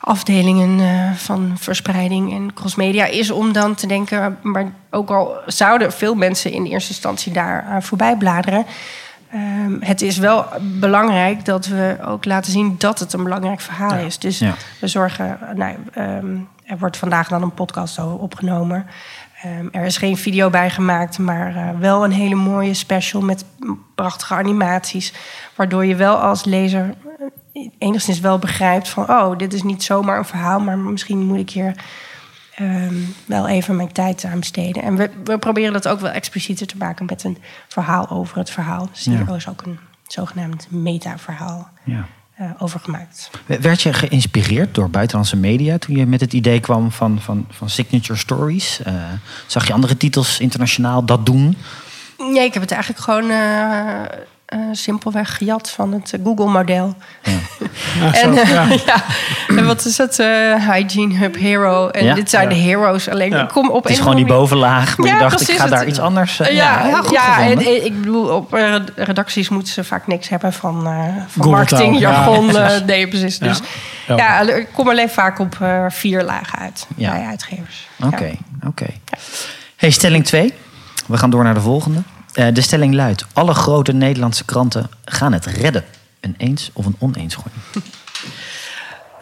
afdelingen 0.00 0.80
eh, 0.80 1.12
van 1.12 1.52
verspreiding 1.58 2.32
en 2.32 2.54
crossmedia 2.54 3.04
is 3.04 3.30
om 3.30 3.52
dan 3.52 3.74
te 3.74 3.86
denken, 3.86 4.38
maar 4.42 4.72
ook 4.90 5.10
al 5.10 5.36
zouden 5.46 5.92
veel 5.92 6.14
mensen 6.14 6.52
in 6.52 6.64
eerste 6.64 6.92
instantie 6.92 7.32
daar 7.32 7.62
aan 7.62 7.82
voorbij 7.82 8.16
bladeren. 8.16 8.66
Ehm, 9.32 9.76
het 9.80 10.02
is 10.02 10.18
wel 10.18 10.46
belangrijk 10.62 11.44
dat 11.44 11.66
we 11.66 11.96
ook 12.06 12.24
laten 12.24 12.52
zien 12.52 12.74
dat 12.78 12.98
het 12.98 13.12
een 13.12 13.22
belangrijk 13.24 13.60
verhaal 13.60 13.98
is. 13.98 14.18
Dus 14.18 14.38
Ja. 14.38 14.54
we 14.80 14.86
zorgen, 14.88 15.38
nou, 15.54 15.76
ehm, 15.92 16.36
er 16.66 16.78
wordt 16.78 16.96
vandaag 16.96 17.28
dan 17.28 17.42
een 17.42 17.54
podcast 17.54 17.98
over 17.98 18.18
opgenomen. 18.18 18.86
Ehm, 19.42 19.66
er 19.72 19.84
is 19.84 19.96
geen 19.96 20.16
video 20.16 20.50
bij 20.50 20.70
gemaakt, 20.70 21.18
maar 21.18 21.56
eh, 21.56 21.68
wel 21.78 22.04
een 22.04 22.12
hele 22.12 22.34
mooie 22.34 22.74
special 22.74 23.22
met 23.22 23.44
prachtige 23.94 24.34
animaties. 24.34 25.12
Waardoor 25.56 25.84
je 25.86 25.94
wel 25.94 26.16
als 26.16 26.44
lezer 26.44 26.94
eh, 27.52 27.68
enigszins 27.78 28.20
wel 28.20 28.38
begrijpt 28.38 28.88
van... 28.88 29.10
oh, 29.10 29.38
dit 29.38 29.52
is 29.52 29.62
niet 29.62 29.82
zomaar 29.82 30.18
een 30.18 30.24
verhaal, 30.24 30.60
maar 30.60 30.78
misschien 30.78 31.18
moet 31.26 31.38
ik 31.38 31.50
hier 31.50 31.74
ehm, 32.54 32.94
wel 33.26 33.48
even 33.48 33.76
mijn 33.76 33.92
tijd 33.92 34.24
aan 34.24 34.38
besteden. 34.38 34.82
En 34.82 34.96
we, 34.96 35.10
we 35.24 35.38
proberen 35.38 35.72
dat 35.72 35.88
ook 35.88 36.00
wel 36.00 36.10
explicieter 36.10 36.66
te 36.66 36.76
maken 36.76 37.06
met 37.06 37.24
een 37.24 37.38
verhaal 37.68 38.10
over 38.10 38.38
het 38.38 38.50
verhaal. 38.50 38.88
Dus 38.92 39.04
hier 39.04 39.24
Ja. 39.28 39.34
is 39.34 39.48
ook 39.48 39.62
een 39.66 39.78
zogenaamd 40.06 40.66
meta-verhaal 40.70 41.68
Ja. 41.84 42.06
eh, 42.34 42.50
over 42.58 42.80
gemaakt. 42.80 43.30
Werd 43.46 43.82
je 43.82 43.92
geïnspireerd 43.92 44.74
door 44.74 44.90
buitenlandse 44.90 45.36
media 45.36 45.78
toen 45.78 45.96
je 45.96 46.06
met 46.06 46.20
het 46.20 46.32
idee 46.32 46.60
kwam 46.60 46.90
van, 46.92 47.20
van, 47.20 47.46
van 47.50 47.68
signature 47.70 48.18
stories? 48.18 48.82
Eh, 48.82 48.94
zag 49.46 49.66
je 49.66 49.72
andere 49.72 49.96
titels 49.96 50.40
internationaal 50.40 51.04
dat 51.04 51.26
doen? 51.26 51.56
Nee, 52.18 52.44
ik 52.44 52.52
heb 52.52 52.62
het 52.62 52.72
eigenlijk 52.72 53.02
gewoon 53.02 53.30
eh, 53.30 54.00
eh, 54.52 54.58
simpelweg 54.72 55.36
gejat 55.36 55.70
van 55.70 55.92
het 55.92 56.12
Google-model. 56.24 56.94
en 58.22 58.38
eh, 58.38 58.70
ja. 58.86 59.04
en 59.48 59.66
wat 59.66 59.84
is 59.84 59.98
het? 59.98 60.18
eh, 60.18 60.68
Hygiene 60.70 61.14
Hub 61.18 61.36
Hero. 61.38 61.88
En 61.88 62.04
Ja. 62.04 62.14
dit 62.14 62.30
zijn 62.30 62.48
Ja. 62.48 62.54
de 62.54 62.60
heroes. 62.60 63.08
Alleen 63.08 63.30
Ja. 63.30 63.42
ik 63.42 63.48
kom 63.48 63.70
op 63.70 63.82
Het 63.82 63.92
is 63.92 63.98
gewoon 63.98 64.16
die 64.16 64.24
bovenlaag, 64.26 64.96
maar 64.98 65.06
Ja, 65.06 65.14
je 65.14 65.20
dacht, 65.20 65.48
ik 65.48 65.56
ga 65.58 65.66
daar 65.66 65.86
iets 65.86 65.98
anders... 66.00 66.36
Ja, 66.36 66.46
ja, 66.50 67.00
goed 67.02 67.10
ja 67.10 67.40
en, 67.40 67.84
ik 67.84 68.00
bedoel, 68.00 68.28
op 68.28 68.52
redacties 68.96 69.48
moeten 69.48 69.72
ze 69.72 69.84
vaak 69.84 70.06
niks 70.06 70.28
hebben 70.28 70.52
van, 70.52 70.86
eh 70.86 70.92
van 71.28 71.42
Google-taal. 71.44 71.50
marketingjargon. 71.50 72.46
Ja, 72.52 72.70
eh, 72.70 72.80
nee, 72.84 73.08
precies. 73.08 73.38
Dus 73.38 73.60
Ja. 74.06 74.16
ja, 74.16 74.40
ik 74.40 74.68
kom 74.72 74.88
alleen 74.88 75.08
vaak 75.10 75.38
op 75.38 75.56
eh, 75.60 75.84
vier 75.88 76.22
lagen 76.22 76.58
uit 76.58 76.86
Ja. 76.96 77.10
bij 77.12 77.24
uitgevers. 77.26 77.88
Oké, 78.04 78.24
Ja. 78.24 78.68
oké. 78.68 78.86
Hey, 79.76 79.90
stelling 79.90 80.24
2. 80.24 80.54
We 81.06 81.16
gaan 81.16 81.30
door 81.30 81.44
naar 81.44 81.54
de 81.54 81.60
volgende. 81.60 81.98
Eh, 82.32 82.46
de 82.52 82.60
stelling 82.60 82.94
luidt: 82.94 83.26
alle 83.32 83.54
grote 83.54 83.92
Nederlandse 83.92 84.44
kranten 84.44 84.90
gaan 85.04 85.32
het 85.32 85.46
redden. 85.46 85.84
Een 86.20 86.34
eens 86.38 86.70
of 86.72 86.86
een 86.86 86.96
oneens 86.98 87.34
gooien. 87.34 87.52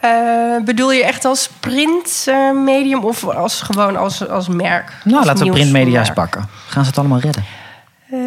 Eh, 0.01 0.57
bedoel 0.65 0.93
je 0.93 1.05
echt 1.05 1.25
als 1.25 1.51
printmedium 1.61 3.05
of 3.05 3.25
als 3.25 3.61
gewoon 3.61 3.97
als, 3.97 4.29
als 4.29 4.49
merk? 4.49 4.93
Nou, 5.05 5.17
Als 5.17 5.27
laten 5.27 5.47
we 5.47 5.53
printmedia's 5.53 6.13
pakken. 6.13 6.49
Gaan 6.67 6.83
ze 6.85 6.91
het 6.91 6.99
allemaal 6.99 7.19
redden? 7.19 7.45
Ehm, 8.11 8.21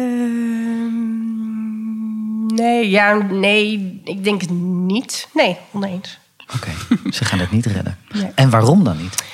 nee, 2.54 2.90
ja, 2.90 3.12
nee, 3.14 4.00
ik 4.04 4.24
denk 4.24 4.40
het 4.40 4.50
niet. 4.50 5.28
Nee, 5.32 5.58
oneens. 5.72 6.18
Oké, 6.54 6.70
ze 7.10 7.24
gaan 7.24 7.38
het 7.38 7.50
niet 7.50 7.66
redden. 7.66 7.98
Nee. 8.12 8.30
En 8.34 8.50
waarom 8.50 8.84
dan 8.84 8.96
niet? 8.96 9.24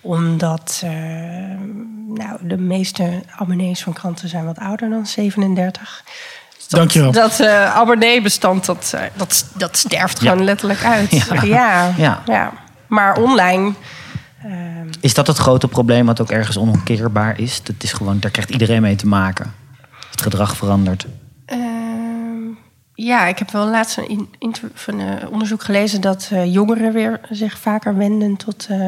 Omdat 0.00 0.80
eh, 0.84 0.90
nou, 2.06 2.38
de 2.40 2.56
meeste 2.56 3.22
abonnees 3.36 3.82
van 3.82 3.92
kranten 3.92 4.28
zijn 4.28 4.44
wat 4.44 4.58
ouder 4.58 4.90
dan 4.90 5.06
37. 5.06 6.02
Dus 6.56 6.68
dat, 6.68 6.78
Dankjewel. 6.80 7.12
Dat 7.12 7.40
eh 7.40 7.76
abonneebestand, 7.76 8.64
dat, 8.66 8.92
eh, 8.94 9.02
dat, 9.16 9.46
dat 9.54 9.76
sterft 9.76 10.20
Ja. 10.20 10.30
gewoon 10.30 10.44
letterlijk 10.44 10.84
uit. 10.84 11.10
Ja. 11.10 11.42
Ja, 11.42 11.92
Ja. 11.96 12.22
ja. 12.26 12.52
Maar 12.86 13.16
online... 13.16 13.72
ehm, 14.42 14.88
Is 15.00 15.14
dat 15.14 15.26
het 15.26 15.36
grote 15.36 15.68
probleem 15.68 16.06
wat 16.06 16.20
ook 16.20 16.30
ergens 16.30 16.58
onomkeerbaar 16.58 17.38
is? 17.40 17.62
Dat 17.62 17.74
is 17.78 17.92
gewoon, 17.92 18.20
daar 18.20 18.30
krijgt 18.30 18.50
iedereen 18.50 18.82
mee 18.82 18.96
te 18.96 19.06
maken. 19.06 19.54
Het 20.10 20.22
gedrag 20.22 20.56
verandert. 20.56 21.06
Ehm, 21.46 21.58
ja, 22.94 23.26
ik 23.26 23.38
heb 23.38 23.50
wel 23.50 23.66
laatst 23.66 23.96
een 23.98 24.28
van, 24.74 25.02
onderzoek 25.30 25.62
gelezen 25.62 26.00
dat 26.00 26.28
eh, 26.32 26.52
jongeren 26.52 26.92
weer 26.92 27.20
zich 27.30 27.58
vaker 27.58 27.96
wenden 27.96 28.36
tot 28.36 28.66
eh, 28.70 28.78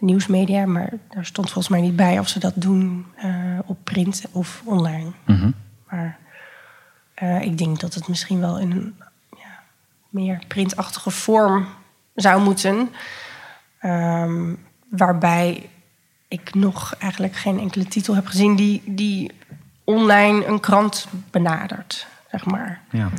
nieuwsmedia. 0.00 0.66
Maar 0.66 0.92
daar 1.14 1.24
stond 1.24 1.46
volgens 1.50 1.68
mij 1.68 1.80
niet 1.80 1.96
bij 1.96 2.18
of 2.18 2.28
ze 2.28 2.38
dat 2.38 2.52
doen 2.54 3.06
eh, 3.16 3.58
op 3.64 3.78
print 3.84 4.24
of 4.32 4.62
online. 4.64 5.10
Mhm. 5.24 5.50
Maar 5.90 6.18
eh, 7.14 7.42
ik 7.42 7.58
denk 7.58 7.80
dat 7.80 7.94
het 7.94 8.08
misschien 8.08 8.40
wel 8.40 8.58
in 8.58 8.70
een 8.70 8.94
ja, 9.30 9.62
meer 10.08 10.42
printachtige 10.48 11.10
vorm 11.10 11.66
zou 12.14 12.42
moeten. 12.42 12.88
Ehm, 13.78 14.54
waarbij 14.90 15.68
ik 16.28 16.54
nog 16.54 16.94
eigenlijk 16.98 17.36
geen 17.36 17.58
enkele 17.58 17.84
titel 17.84 18.14
heb 18.14 18.26
gezien 18.26 18.56
die, 18.56 18.82
die 18.86 19.30
online 19.84 20.46
een 20.46 20.60
krant 20.60 21.08
benadert, 21.30 22.06
zeg 22.30 22.44
maar. 22.44 22.80
Ja. 22.90 23.10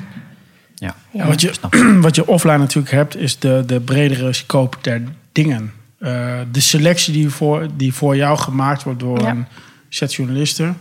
Ja. 0.75 0.95
Ja. 1.11 1.25
Wat, 1.25 1.41
je, 1.41 1.53
wat 2.01 2.15
je 2.15 2.27
offline 2.27 2.57
natuurlijk 2.57 2.93
hebt, 2.93 3.15
is 3.15 3.39
de, 3.39 3.63
de 3.65 3.79
bredere 3.79 4.33
scope 4.33 4.77
der 4.81 5.03
dingen. 5.31 5.73
Eh, 5.99 6.39
de 6.51 6.59
selectie 6.59 7.13
die 7.13 7.29
voor, 7.29 7.67
die 7.75 7.93
voor 7.93 8.15
jou 8.15 8.37
gemaakt 8.37 8.83
wordt 8.83 8.99
door 8.99 9.19
Ja. 9.21 9.29
een 9.29 9.45
set 9.89 10.13
journalisten. 10.13 10.77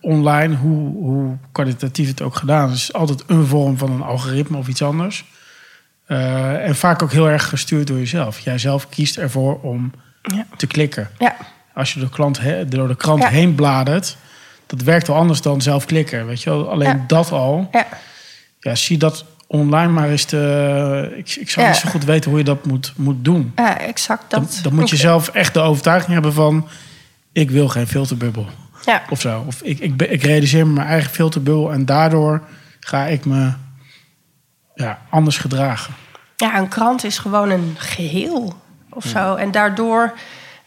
Online, 0.00 0.56
hoe, 0.56 1.04
hoe 1.04 1.36
kwalitatief 1.52 2.08
het 2.08 2.22
ook 2.22 2.36
gedaan 2.36 2.70
is, 2.70 2.74
is 2.82 2.92
altijd 2.92 3.24
een 3.26 3.46
vorm 3.46 3.78
van 3.78 3.90
een 3.90 4.02
algoritme 4.02 4.56
of 4.56 4.68
iets 4.68 4.82
anders. 4.82 5.24
Eh, 6.06 6.66
en 6.66 6.76
vaak 6.76 7.02
ook 7.02 7.12
heel 7.12 7.28
erg 7.28 7.48
gestuurd 7.48 7.86
door 7.86 7.98
jezelf. 7.98 8.38
Jij 8.38 8.58
zelf 8.58 8.88
kiest 8.88 9.16
ervoor 9.18 9.60
om 9.60 9.92
Ja. 10.22 10.46
te 10.56 10.66
klikken. 10.66 11.10
Ja, 11.18 11.36
Als 11.74 11.94
je 11.94 12.00
de 12.00 12.08
klant 12.08 12.40
he- 12.40 12.68
door 12.68 12.88
de 12.88 12.96
krant 12.96 13.26
heen 13.28 13.54
bladert, 13.54 14.16
dat 14.66 14.82
werkt 14.82 15.06
wel 15.06 15.16
anders 15.16 15.40
dan 15.42 15.60
zelf 15.62 15.84
klikken. 15.84 16.26
Weet 16.26 16.42
je 16.42 16.50
wel? 16.50 16.70
Alleen 16.70 17.04
dat 17.06 17.32
al. 17.32 17.68
ja. 17.72 17.86
Ja, 18.60 18.74
zie 18.74 18.98
dat 18.98 19.24
online 19.52 19.92
maar 19.92 20.08
eens 20.08 20.24
te... 20.24 21.12
Ik, 21.16 21.34
ik 21.34 21.50
zou 21.50 21.66
Ja. 21.66 21.72
niet 21.72 21.80
zo 21.80 21.88
goed 21.90 22.04
weten 22.04 22.30
hoe 22.30 22.38
je 22.38 22.44
dat 22.44 22.66
moet, 22.66 22.92
moet 22.96 23.24
doen. 23.24 23.52
ja 23.56 23.78
exact 23.78 24.30
Dan, 24.30 24.40
dat. 24.42 24.58
dan 24.62 24.74
moet 24.74 24.90
je 24.90 24.96
zelf 24.96 25.28
echt 25.28 25.54
de 25.54 25.60
overtuiging 25.60 26.12
hebben 26.12 26.32
van... 26.32 26.66
ik 27.32 27.50
wil 27.50 27.68
geen 27.68 27.86
filterbubbel 27.86 28.46
Ja, 28.84 29.02
of 29.10 29.20
zo. 29.20 29.44
Of 29.46 29.62
ik, 29.62 29.78
ik, 29.78 30.02
ik 30.02 30.22
realiseer 30.22 30.66
me 30.66 30.72
mijn 30.72 30.86
eigen 30.86 31.10
filterbubbel... 31.10 31.72
en 31.72 31.84
daardoor 31.84 32.42
ga 32.80 33.04
ik 33.06 33.24
me 33.24 33.52
ja, 34.74 34.98
anders 35.10 35.38
gedragen. 35.38 35.94
ja, 36.36 36.58
een 36.58 36.68
krant 36.68 37.04
is 37.04 37.18
gewoon 37.18 37.50
een 37.50 37.74
geheel 37.78 38.54
of 38.90 39.04
zo. 39.04 39.34
En 39.34 39.50
daardoor, 39.50 40.12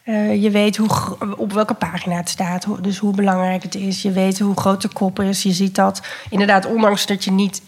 eh, 0.04 0.44
je 0.44 0.50
weet 0.52 0.78
hoe, 0.78 0.90
op 1.38 1.54
welke 1.54 1.74
pagina 1.74 2.16
het 2.16 2.30
staat. 2.30 2.64
hoe- 2.64 2.82
Dus 2.82 2.98
hoe 2.98 3.16
belangrijk 3.16 3.64
het 3.64 3.76
is. 3.76 4.02
Je 4.02 4.12
weet 4.12 4.40
hoe 4.40 4.56
groot 4.58 4.82
de 4.82 4.88
kop 4.88 5.20
is. 5.20 5.44
Je 5.44 5.52
ziet 5.52 5.76
dat, 5.76 6.02
inderdaad, 6.30 6.66
ondanks 6.66 7.06
dat 7.06 7.24
je 7.24 7.32
niet 7.32 7.62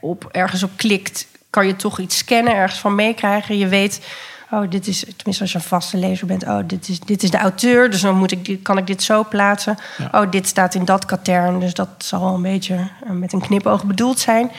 op, 0.00 0.28
ergens 0.30 0.62
op 0.62 0.70
klikt... 0.76 1.26
kan 1.50 1.66
je 1.66 1.76
toch 1.76 1.98
iets 1.98 2.16
scannen, 2.16 2.54
ergens 2.54 2.80
van 2.80 2.94
meekrijgen. 2.94 3.58
Je 3.58 3.68
weet, 3.68 4.06
oh, 4.50 4.70
dit 4.70 4.86
is, 4.86 4.98
tenminste 4.98 5.42
als 5.42 5.52
je 5.52 5.58
een 5.58 5.64
vaste 5.64 5.96
lezer 5.96 6.26
bent... 6.26 6.44
oh, 6.44 6.58
dit 6.66 6.88
is, 6.88 7.00
dit 7.00 7.22
is 7.22 7.30
de 7.30 7.38
auteur, 7.38 7.90
dus 7.90 8.00
dan 8.00 8.16
moet 8.16 8.32
ik, 8.32 8.62
kan 8.62 8.78
ik 8.78 8.86
dit 8.86 9.02
zo 9.02 9.24
plaatsen. 9.24 9.76
Oh, 10.12 10.30
dit 10.30 10.46
staat 10.46 10.74
in 10.74 10.84
dat 10.84 11.04
katern, 11.04 11.60
dus 11.60 11.74
dat 11.74 11.88
zal 11.98 12.20
wel 12.20 12.34
een 12.34 12.42
beetje 12.42 12.74
eh, 12.74 13.10
met 13.10 13.32
een 13.32 13.40
knipoog 13.40 13.84
bedoeld 13.84 14.18
zijn. 14.18 14.50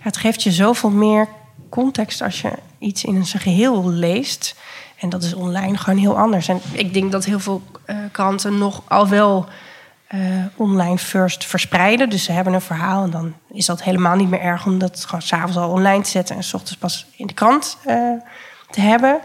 Het 0.00 0.16
geeft 0.16 0.42
je 0.42 0.52
zoveel 0.52 0.90
meer 0.90 1.28
context 1.68 2.22
als 2.22 2.40
je 2.40 2.50
iets 2.78 3.04
in 3.04 3.26
zijn 3.26 3.42
geheel 3.42 3.88
leest. 3.88 4.54
En 4.98 5.08
dat 5.08 5.22
is 5.22 5.34
online 5.34 5.76
gewoon 5.76 5.98
heel 5.98 6.18
anders. 6.18 6.48
En 6.48 6.60
ik 6.72 6.94
denk 6.94 7.12
dat 7.12 7.24
heel 7.24 7.40
veel 7.40 7.62
eh, 7.84 7.96
kranten 8.12 8.58
nog 8.58 8.82
al 8.88 9.08
wel 9.08 9.48
eh, 10.12 10.20
online 10.56 10.98
first 10.98 11.44
verspreiden. 11.44 12.10
Dus 12.10 12.24
ze 12.24 12.32
hebben 12.32 12.52
een 12.52 12.60
verhaal 12.60 13.04
en 13.04 13.10
dan 13.10 13.34
is 13.52 13.66
dat 13.66 13.82
helemaal 13.82 14.16
niet 14.16 14.30
meer 14.30 14.40
erg 14.40 14.66
om 14.66 14.78
dat 14.78 15.04
gewoon 15.04 15.22
s'avonds 15.22 15.56
al 15.56 15.70
online 15.70 16.02
te 16.02 16.10
zetten 16.10 16.36
en 16.36 16.42
s 16.42 16.54
ochtends 16.54 16.76
pas 16.76 17.06
in 17.16 17.26
de 17.26 17.34
krant 17.34 17.78
eh, 17.84 17.96
te 18.70 18.80
hebben. 18.80 19.20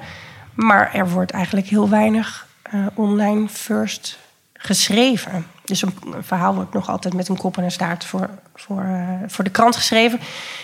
Maar 0.54 0.94
er 0.94 1.10
wordt 1.10 1.32
eigenlijk 1.32 1.68
heel 1.68 1.90
weinig 1.90 2.48
eh, 2.62 2.86
online 2.94 3.48
first 3.48 4.18
geschreven. 4.54 5.46
Dus 5.64 5.82
een, 5.82 5.94
een 6.14 6.24
verhaal 6.24 6.56
wordt 6.56 6.74
nog 6.74 6.90
altijd 6.90 7.14
met 7.14 7.28
een 7.28 7.38
kop 7.38 7.58
en 7.58 7.64
een 7.64 7.72
staart 7.72 8.06
voor, 8.06 8.30
voor, 8.56 8.86
voor 9.28 9.44
de 9.44 9.50
krant 9.50 9.76
geschreven. 9.76 10.20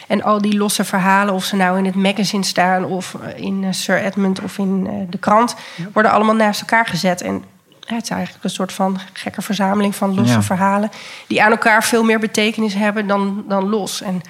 En 0.07 0.23
al 0.23 0.41
die 0.41 0.57
losse 0.57 0.83
verhalen, 0.83 1.33
of 1.33 1.43
ze 1.43 1.55
nou 1.55 1.77
in 1.77 1.85
het 1.85 1.95
magazine 1.95 2.43
staan 2.43 2.85
of 2.85 3.17
in 3.35 3.73
Sir 3.73 4.03
Edmund 4.03 4.41
of 4.41 4.57
in 4.57 5.07
de 5.09 5.17
krant, 5.17 5.55
worden 5.93 6.11
allemaal 6.11 6.35
naast 6.35 6.61
elkaar 6.61 6.85
gezet. 6.85 7.21
En 7.21 7.43
ja, 7.87 7.95
het 7.95 8.03
is 8.03 8.09
eigenlijk 8.09 8.43
een 8.43 8.49
soort 8.49 8.73
van 8.73 8.99
gekke 9.13 9.41
verzameling 9.41 9.95
van 9.95 10.13
losse 10.15 10.33
Ja. 10.33 10.41
verhalen. 10.43 10.89
Die 11.27 11.43
aan 11.43 11.51
elkaar 11.51 11.83
veel 11.83 12.03
meer 12.03 12.19
betekenis 12.19 12.73
hebben 12.73 13.07
dan, 13.07 13.43
dan 13.47 13.69
los. 13.69 14.01
En 14.01 14.21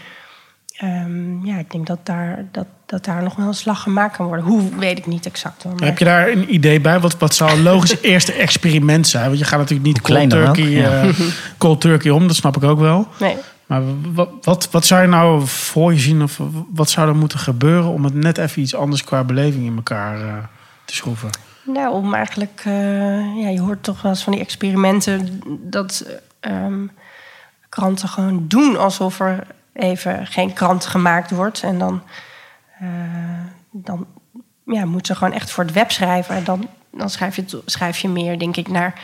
ehm, 0.78 1.46
ja, 1.46 1.58
ik 1.58 1.72
denk 1.72 1.88
dat 1.88 2.00
daar, 2.04 2.46
dat, 2.52 2.66
dat 2.86 3.06
daar 3.06 3.24
nog 3.24 3.36
wel 3.36 3.48
een 3.48 3.54
slag 3.54 3.82
gemaakt 3.82 4.16
kan 4.16 4.26
worden. 4.26 4.46
Hoe 4.46 4.76
weet 4.78 4.98
ik 4.98 5.06
niet 5.06 5.26
exact. 5.26 5.64
Hoor, 5.64 5.74
maar- 5.76 5.84
Heb 5.86 5.98
je 5.98 6.06
daar 6.06 6.28
een 6.30 6.54
idee 6.54 6.82
bij? 6.82 7.00
Wat, 7.00 7.18
wat 7.18 7.36
zou 7.36 7.52
een 7.52 7.62
logisch 7.64 8.00
eerste 8.14 8.34
experiment 8.34 9.08
zijn? 9.08 9.26
Want 9.28 9.40
je 9.40 9.46
gaat 9.46 9.60
natuurlijk 9.60 9.88
niet 9.88 10.02
cold 10.02 10.30
turkey, 10.30 10.70
ja. 10.70 11.02
eh, 11.02 11.10
cold 11.58 11.82
turkey 11.82 12.12
om. 12.12 12.28
Dat 12.28 12.36
snap 12.36 12.56
ik 12.56 12.64
ook 12.64 12.80
wel. 12.80 13.08
Nee. 13.20 13.36
Maar 13.66 13.82
wat, 14.14 14.30
wat, 14.42 14.68
wat 14.72 14.86
zou 14.86 15.02
je 15.02 15.08
nou 15.08 15.48
voor 15.48 15.94
je 15.94 16.00
zien? 16.00 16.22
Of 16.24 16.40
wat 16.74 16.90
zou 16.90 17.08
er 17.08 17.16
moeten 17.16 17.40
gebeuren 17.40 17.90
om 17.90 18.04
het 18.04 18.14
net 18.14 18.38
even 18.38 18.62
iets 18.62 18.76
anders 18.76 19.04
qua 19.04 19.24
beleving 19.24 19.66
in 19.66 19.76
elkaar 19.76 20.22
eh, 20.22 20.34
te 20.86 20.96
schroeven? 20.96 21.30
Nou, 21.64 21.94
om 21.94 22.14
eigenlijk, 22.14 22.62
eh, 22.66 23.42
ja, 23.42 23.48
je 23.48 23.62
hoort 23.62 23.84
toch 23.84 24.02
wel 24.02 24.12
eens 24.12 24.24
van 24.24 24.34
die 24.34 24.42
experimenten 24.42 25.42
dat 25.70 26.06
ehm, 26.40 26.88
kranten 27.70 28.10
gewoon 28.10 28.48
doen 28.48 28.78
alsof 28.78 29.20
er 29.20 29.48
even 29.74 30.28
geen 30.28 30.54
krant 30.54 30.86
gemaakt 30.86 31.32
wordt. 31.32 31.64
En 31.64 31.80
dan, 31.80 32.02
eh, 32.80 32.88
dan 33.72 34.08
ja, 34.66 34.86
moet 34.86 35.08
ze 35.08 35.16
gewoon 35.16 35.34
echt 35.34 35.52
voor 35.52 35.64
het 35.64 35.74
web 35.74 35.92
schrijven. 35.92 36.36
En 36.36 36.44
dan, 36.44 36.68
dan 36.92 37.10
schrijf, 37.10 37.36
je, 37.36 37.62
schrijf 37.66 37.98
je 37.98 38.10
meer, 38.10 38.40
denk 38.40 38.58
ik, 38.58 38.68
naar 38.68 39.02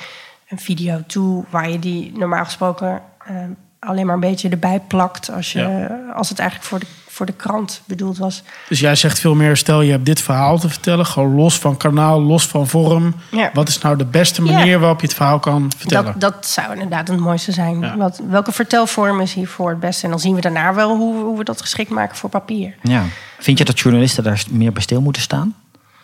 een 0.47 0.59
video 0.59 1.03
toe 1.07 1.45
waar 1.49 1.69
je 1.69 1.79
die 1.79 2.17
normaal 2.17 2.43
gesproken 2.43 3.01
ehm, 3.25 3.51
alleen 3.79 4.05
maar 4.05 4.15
een 4.15 4.21
beetje 4.21 4.49
erbij 4.49 4.79
plakt 4.79 5.31
als, 5.31 5.51
je, 5.51 5.89
als 6.13 6.29
het 6.29 6.39
eigenlijk 6.39 6.69
voor 6.69 6.79
de, 6.79 6.85
voor 7.19 7.27
de 7.27 7.33
krant 7.33 7.81
bedoeld 7.85 8.17
was. 8.17 8.43
Dus 8.69 8.79
jij 8.79 8.95
zegt 8.95 9.19
veel 9.19 9.35
meer, 9.35 9.57
stel 9.57 9.81
je 9.81 9.91
hebt 9.91 10.05
dit 10.05 10.21
verhaal 10.21 10.59
te 10.59 10.69
vertellen, 10.69 11.05
gewoon 11.05 11.35
los 11.35 11.57
van 11.57 11.77
kanaal, 11.77 12.21
los 12.21 12.47
van 12.47 12.67
vorm. 12.67 13.15
Ja. 13.31 13.49
Wat 13.53 13.67
is 13.67 13.77
nou 13.77 13.97
de 13.97 14.05
beste 14.05 14.43
Ja. 14.45 14.51
manier 14.51 14.79
waarop 14.79 15.01
je 15.01 15.07
het 15.07 15.15
verhaal 15.15 15.39
kan 15.39 15.71
vertellen? 15.77 16.19
Dat, 16.19 16.33
dat 16.33 16.47
zou 16.47 16.73
inderdaad 16.73 17.07
het 17.07 17.19
mooiste 17.19 17.51
zijn. 17.51 17.79
Ja. 17.79 17.97
Wat, 17.97 18.21
welke 18.29 18.51
vertelvorm 18.51 19.19
is 19.21 19.33
hiervoor 19.33 19.69
het 19.69 19.79
beste? 19.79 20.03
En 20.03 20.09
dan 20.09 20.19
zien 20.19 20.35
we 20.35 20.41
daarna 20.41 20.73
wel 20.73 20.95
hoe, 20.95 21.23
hoe 21.23 21.37
we 21.37 21.43
dat 21.43 21.61
geschikt 21.61 21.89
maken 21.89 22.17
voor 22.17 22.29
papier. 22.29 22.75
Ja. 22.81 23.03
Vind 23.39 23.57
je 23.57 23.65
dat 23.65 23.79
journalisten 23.79 24.23
daar 24.23 24.43
meer 24.49 24.73
bij 24.73 24.81
stil 24.81 25.01
moeten 25.01 25.21
staan? 25.21 25.55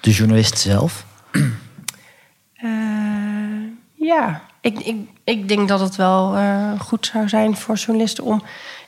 De 0.01 0.11
journalist 0.11 0.57
zelf? 0.57 1.05
Eh, 2.55 2.69
ja, 3.95 4.41
ik, 4.61 4.79
ik, 4.79 4.95
ik 5.23 5.47
denk 5.47 5.67
dat 5.67 5.79
het 5.79 5.95
wel 5.95 6.35
eh, 6.35 6.79
goed 6.79 7.09
zou 7.13 7.29
zijn 7.29 7.55
voor 7.57 7.75
journalisten 7.75 8.23
om 8.23 8.43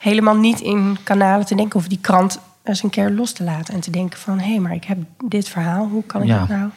helemaal 0.07 0.35
niet 0.37 0.59
in 0.59 0.97
kanalen 1.03 1.45
te 1.45 1.55
denken 1.55 1.79
of 1.79 1.87
die 1.87 1.97
krant 2.01 2.39
eens 2.63 2.83
een 2.83 2.89
keer 2.89 3.09
los 3.11 3.31
te 3.31 3.43
laten. 3.43 3.73
En 3.73 3.79
te 3.79 3.91
denken 3.91 4.19
van, 4.19 4.39
hé, 4.39 4.59
maar 4.59 4.73
ik 4.73 4.83
heb 4.83 4.97
dit 5.25 5.49
verhaal, 5.49 5.87
hoe 5.87 6.03
kan 6.05 6.21
ik 6.21 6.27
Ja. 6.27 6.39
dat 6.39 6.47
nou? 6.47 6.69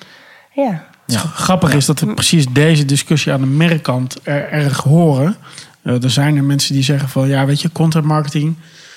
Ja, 0.54 0.84
Het 1.06 1.16
grappig 1.16 1.74
is 1.74 1.86
dat 1.86 2.00
we 2.00 2.14
precies 2.14 2.46
deze 2.48 2.84
discussie 2.84 3.32
aan 3.32 3.40
de 3.40 3.46
merkkant 3.46 4.16
er, 4.22 4.48
erg 4.48 4.82
horen. 4.82 5.36
Eh, 5.82 6.02
er 6.02 6.10
zijn 6.10 6.36
er 6.36 6.44
mensen 6.44 6.74
die 6.74 6.82
zeggen 6.82 7.08
van 7.08 7.28
ja, 7.28 7.44
weet 7.46 7.60
je, 7.60 7.72
content 7.72 8.04
marketing, 8.04 8.56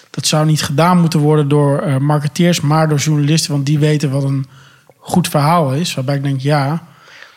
dat 0.09 0.27
zou 0.27 0.45
niet 0.45 0.61
gedaan 0.63 0.99
moeten 0.99 1.19
worden 1.19 1.47
door 1.47 1.79
eh, 1.79 1.97
marketeers, 1.97 2.61
maar 2.61 2.89
door 2.89 2.97
journalisten, 2.97 3.51
want 3.51 3.65
die 3.65 3.79
weten 3.79 4.11
wat 4.11 4.23
een 4.23 4.45
goed 4.97 5.27
verhaal 5.27 5.73
is. 5.73 5.93
Waarbij 5.93 6.15
ik 6.15 6.23
denk, 6.23 6.39
ja, 6.41 6.83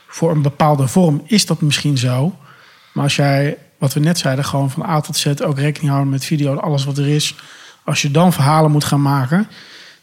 voor 0.09 0.31
een 0.31 0.43
bepaalde 0.43 0.89
vorm 0.89 1.23
is 1.25 1.47
dat 1.47 1.61
misschien 1.61 1.99
zo. 1.99 2.37
Maar 2.93 3.05
als 3.05 3.17
jij, 3.17 3.57
wat 3.79 3.93
we 3.93 4.01
net 4.01 4.19
zeiden, 4.19 4.45
gewoon 4.45 4.71
van 4.71 4.87
A 4.87 5.01
tot 5.01 5.17
Z 5.17 5.27
ook 5.27 5.59
rekening 5.59 5.91
houden 5.91 6.13
met 6.13 6.25
video 6.25 6.53
en 6.53 6.61
alles 6.61 6.85
wat 6.85 6.99
er 6.99 7.09
is. 7.09 7.35
Als 7.85 8.03
je 8.03 8.11
dan 8.11 8.33
verhalen 8.33 8.71
moet 8.71 8.85
gaan 8.85 9.03
maken, 9.03 9.49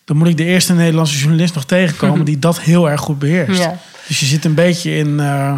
dan 0.05 0.17
moet 0.17 0.27
ik 0.27 0.37
de 0.37 0.43
eerste 0.43 0.73
Nederlandse 0.73 1.17
journalist 1.17 1.55
nog 1.55 1.65
tegenkomen 1.65 2.25
die 2.25 2.39
dat 2.39 2.59
heel 2.59 2.89
erg 2.89 3.01
goed 3.01 3.19
beheerst. 3.19 3.61
Ja. 3.61 3.77
Dus 4.07 4.19
je 4.19 4.25
zit 4.25 4.45
een 4.45 4.53
beetje 4.53 4.95
in 4.95 5.19
eh 5.19 5.55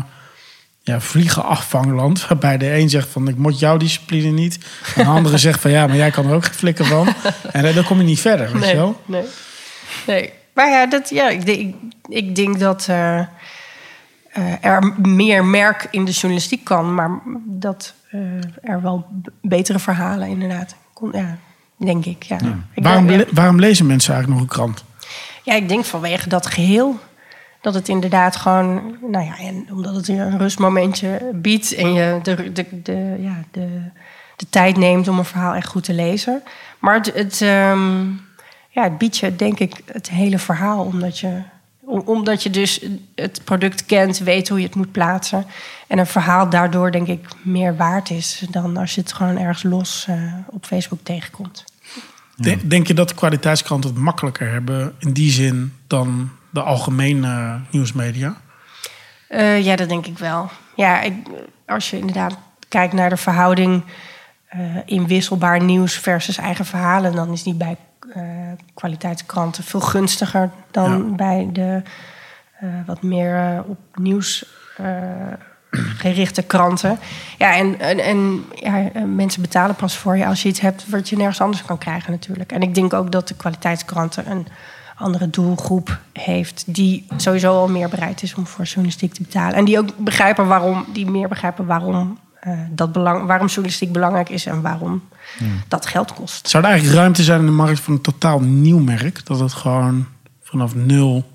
ja, 0.86 1.02
vliegenafvangland. 1.02 2.28
Waarbij 2.28 2.58
de 2.58 2.74
een 2.74 2.90
zegt 2.90 3.10
van 3.10 3.28
ik 3.28 3.38
moet 3.38 3.60
jouw 3.60 3.78
discipline 3.78 4.32
niet. 4.32 4.58
En 4.96 5.04
de 5.04 5.10
andere 5.10 5.38
zegt 5.38 5.62
van 5.62 5.72
ja, 5.72 5.88
maar 5.88 5.96
jij 5.96 6.12
kan 6.12 6.28
er 6.28 6.36
ook 6.36 6.46
geen 6.46 6.54
flikken 6.54 6.86
van. 6.86 7.08
En 7.52 7.66
eh, 7.66 7.76
dan 7.76 7.84
kom 7.84 7.98
je 7.98 8.04
niet 8.04 8.20
verder, 8.20 8.52
weet 8.52 8.62
je 8.62 8.68
nee, 8.68 8.76
wel? 8.76 9.02
nee, 9.06 9.24
nee. 10.08 10.34
Maar 10.54 10.70
ja, 10.70 10.88
dat, 10.88 11.10
ja 11.10 11.30
ik, 11.30 11.46
denk, 11.46 11.76
ik 12.08 12.36
denk 12.36 12.60
dat 12.60 12.86
eh, 12.90 13.22
eh, 14.36 14.66
er 14.66 14.94
meer 15.02 15.46
merk 15.46 15.88
in 15.92 16.06
de 16.06 16.12
journalistiek 16.12 16.64
kan, 16.64 16.94
maar 16.96 17.20
dat 17.46 17.94
eh, 18.12 18.20
er 18.62 18.82
wel 18.82 19.06
betere 19.42 19.80
verhalen 19.80 20.28
inderdaad. 20.28 20.76
Kon, 20.94 21.10
ja, 21.14 21.38
denk 21.78 22.06
ik. 22.06 22.24
Ja. 22.24 22.38
Ik 22.74 22.84
Waarom, 22.84 23.08
denk- 23.08 23.20
ja. 23.20 23.26
le- 23.26 23.34
waarom 23.36 23.60
lezen 23.60 23.86
mensen 23.86 24.14
eigenlijk 24.14 24.42
nog 24.44 24.50
een 24.52 24.56
krant? 24.58 24.84
Ja, 25.44 25.54
ik 25.54 25.70
denk 25.70 25.86
vanwege 25.86 26.30
dat 26.30 26.46
geheel. 26.46 27.00
Dat 27.62 27.74
het 27.74 27.88
inderdaad 27.90 28.36
gewoon, 28.36 28.98
nou 29.02 29.26
ja, 29.26 29.38
en 29.40 29.68
omdat 29.72 29.96
het 29.96 30.06
je 30.06 30.14
een 30.14 30.38
rustmomentje 30.38 31.30
biedt 31.34 31.74
en 31.76 31.94
je 31.94 32.20
de, 32.24 32.52
de, 32.52 32.82
de, 32.84 33.16
ja, 33.20 33.44
de, 33.52 33.82
de 34.36 34.46
tijd 34.50 34.78
neemt 34.78 35.08
om 35.08 35.18
een 35.18 35.26
verhaal 35.26 35.54
echt 35.54 35.68
goed 35.68 35.84
te 35.84 35.94
lezen. 35.94 36.44
Maar 36.80 36.94
het, 36.94 37.14
het, 37.14 37.42
ehm, 37.42 38.06
ja, 38.70 38.84
het 38.84 38.98
biedt 38.98 39.18
je, 39.18 39.36
denk 39.36 39.60
ik, 39.60 39.76
het 39.86 40.10
hele 40.10 40.40
verhaal, 40.40 40.84
omdat 40.84 41.20
je, 41.20 41.42
omdat 41.86 42.44
je 42.44 42.50
dus 42.50 42.86
het 43.16 43.42
product 43.44 43.86
kent, 43.86 44.18
weet 44.18 44.50
hoe 44.50 44.60
je 44.60 44.66
het 44.66 44.76
moet 44.76 44.92
plaatsen. 44.92 45.46
En 45.88 45.98
een 45.98 46.08
verhaal 46.08 46.50
daardoor, 46.50 46.92
denk 46.92 47.08
ik, 47.08 47.28
meer 47.44 47.76
waard 47.76 48.10
is 48.10 48.44
dan 48.50 48.78
als 48.78 48.96
je 48.96 49.02
het 49.02 49.14
gewoon 49.14 49.38
ergens 49.38 49.64
los 49.64 50.06
eh, 50.10 50.34
op 50.50 50.66
Facebook 50.66 51.00
tegenkomt. 51.04 51.64
De- 52.36 52.68
Denk 52.68 52.88
je 52.88 52.94
dat 52.94 53.14
kwaliteitskranten 53.14 53.90
het 53.90 54.00
makkelijker 54.00 54.52
hebben 54.52 54.96
in 55.00 55.14
die 55.14 55.32
zin 55.32 55.74
dan 55.88 56.30
de 56.50 56.62
algemene 56.62 57.60
nieuwsmedia? 57.72 58.36
Eh, 59.28 59.64
ja, 59.66 59.76
dat 59.76 59.90
denk 59.90 60.06
ik 60.06 60.18
wel. 60.18 60.50
Ja, 60.76 61.02
ik, 61.02 61.14
als 61.66 61.90
je 61.90 61.98
inderdaad 61.98 62.38
kijkt 62.70 62.94
naar 62.94 63.10
de 63.10 63.18
verhouding 63.18 63.84
eh 64.58 64.82
inwisselbaar 64.86 65.64
nieuws 65.64 65.94
versus 65.94 66.38
eigen 66.38 66.66
verhalen, 66.66 67.16
dan 67.16 67.32
is 67.32 67.44
die 67.44 67.54
bij 67.54 67.78
eh, 68.14 68.22
kwaliteitskranten 68.74 69.64
veel 69.64 69.80
gunstiger 69.80 70.50
dan 70.72 70.92
Ja. 70.92 71.16
bij 71.16 71.50
de, 71.54 71.82
eh, 72.60 72.70
wat 72.86 73.02
meer 73.02 73.64
op 73.68 73.78
nieuws 73.96 74.46
gerichte 75.98 76.42
kranten. 76.42 77.00
Ja, 77.38 77.56
en, 77.56 77.80
en, 77.80 78.00
en 78.00 78.46
ja, 78.56 78.90
mensen 79.06 79.42
betalen 79.42 79.76
pas 79.76 79.98
voor 79.98 80.18
je 80.18 80.26
als 80.26 80.42
je 80.42 80.50
iets 80.50 80.60
hebt 80.60 80.90
wat 80.90 81.10
je 81.10 81.16
nergens 81.18 81.42
anders 81.42 81.66
kan 81.66 81.78
krijgen 81.78 82.12
natuurlijk. 82.12 82.52
En 82.52 82.62
ik 82.62 82.76
denk 82.76 82.94
ook 82.94 83.12
dat 83.12 83.28
de 83.28 83.36
kwaliteitskranten 83.36 84.32
een 84.32 84.48
andere 84.96 85.30
doelgroep 85.30 86.00
heeft 86.14 86.64
die 86.68 87.06
sowieso 87.18 87.52
al 87.52 87.68
meer 87.68 87.90
bereid 87.90 88.24
is 88.24 88.36
om 88.36 88.48
voor 88.48 88.66
journalistiek 88.66 89.14
te 89.14 89.22
betalen. 89.22 89.56
En 89.56 89.66
die 89.66 89.80
ook 89.80 89.98
begrijpen 89.98 90.48
waarom, 90.48 90.86
die 90.94 91.10
meer 91.12 91.28
begrijpen 91.28 91.66
waarom, 91.66 92.18
dat 92.70 92.92
belang, 92.92 93.26
waarom 93.26 93.48
journalistiek 93.48 93.92
belangrijk 93.92 94.30
is 94.30 94.46
en 94.46 94.62
waarom 94.62 95.02
dat 95.68 95.86
geld 95.86 96.14
kost. 96.14 96.50
Zou 96.50 96.64
er 96.64 96.70
eigenlijk 96.70 97.00
ruimte 97.00 97.24
zijn 97.24 97.40
in 97.40 97.46
de 97.46 97.52
markt 97.52 97.80
voor 97.80 97.94
een 97.94 98.02
totaal 98.02 98.40
nieuw 98.40 98.80
merk? 98.80 99.26
Dat 99.26 99.40
het 99.40 99.54
gewoon 99.54 100.06
vanaf 100.44 100.76
nul 100.76 101.32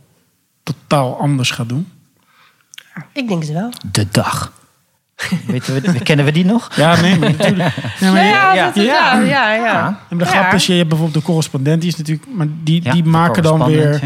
totaal 0.62 1.20
anders 1.20 1.50
gaat 1.50 1.68
doen? 1.68 1.88
Ik 3.12 3.28
denk 3.28 3.42
het 3.42 3.52
wel. 3.52 3.72
De 3.92 4.06
dag. 4.10 4.52
Weten 5.46 5.74
we, 5.92 6.00
kennen 6.02 6.24
we 6.24 6.32
die 6.32 6.44
nog? 6.44 6.76
Ja, 6.76 7.00
nee, 7.00 7.18
maar 7.18 7.30
natuurlijk. 7.30 7.74
Nee, 8.00 8.10
maar 8.12 8.24
Ja, 8.24 8.52
ja. 8.54 8.72
ja, 8.74 9.14
ja, 9.20 9.52
ja. 9.54 9.54
Ja. 9.64 10.00
En 10.10 10.18
de 10.18 10.24
Ja. 10.24 10.30
grap 10.30 10.52
is, 10.52 10.66
je 10.66 10.72
hebt 10.72 10.88
bijvoorbeeld 10.88 11.18
de 11.24 11.30
correspondent, 11.30 11.80
die 11.80 11.90
is 11.90 11.96
natuurlijk, 11.96 12.28
maar 12.34 12.46
die, 12.62 12.84
Ja, 12.84 12.92
die 12.92 13.04
maken 13.04 13.42
dan 13.42 13.64
weer. 13.64 14.00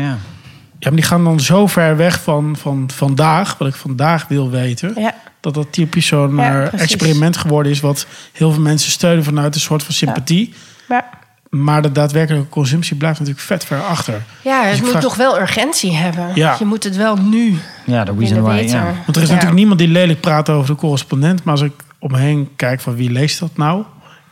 Ja. 0.84 0.90
Maar 0.90 1.00
die 1.00 1.08
gaan 1.08 1.24
dan 1.24 1.40
zo 1.40 1.66
ver 1.66 1.96
weg 1.96 2.22
van, 2.22 2.56
van 2.58 2.90
vandaag, 2.94 3.58
wat 3.58 3.68
ik 3.68 3.74
vandaag 3.74 4.28
wil 4.28 4.50
weten. 4.50 4.92
Ja. 5.00 5.14
Dat 5.40 5.54
dat 5.54 5.66
typisch 5.72 6.06
zo'n 6.06 6.36
Ja, 6.36 6.62
eh, 6.70 6.80
experiment 6.80 7.36
geworden 7.36 7.72
is, 7.72 7.80
wat 7.80 8.06
heel 8.32 8.52
veel 8.52 8.62
mensen 8.62 8.90
steunen 8.90 9.24
vanuit 9.24 9.54
een 9.54 9.60
soort 9.60 9.82
van 9.82 9.94
sympathie. 9.94 10.54
Ja. 10.88 11.04
Maar 11.50 11.82
de 11.82 11.92
daadwerkelijke 11.92 12.48
consumptie 12.48 12.96
blijft 12.96 13.18
natuurlijk 13.18 13.46
vet 13.46 13.64
ver 13.64 13.80
achter. 13.82 14.22
Ja, 14.42 14.58
Dus 14.60 14.66
het 14.68 14.76
ik 14.76 14.82
moet 14.82 14.90
vraag- 14.90 15.02
toch 15.02 15.16
wel 15.16 15.40
urgentie 15.40 15.92
hebben. 15.96 16.30
Ja. 16.34 16.56
Je 16.58 16.64
moet 16.64 16.84
het 16.84 16.96
wel 16.96 17.16
nu 17.16 17.58
ja, 17.86 18.04
de 18.04 18.14
reason 18.18 18.40
why. 18.42 18.64
Ja. 18.68 18.82
Want 18.84 19.16
er 19.16 19.22
is 19.22 19.28
Ja. 19.28 19.32
natuurlijk 19.34 19.54
niemand 19.58 19.78
die 19.78 19.88
lelijk 19.88 20.20
praat 20.20 20.48
over 20.50 20.74
de 20.74 20.80
correspondent. 20.80 21.44
Maar 21.44 21.52
als 21.54 21.62
ik 21.62 21.72
om 21.98 22.10
me 22.12 22.18
heen 22.18 22.48
kijk 22.56 22.80
van 22.80 22.94
wie 22.96 23.10
leest 23.10 23.38
dat 23.40 23.56
nou? 23.56 23.84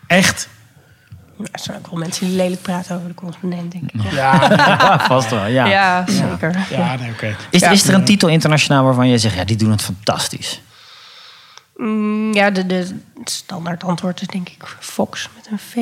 Echt? 0.07 0.49
Er 1.53 1.59
zijn 1.59 1.79
ook 1.79 1.87
wel 1.91 1.99
mensen 1.99 2.27
die 2.27 2.37
lelijk 2.37 2.63
praten 2.63 2.97
over 2.97 3.09
de 3.09 3.15
correspondent, 3.15 3.73
denk 3.73 3.93
ik. 3.93 4.03
Ja, 4.13 4.49
Ja, 4.51 4.99
vast 5.07 5.31
wel. 5.31 5.47
Ja. 5.47 5.67
Ja, 5.67 6.05
zeker. 6.07 6.67
ja 6.71 6.97
nee, 6.97 7.11
oké. 7.11 7.37
Is, 7.51 7.61
Ja. 7.61 7.71
is 7.71 7.89
er 7.89 7.95
een 7.95 8.05
titel 8.05 8.29
internationaal 8.29 8.85
waarvan 8.85 9.09
je 9.09 9.19
zegt, 9.19 9.35
ja, 9.35 9.45
die 9.45 9.57
doen 9.57 9.71
het 9.71 9.83
fantastisch? 9.83 10.61
Mm, 11.77 12.33
ja, 12.35 12.51
de, 12.51 12.67
de 12.67 13.01
standaard 13.25 13.85
antwoord 13.85 14.21
is 14.21 14.27
denk 14.27 14.49
ik 14.49 14.77
Fox 14.79 15.29
met 15.37 15.49
een 15.51 15.59
V. 15.59 15.77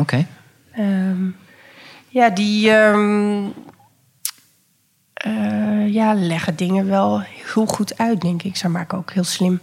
Oké. 0.00 0.26
Ehm, 0.72 1.24
ja, 2.08 2.30
die 2.30 2.70
ehm, 2.70 3.44
eh, 5.14 5.92
ja, 5.94 6.14
leggen 6.14 6.56
dingen 6.56 6.86
wel 6.88 7.20
heel 7.20 7.66
goed 7.66 7.98
uit, 7.98 8.20
denk 8.20 8.42
ik. 8.42 8.56
Ze 8.56 8.68
maken 8.68 8.98
ook 8.98 9.12
heel 9.12 9.24
slim 9.24 9.60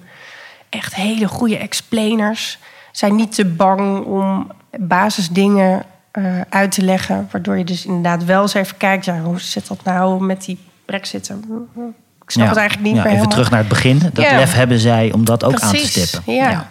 echt 0.70 0.96
hele 0.96 1.28
goede 1.28 1.58
explainers. 1.58 2.58
Zijn 2.92 3.16
niet 3.16 3.36
te 3.36 3.46
bang 3.46 4.06
om 4.06 4.52
basisdingen 4.80 5.84
eh, 6.12 6.42
uit 6.50 6.72
te 6.72 6.82
leggen. 6.82 7.28
Waardoor 7.32 7.58
je 7.58 7.64
dus 7.64 7.86
inderdaad 7.86 8.24
wel 8.26 8.42
eens 8.42 8.54
even 8.54 8.78
kijkt... 8.78 9.06
Ja, 9.06 9.20
hoe 9.22 9.40
zit 9.40 9.68
dat 9.68 9.84
nou 9.84 10.24
met 10.24 10.46
die 10.46 10.60
brexit? 10.86 11.30
Ik 11.30 12.32
snap 12.32 12.44
Ja. 12.44 12.50
het 12.50 12.58
eigenlijk 12.58 12.88
niet 12.88 12.96
ja, 12.96 13.04
meer 13.04 13.12
Even 13.12 13.12
helemaal. 13.12 13.28
terug 13.30 13.50
naar 13.50 13.60
het 13.60 13.68
begin. 13.70 14.00
Dat 14.00 14.18
Ja. 14.26 14.36
lef 14.38 14.54
hebben 14.54 14.80
zij 14.80 15.12
om 15.14 15.26
dat 15.26 15.44
ook 15.44 15.60
aan 15.60 15.72
te 15.72 15.78
stippen. 15.78 16.34
Ja. 16.34 16.68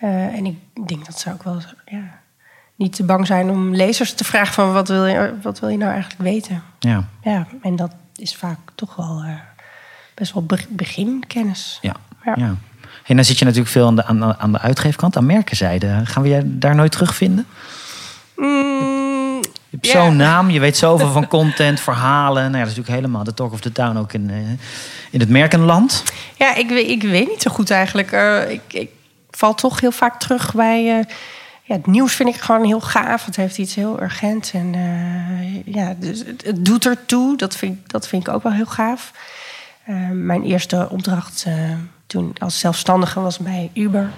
Eh, 0.00 0.08
en 0.24 0.46
ik 0.46 0.56
denk 0.86 1.06
dat 1.06 1.18
ze 1.18 1.32
ook 1.32 1.42
wel 1.42 1.60
ja, 1.86 2.02
niet 2.74 2.96
te 2.96 3.04
bang 3.04 3.26
zijn 3.26 3.50
om 3.50 3.74
lezers 3.74 4.12
te 4.12 4.24
vragen 4.24 4.54
van 4.54 4.72
wat 4.72 4.88
wil 4.88 5.06
je, 5.06 5.34
wat 5.42 5.60
wil 5.60 5.68
je 5.68 5.76
nou 5.78 5.90
eigenlijk 5.92 6.22
weten? 6.22 6.62
Ja. 6.78 7.04
Ja, 7.22 7.46
en 7.62 7.76
dat 7.76 7.92
is 8.16 8.36
vaak 8.36 8.58
toch 8.74 8.96
wel 8.96 9.22
eh, 9.26 9.30
best 10.14 10.32
wel 10.32 10.42
be- 10.46 10.66
beginkennis. 10.68 11.78
Ja. 11.82 11.94
Ja. 12.34 12.54
En 13.06 13.16
dan 13.16 13.24
zit 13.24 13.38
je 13.38 13.44
natuurlijk 13.44 13.70
veel 13.72 13.86
aan 13.86 13.96
de, 13.96 14.04
aan, 14.04 14.38
aan 14.38 14.52
de 14.52 14.58
uitgeefkant, 14.60 15.16
aan 15.16 15.26
merkenzijde. 15.26 16.00
Gaan 16.04 16.22
we 16.22 16.28
je 16.28 16.58
daar 16.58 16.74
nooit 16.74 16.92
terugvinden? 16.92 17.46
Mm, 18.36 19.40
Je 19.42 19.48
hebt 19.70 19.86
ja. 19.86 19.92
zo'n 19.92 20.16
naam, 20.16 20.50
je 20.50 20.60
weet 20.60 20.76
zoveel 20.76 21.10
van 21.12 21.28
content, 21.38 21.80
verhalen. 21.80 22.42
Nou 22.42 22.52
ja, 22.52 22.58
dat 22.58 22.68
is 22.70 22.76
natuurlijk 22.76 22.96
helemaal 23.04 23.24
de 23.24 23.34
talk 23.34 23.52
of 23.52 23.60
the 23.60 23.72
town 23.72 23.96
ook 23.96 24.12
in, 24.12 24.30
eh, 24.30 24.36
in 25.10 25.20
het 25.20 25.28
merkenland. 25.28 26.02
Ja, 26.36 26.54
ik, 26.54 26.68
weet- 26.68 26.88
ik 26.90 27.02
weet 27.02 27.28
niet 27.28 27.42
zo 27.42 27.50
goed 27.50 27.70
eigenlijk. 27.70 28.12
Eh, 28.12 28.50
ik, 28.50 28.60
ik 28.72 28.90
val 29.30 29.54
toch 29.54 29.80
heel 29.80 29.92
vaak 29.92 30.20
terug 30.20 30.54
bij... 30.54 30.98
eh, 30.98 31.04
ja, 31.62 31.74
het 31.74 31.86
nieuws 31.86 32.14
vind 32.14 32.28
ik 32.28 32.40
gewoon 32.40 32.64
heel 32.64 32.80
gaaf. 32.80 33.24
Het 33.24 33.36
heeft 33.36 33.58
iets 33.58 33.74
heel 33.74 34.02
urgents. 34.02 34.52
En 34.52 34.74
ja, 35.64 35.94
dus 35.98 36.18
het, 36.18 36.44
het 36.44 36.64
doet 36.64 36.86
ertoe. 36.86 37.36
Dat 37.36 37.56
vind, 37.56 37.76
ik- 37.78 37.90
dat 37.90 38.08
vind 38.08 38.26
ik 38.28 38.34
ook 38.34 38.42
wel 38.42 38.52
heel 38.52 38.66
gaaf. 38.66 39.12
Mijn 40.12 40.42
eerste 40.42 40.88
opdracht 40.90 41.46
toen 42.06 42.34
als 42.38 42.58
zelfstandige 42.58 43.20
was 43.20 43.38
bij 43.38 43.70
Uber. 43.74 44.10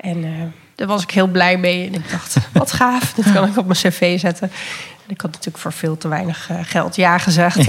En 0.00 0.24
eh, 0.24 0.30
daar 0.74 0.86
was 0.86 1.02
ik 1.02 1.10
heel 1.10 1.26
blij 1.26 1.56
mee. 1.56 1.86
En 1.86 1.94
ik 1.94 2.10
dacht, 2.10 2.36
wat 2.52 2.72
gaaf. 2.72 3.12
Dit 3.12 3.32
kan 3.32 3.48
ik 3.48 3.56
op 3.56 3.66
mijn 3.66 3.78
cv 3.78 4.20
zetten. 4.20 4.50
En 5.06 5.14
ik 5.14 5.20
had 5.20 5.30
natuurlijk 5.30 5.58
voor 5.58 5.72
veel 5.72 5.96
te 5.96 6.08
weinig 6.08 6.50
eh, 6.50 6.56
geld 6.62 6.96
ja 6.96 7.18
gezegd. 7.18 7.68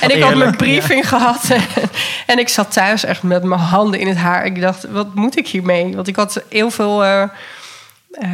en 0.00 0.16
ik 0.16 0.22
had 0.22 0.34
mijn 0.34 0.56
briefing 0.56 1.08
gehad. 1.08 1.50
en 2.26 2.38
ik 2.38 2.48
zat 2.48 2.72
thuis 2.72 3.04
echt 3.04 3.22
met 3.22 3.42
mijn 3.42 3.60
handen 3.60 4.00
in 4.00 4.08
het 4.08 4.16
haar. 4.16 4.44
Ik 4.44 4.60
dacht, 4.60 4.90
wat 4.90 5.14
moet 5.14 5.36
ik 5.38 5.48
hiermee? 5.48 5.94
Want 5.94 6.08
ik 6.08 6.16
had 6.16 6.42
heel 6.48 6.70
veel... 6.70 7.04
eh, 7.04 7.28
eh, 8.10 8.28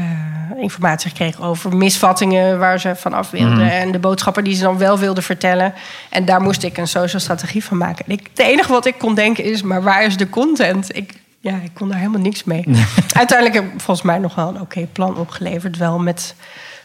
informatie 0.57 1.11
gekregen 1.11 1.45
over 1.45 1.77
misvattingen 1.77 2.59
waar 2.59 2.81
ze 2.81 2.97
van 2.97 3.13
af 3.13 3.31
wilden. 3.31 3.71
En 3.71 3.93
de 3.93 3.99
boodschappen 3.99 4.45
die 4.45 4.55
ze 4.55 4.63
dan 4.63 4.79
wel 4.79 4.99
wilden 4.99 5.23
vertellen. 5.23 5.75
En 6.11 6.25
daar 6.25 6.41
moest 6.41 6.63
ik 6.63 6.77
een 6.77 6.89
social 6.89 7.21
strategie 7.21 7.65
van 7.65 7.77
maken. 7.77 8.05
En 8.07 8.13
ik, 8.13 8.27
het 8.31 8.39
enige 8.39 8.73
wat 8.73 8.87
ik 8.87 8.99
kon 8.99 9.15
denken 9.15 9.45
is, 9.45 9.63
maar 9.63 9.83
waar 9.83 10.05
is 10.05 10.17
de 10.17 10.29
content? 10.29 10.97
Ik, 10.97 11.15
ja, 11.41 11.55
ik 11.63 11.71
kon 11.75 11.89
daar 11.89 11.99
helemaal 11.99 12.21
niks 12.21 12.45
mee. 12.45 12.65
Uiteindelijk 13.17 13.55
heb 13.55 13.65
ik 13.65 13.81
volgens 13.81 14.07
mij 14.07 14.19
nog 14.19 14.35
wel 14.35 14.49
een 14.49 14.61
oké 14.61 14.87
plan 14.93 15.17
opgeleverd. 15.17 15.77
Wel 15.77 15.99
met 15.99 16.35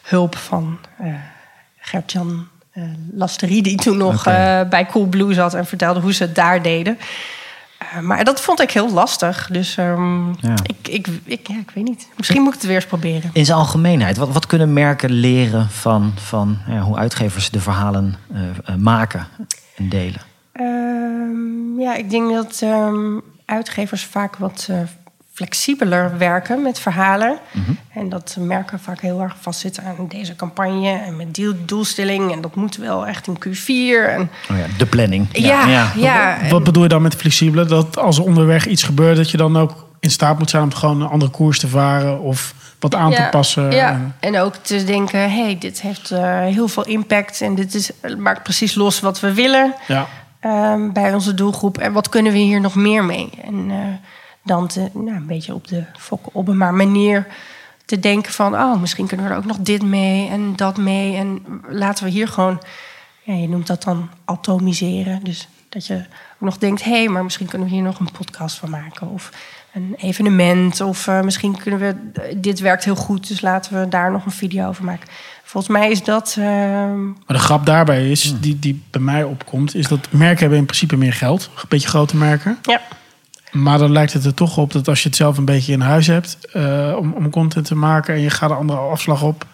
hulp 0.01 0.37
van 0.37 0.79
eh 0.97 1.07
Gert-Jan 1.77 2.47
eh 2.71 2.83
Lasterie... 3.13 3.61
die 3.61 3.77
toen 3.77 3.97
nog 3.97 4.25
eh, 4.25 4.61
bij 4.69 4.85
Coolblue 4.85 5.33
zat 5.33 5.53
en 5.53 5.65
vertelde 5.65 5.99
hoe 5.99 6.13
ze 6.13 6.23
het 6.23 6.35
daar 6.35 6.61
deden. 6.61 6.97
Eh, 7.79 7.99
maar 7.99 8.23
dat 8.23 8.41
vond 8.41 8.61
ik 8.61 8.71
heel 8.71 8.91
lastig. 8.91 9.49
Dus 9.51 9.77
ehm, 9.77 10.27
Ja. 10.27 10.55
ik, 10.63 10.87
ik, 10.87 11.07
ik, 11.23 11.47
ja, 11.47 11.55
ik 11.55 11.71
weet 11.73 11.83
niet. 11.83 12.07
Misschien 12.17 12.41
moet 12.41 12.53
ik 12.53 12.59
het 12.59 12.67
weer 12.67 12.75
eens 12.75 12.85
proberen. 12.85 13.29
In 13.33 13.45
zijn 13.45 13.57
algemeenheid, 13.57 14.17
wat, 14.17 14.29
wat 14.29 14.45
kunnen 14.45 14.73
merken 14.73 15.11
leren 15.11 15.69
van, 15.69 16.13
van 16.15 16.57
ja, 16.67 16.79
hoe 16.79 16.97
uitgevers 16.97 17.49
de 17.49 17.59
verhalen 17.59 18.15
eh, 18.33 18.41
eh, 18.65 18.75
maken 18.75 19.27
en 19.75 19.89
delen? 19.89 20.21
Ehm, 20.51 21.79
ja, 21.79 21.95
ik 21.95 22.09
denk 22.09 22.33
dat 22.33 22.59
ehm, 22.63 23.19
uitgevers 23.45 24.05
vaak 24.05 24.35
wat 24.35 24.69
flexibeler 25.39 26.17
werken 26.17 26.61
met 26.61 26.79
verhalen. 26.79 27.37
En 27.93 28.09
dat 28.09 28.35
merken 28.39 28.79
vaak 28.79 29.01
heel 29.01 29.21
erg 29.21 29.35
vastzitten 29.39 29.83
aan 29.83 30.07
deze 30.07 30.35
campagne 30.35 30.99
en 31.05 31.15
met 31.15 31.33
die 31.35 31.65
doelstelling. 31.65 32.31
En 32.31 32.41
dat 32.41 32.55
moet 32.55 32.75
wel 32.77 33.07
echt 33.07 33.27
in 33.27 33.37
Q4. 33.47 34.09
En, 34.09 34.29
Oh 34.51 34.57
ja, 34.57 34.65
de 34.77 34.85
planning. 34.85 35.27
ja, 35.31 35.87
ja, 35.95 36.37
Wat 36.49 36.63
bedoel 36.63 36.83
je 36.83 36.89
dan 36.89 37.01
met 37.01 37.15
flexibele? 37.15 37.65
Dat 37.65 37.97
als 37.97 38.17
er 38.17 38.23
onderweg 38.23 38.65
iets 38.67 38.83
gebeurt, 38.83 39.17
dat 39.17 39.31
je 39.31 39.37
dan 39.37 39.57
ook 39.57 39.87
in 39.99 40.11
staat 40.11 40.37
moet 40.39 40.49
zijn 40.49 40.63
om 40.63 40.73
gewoon 40.73 41.01
een 41.01 41.07
andere 41.09 41.31
koers 41.31 41.59
te 41.59 41.67
varen 41.67 42.19
of 42.21 42.53
wat 42.79 42.95
aan 42.95 43.11
te 43.11 43.27
passen. 43.31 43.71
Ja, 43.71 43.89
En- 43.91 44.15
en 44.19 44.39
ook 44.39 44.55
te 44.55 44.83
denken, 44.83 45.31
hey, 45.31 45.57
dit 45.59 45.81
heeft 45.81 46.11
eh, 46.11 46.39
heel 46.39 46.67
veel 46.67 46.85
impact 46.85 47.41
en 47.41 47.55
dit 47.55 47.75
is, 47.75 47.91
maakt 48.17 48.43
precies 48.43 48.75
los 48.75 48.99
wat 48.99 49.19
we 49.19 49.33
willen 49.33 49.73
ja. 49.87 50.07
ehm, 50.39 50.91
bij 50.91 51.13
onze 51.13 51.33
doelgroep. 51.33 51.77
En 51.77 51.91
wat 51.93 52.09
kunnen 52.09 52.31
we 52.31 52.37
hier 52.37 52.61
nog 52.61 52.75
meer 52.75 53.03
mee? 53.03 53.29
En 53.45 53.65
eh, 53.69 53.77
dan 54.49 54.67
te, 54.67 54.89
nou, 54.93 55.15
een 55.15 55.25
beetje 55.25 55.53
op 55.53 55.67
de 55.67 55.83
fokken 55.97 56.31
op 56.33 56.47
een 56.47 56.57
maar 56.57 56.73
manier 56.73 57.27
te 57.85 57.99
denken 57.99 58.33
van, 58.33 58.53
oh, 58.53 58.79
misschien 58.81 59.07
kunnen 59.07 59.25
we 59.25 59.31
er 59.31 59.37
ook 59.37 59.45
nog 59.45 59.57
dit 59.59 59.83
mee 59.83 60.29
en 60.29 60.55
dat 60.55 60.77
mee. 60.77 61.15
En 61.15 61.41
laten 61.67 62.03
we 62.03 62.09
hier 62.09 62.27
gewoon, 62.27 62.61
ja, 63.23 63.33
je 63.33 63.49
noemt 63.49 63.67
dat 63.67 63.83
dan 63.83 64.09
atomiseren. 64.25 65.23
Dus 65.23 65.47
dat 65.69 65.87
je 65.87 65.95
ook 65.95 66.39
nog 66.39 66.57
denkt, 66.57 66.83
hé, 66.83 66.91
hey, 66.91 67.07
maar 67.07 67.23
misschien 67.23 67.47
kunnen 67.47 67.67
we 67.67 67.73
hier 67.73 67.83
nog 67.83 67.99
een 67.99 68.11
podcast 68.17 68.57
van 68.57 68.69
maken. 68.69 69.09
Of 69.09 69.31
een 69.73 69.95
evenement. 69.97 70.81
Of 70.81 71.07
eh, 71.07 71.21
misschien 71.21 71.57
kunnen 71.57 71.79
we, 71.79 71.95
dit 72.37 72.59
werkt 72.59 72.85
heel 72.85 72.95
goed, 72.95 73.27
dus 73.27 73.41
laten 73.41 73.79
we 73.79 73.87
daar 73.87 74.11
nog 74.11 74.25
een 74.25 74.31
video 74.31 74.67
over 74.67 74.83
maken. 74.83 75.07
Volgens 75.43 75.73
mij 75.73 75.91
is 75.91 76.03
dat. 76.03 76.35
ehm, 76.39 77.05
Maar 77.05 77.37
de 77.37 77.39
grap 77.39 77.65
daarbij 77.65 78.11
is, 78.11 78.33
die, 78.39 78.59
die 78.59 78.83
bij 78.91 79.01
mij 79.01 79.23
opkomt, 79.23 79.75
is 79.75 79.87
dat 79.87 80.11
merken 80.11 80.39
hebben 80.39 80.57
in 80.57 80.65
principe 80.65 80.97
meer 80.97 81.13
geld. 81.13 81.49
Een 81.55 81.63
beetje 81.69 81.87
grote 81.87 82.17
merken. 82.17 82.57
ja. 82.61 82.81
Maar 83.51 83.77
dan 83.77 83.91
lijkt 83.91 84.13
het 84.13 84.25
er 84.25 84.33
toch 84.33 84.57
op 84.57 84.71
dat 84.71 84.87
als 84.87 85.03
je 85.03 85.07
het 85.07 85.17
zelf 85.17 85.37
een 85.37 85.45
beetje 85.45 85.71
in 85.71 85.81
huis 85.81 86.07
hebt 86.07 86.37
eh, 86.53 86.95
om, 86.97 87.13
om 87.13 87.29
content 87.29 87.65
te 87.65 87.75
maken 87.75 88.13
en 88.13 88.21
je 88.21 88.29
gaat 88.29 88.49
een 88.49 88.55
andere 88.55 88.79
afslag 88.79 89.21
op, 89.23 89.45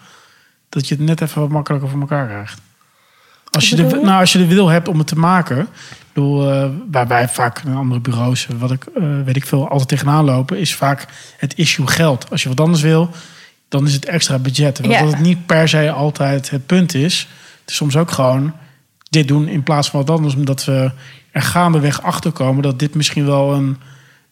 dat 0.68 0.88
je 0.88 0.94
het 0.94 1.04
net 1.04 1.20
even 1.20 1.40
wat 1.40 1.50
makkelijker 1.50 1.88
voor 1.88 2.00
elkaar 2.00 2.26
krijgt. 2.26 2.60
Als 3.50 3.68
je, 3.68 3.76
de, 3.76 3.82
nou, 3.82 4.20
als 4.20 4.32
je 4.32 4.38
de 4.38 4.46
wil 4.46 4.68
hebt 4.68 4.88
om 4.88 4.98
het 4.98 5.06
te 5.06 5.18
maken, 5.18 5.58
ik 5.58 5.68
bedoel, 6.12 6.52
eh, 6.52 6.68
waar 6.90 7.06
wij 7.06 7.28
vaak 7.28 7.58
in 7.58 7.74
andere 7.74 8.00
bureaus, 8.00 8.46
wat 8.58 8.70
ik 8.70 8.84
eh, 8.94 9.02
weet 9.24 9.36
ik 9.36 9.46
veel, 9.46 9.68
altijd 9.68 9.88
tegenaan 9.88 10.24
lopen, 10.24 10.58
is 10.58 10.74
vaak 10.74 11.06
het 11.36 11.54
issue 11.54 11.86
geld. 11.86 12.30
Als 12.30 12.42
je 12.42 12.48
wat 12.48 12.60
anders 12.60 12.82
wil, 12.82 13.10
dan 13.68 13.86
is 13.86 13.92
het 13.92 14.04
extra 14.04 14.38
budget. 14.38 14.74
Terwijl 14.74 14.98
Ja. 14.98 15.04
dat 15.04 15.12
het 15.12 15.22
niet 15.22 15.46
per 15.46 15.68
se 15.68 15.90
altijd 15.90 16.50
het 16.50 16.66
punt 16.66 16.94
is. 16.94 17.28
Het 17.60 17.70
is 17.70 17.76
soms 17.76 17.96
ook 17.96 18.10
gewoon 18.10 18.52
dit 19.10 19.28
doen 19.28 19.48
in 19.48 19.62
plaats 19.62 19.90
van 19.90 20.00
wat 20.00 20.16
anders. 20.16 20.34
Omdat 20.34 20.64
we 20.64 20.90
er 21.36 21.42
gaandeweg 21.42 22.02
achter 22.02 22.32
komen 22.32 22.62
dat 22.62 22.78
dit 22.78 22.94
misschien 22.94 23.26
wel 23.26 23.54
een 23.54 23.76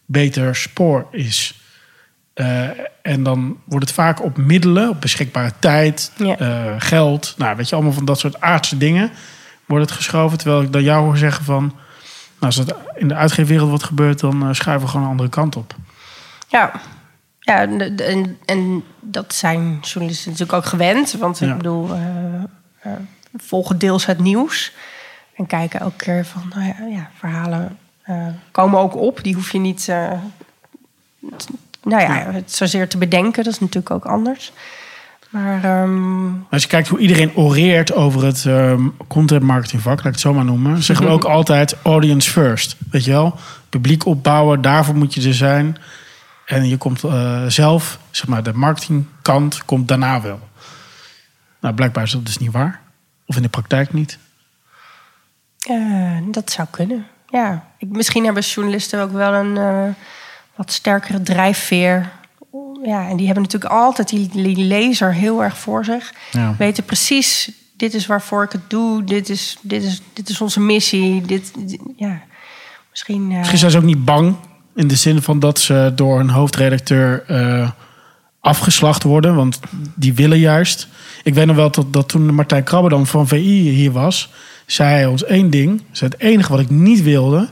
beter 0.07 0.57
spoor 0.57 1.07
is. 1.11 1.61
Eh, 2.35 2.69
en 3.03 3.23
dan 3.23 3.57
wordt 3.65 3.87
het 3.87 3.95
vaak 3.95 4.23
op 4.23 4.37
middelen, 4.37 4.89
op 4.89 5.01
beschikbare 5.01 5.53
tijd, 5.59 6.13
Ja. 6.17 6.39
eh, 6.39 6.75
geld. 6.79 7.35
Nou, 7.37 7.57
weet 7.57 7.69
je, 7.69 7.75
allemaal 7.75 7.93
van 7.93 8.05
dat 8.05 8.19
soort 8.19 8.41
aardse 8.41 8.77
dingen 8.77 9.11
wordt 9.67 9.85
het 9.85 9.95
geschoven. 9.95 10.39
Terwijl 10.39 10.63
ik 10.63 10.73
dan 10.73 10.83
jou 10.83 11.05
hoor 11.05 11.17
zeggen 11.17 11.45
van... 11.45 11.63
Nou, 11.65 11.77
als 12.39 12.57
het 12.57 12.75
in 12.95 13.09
de 13.09 13.15
uitgeefwereld 13.15 13.71
wat 13.71 13.85
gebeurt, 13.85 14.21
dan 14.21 14.49
eh, 14.49 14.53
schuiven 14.53 14.87
we 14.87 14.91
gewoon 14.91 15.05
een 15.05 15.13
andere 15.13 15.29
kant 15.29 15.57
op. 15.57 15.75
Ja, 16.49 16.73
ja 17.41 17.61
en, 17.61 18.39
en, 18.45 18.85
dat 19.01 19.35
zijn 19.35 19.79
journalisten 19.81 20.31
natuurlijk 20.31 20.59
ook 20.59 20.67
gewend. 20.67 21.13
Want 21.13 21.41
ik 21.41 21.57
bedoel, 21.57 21.91
volgen 23.37 23.79
deels 23.79 24.07
het 24.07 24.19
nieuws. 24.19 24.73
En 25.35 25.47
kijken 25.47 25.81
elke 25.81 25.97
keer 25.97 26.25
van, 26.25 26.43
nou 26.55 26.65
ja, 26.67 26.87
ja, 26.87 27.11
verhalen 27.19 27.79
eh, 28.03 28.27
komen 28.51 28.79
ook 28.81 28.97
op. 28.97 29.23
Die 29.23 29.35
hoef 29.35 29.53
je 29.53 29.59
niet, 29.59 29.89
eh, 29.89 30.11
t- 31.37 31.47
nou 31.83 32.03
ja, 32.03 32.31
het 32.33 32.53
zozeer 32.53 32.89
te 32.89 32.99
bedenken. 32.99 33.45
Dat 33.45 33.53
is 33.53 33.61
natuurlijk 33.61 33.91
ook 33.95 34.05
anders. 34.05 34.53
Maar 35.31 35.65
ehm, 35.65 36.27
Als 36.51 36.63
je 36.63 36.69
kijkt 36.69 36.89
hoe 36.89 36.99
iedereen 36.99 37.37
oreert 37.37 37.93
over 37.93 38.25
het 38.25 38.45
ehm, 38.47 38.89
content 39.09 39.43
marketing 39.43 39.83
vak, 39.83 39.97
laat 39.97 40.07
ik 40.07 40.13
het 40.13 40.21
zo 40.21 40.35
maar 40.35 40.45
noemen, 40.45 40.83
zeggen 40.83 41.07
we 41.07 41.13
ook 41.13 41.25
altijd 41.25 41.77
audience 41.83 42.31
first. 42.31 42.77
Weet 42.91 43.05
je 43.05 43.11
wel? 43.11 43.39
Publiek 43.69 44.07
opbouwen, 44.07 44.61
daarvoor 44.63 44.95
moet 44.97 45.15
je 45.15 45.29
er 45.29 45.35
zijn. 45.35 45.77
En 46.47 46.69
je 46.69 46.77
komt 46.77 47.05
eh, 47.05 47.45
zelf, 47.47 47.99
zeg 48.11 48.27
maar, 48.29 48.43
de 48.43 48.53
marketingkant 48.53 49.65
komt 49.65 49.89
daarna 49.89 50.21
wel. 50.21 50.41
Nou, 51.61 51.75
blijkbaar 51.75 52.05
is 52.05 52.11
dat 52.11 52.27
dus 52.27 52.39
niet 52.39 52.53
waar. 52.53 52.81
Of 53.27 53.37
in 53.37 53.43
de 53.43 53.49
praktijk 53.49 53.93
niet. 53.93 54.19
Eh, 55.67 56.17
dat 56.31 56.51
zou 56.51 56.69
kunnen. 56.71 57.07
Ja, 57.29 57.67
ik, 57.79 57.89
misschien 57.89 58.25
hebben 58.25 58.43
journalisten 58.43 59.01
ook 59.03 59.13
wel 59.13 59.33
een 59.35 59.57
eh, 59.57 59.95
wat 60.55 60.73
sterkere 60.73 61.23
drijfveer. 61.23 62.11
Ja, 62.85 63.09
en 63.09 63.17
die 63.17 63.27
hebben 63.27 63.45
natuurlijk 63.45 63.73
altijd 63.73 64.09
die, 64.09 64.29
die 64.33 64.57
lezer 64.57 65.15
heel 65.15 65.43
erg 65.43 65.59
voor 65.59 65.85
zich. 65.85 66.13
Ja. 66.31 66.55
Weten 66.59 66.85
precies, 66.85 67.51
dit 67.77 67.95
is 67.95 68.07
waarvoor 68.07 68.45
ik 68.45 68.53
het 68.53 68.71
doe. 68.71 69.05
Dit 69.05 69.29
is, 69.29 69.57
dit 69.61 69.83
is, 69.83 70.03
dit 70.13 70.29
is 70.29 70.41
onze 70.41 70.61
missie. 70.61 71.21
Dit, 71.23 71.53
dit- 71.59 71.81
ja, 71.97 72.21
misschien... 72.91 73.31
eh, 73.31 73.39
Misschien 73.39 73.59
zijn 73.59 73.71
ze 73.71 73.77
ook 73.79 73.83
niet 73.85 74.05
bang 74.05 74.37
in 74.75 74.89
de 74.89 74.97
zin 74.97 75.23
van 75.23 75.39
dat 75.39 75.59
ze 75.59 75.93
door 75.95 76.21
een 76.21 76.31
hoofdredacteur 76.31 77.25
afgeslacht 78.41 79.03
worden. 79.03 79.35
Want 79.35 79.61
die 79.95 80.15
willen 80.15 80.39
juist. 80.39 80.89
Ik 81.23 81.35
weet 81.35 81.47
nog 81.47 81.57
wel 81.57 81.71
dat, 81.71 81.93
dat 81.93 82.09
toen 82.09 82.35
Martijn 82.35 82.65
Krabbe 82.65 82.89
dan 82.89 83.07
van 83.07 83.29
VI 83.29 83.69
hier 83.71 83.93
was, 83.93 84.33
zei 84.67 84.91
hij 84.91 85.07
ons 85.07 85.25
één 85.25 85.51
ding. 85.51 85.83
Zei 85.91 86.11
het 86.11 86.21
enige 86.21 86.51
wat 86.51 86.61
ik 86.61 86.71
niet 86.71 87.03
wilde, 87.03 87.49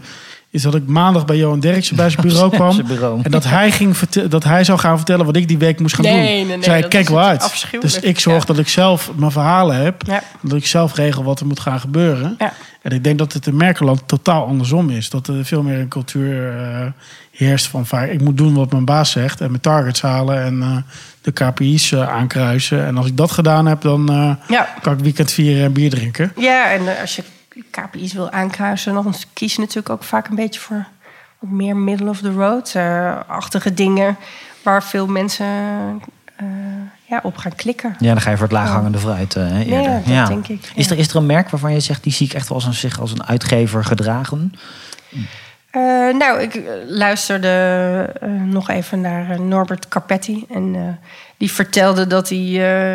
is 0.51 0.63
dat 0.63 0.75
ik 0.75 0.87
maandag 0.87 1.25
bij 1.25 1.37
Johan 1.37 1.61
Derksen 1.61 1.97
bij 1.97 2.11
zijn 2.11 2.27
bureau 2.29 2.51
kwam. 2.51 2.73
Zijn 2.73 2.87
bureau. 2.87 3.21
En 3.23 3.31
dat 3.31 3.45
hij, 3.45 3.71
ging 3.71 3.99
dat 4.29 4.45
hij 4.45 4.65
zou 4.65 4.79
gaan 4.79 4.97
vertellen 4.97 5.27
wat 5.27 5.37
ik 5.37 5.49
die 5.49 5.59
week 5.59 5.81
moest 5.81 5.95
gaan 5.95 6.05
Nee, 6.05 6.15
doen. 6.15 6.47
nee, 6.47 6.57
nee, 6.57 6.65
zei 6.65 6.89
kijk 6.89 7.09
wel 7.09 7.21
uit. 7.21 7.67
Dus 7.81 7.99
ik 8.01 8.21
zorg 8.21 8.41
ja. 8.41 8.47
dat 8.47 8.59
ik 8.59 8.69
zelf 8.69 9.11
mijn 9.17 9.31
verhalen 9.31 9.77
heb. 9.77 10.03
Ja. 10.07 10.23
Dat 10.41 10.59
ik 10.59 10.67
zelf 10.67 10.95
regel 10.95 11.25
wat 11.25 11.41
er 11.41 11.47
moet 11.47 11.61
gaan 11.61 11.81
gebeuren. 11.81 12.35
Ja. 12.39 12.53
En 12.83 12.91
ik 12.91 13.05
denk 13.05 13.19
dat 13.19 13.33
het 13.33 13.47
in 13.47 13.57
Merkeland 13.57 14.03
totaal 14.07 14.47
andersom 14.47 14.91
is. 14.91 15.11
Dat 15.11 15.27
er 15.27 15.45
veel 15.45 15.63
meer 15.63 15.79
een 15.79 15.89
cultuur 15.89 16.59
eh, 16.59 16.87
heerst 17.31 17.67
van 17.67 17.87
vaak, 17.87 18.11
ik 18.11 18.21
moet 18.21 18.37
doen 18.37 18.55
wat 18.55 18.73
mijn 18.73 18.85
baas 18.85 19.11
zegt 19.11 19.41
en 19.41 19.49
mijn 19.49 19.61
targets 19.61 20.03
halen 20.03 20.43
en 20.43 20.63
eh, 20.63 20.77
de 21.23 21.33
KPI's 21.33 21.93
eh, 21.93 22.09
aankruisen. 22.09 22.87
En 22.87 22.97
als 22.97 23.07
ik 23.07 23.17
dat 23.17 23.31
gedaan 23.31 23.67
heb, 23.67 23.81
dan 23.81 24.09
eh, 24.11 24.35
Ja. 24.49 24.69
kan 24.83 24.93
ik 24.93 24.99
weekend 25.01 25.33
vieren 25.33 25.65
en 25.65 25.73
bier 25.73 25.91
drinken. 25.91 26.33
Ja, 26.37 26.71
en 26.71 26.95
eh, 26.95 27.01
als 27.01 27.17
je 27.17 27.23
KPI's 27.71 28.13
wil 28.13 28.31
aankruisen, 28.31 28.95
dan 28.95 29.15
kies 29.33 29.55
je 29.55 29.61
natuurlijk 29.61 29.91
ook 29.91 30.03
vaak 30.05 30.29
een 30.29 30.35
beetje 30.35 30.61
voor 30.61 30.87
meer 31.39 31.77
middle 31.77 32.09
of 32.09 32.21
the 32.21 32.33
road-achtige 32.33 33.75
dingen 33.75 34.17
waar 34.63 34.83
veel 34.83 35.07
mensen 35.07 35.47
eh, 36.37 36.47
ja, 37.09 37.21
op 37.23 37.37
gaan 37.37 37.55
klikken. 37.55 37.97
Ja, 37.99 38.13
dan 38.13 38.21
ga 38.21 38.31
je 38.31 38.37
voor 38.37 38.47
het 38.47 38.55
laaghangende 38.55 38.99
fruit 38.99 39.37
eh, 39.37 39.47
hè, 39.49 39.63
eerder. 39.63 40.01
Ja, 40.05 40.19
dat 40.21 40.29
denk 40.29 40.49
ik, 40.49 40.71
Is, 40.75 40.91
er, 40.91 40.99
is 40.99 41.09
er 41.09 41.17
een 41.17 41.27
merk 41.27 41.51
waarvan 41.51 41.73
je 41.73 41.81
zegt, 41.81 42.03
die 42.03 42.13
zie 42.13 42.27
ik 42.27 42.33
echt 42.33 42.49
wel 42.49 42.57
als 42.59 42.67
een, 42.67 42.75
zich 42.75 43.01
als 43.01 43.13
een 43.13 43.25
uitgever 43.27 43.85
gedragen? 43.85 44.53
Eh, 45.73 46.15
nou, 46.15 46.41
ik 46.41 46.55
eh, 46.55 46.73
luisterde 46.87 47.49
eh, 48.21 48.31
nog 48.31 48.69
even 48.69 49.01
naar 49.01 49.41
Norbert 49.41 49.89
Carpetti. 49.89 50.45
En 50.51 50.99
die 51.37 51.53
vertelde 51.53 52.07
dat 52.07 52.29
hij 52.29 52.39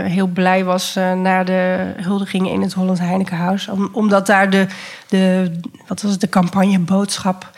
heel 0.09 0.27
blij 0.27 0.63
was 0.63 0.95
eh, 0.95 1.13
na 1.13 1.43
de 1.43 1.93
huldiging 1.97 2.49
in 2.49 2.61
het 2.61 2.73
Holland 2.73 2.99
Heinekenhuis. 2.99 3.67
Om, 3.67 3.89
omdat 3.91 4.25
daar 4.27 4.49
de, 4.49 4.67
de, 5.07 5.51
wat 5.87 6.01
was 6.01 6.11
het, 6.11 6.21
de 6.21 6.29
campagneboodschap... 6.29 7.51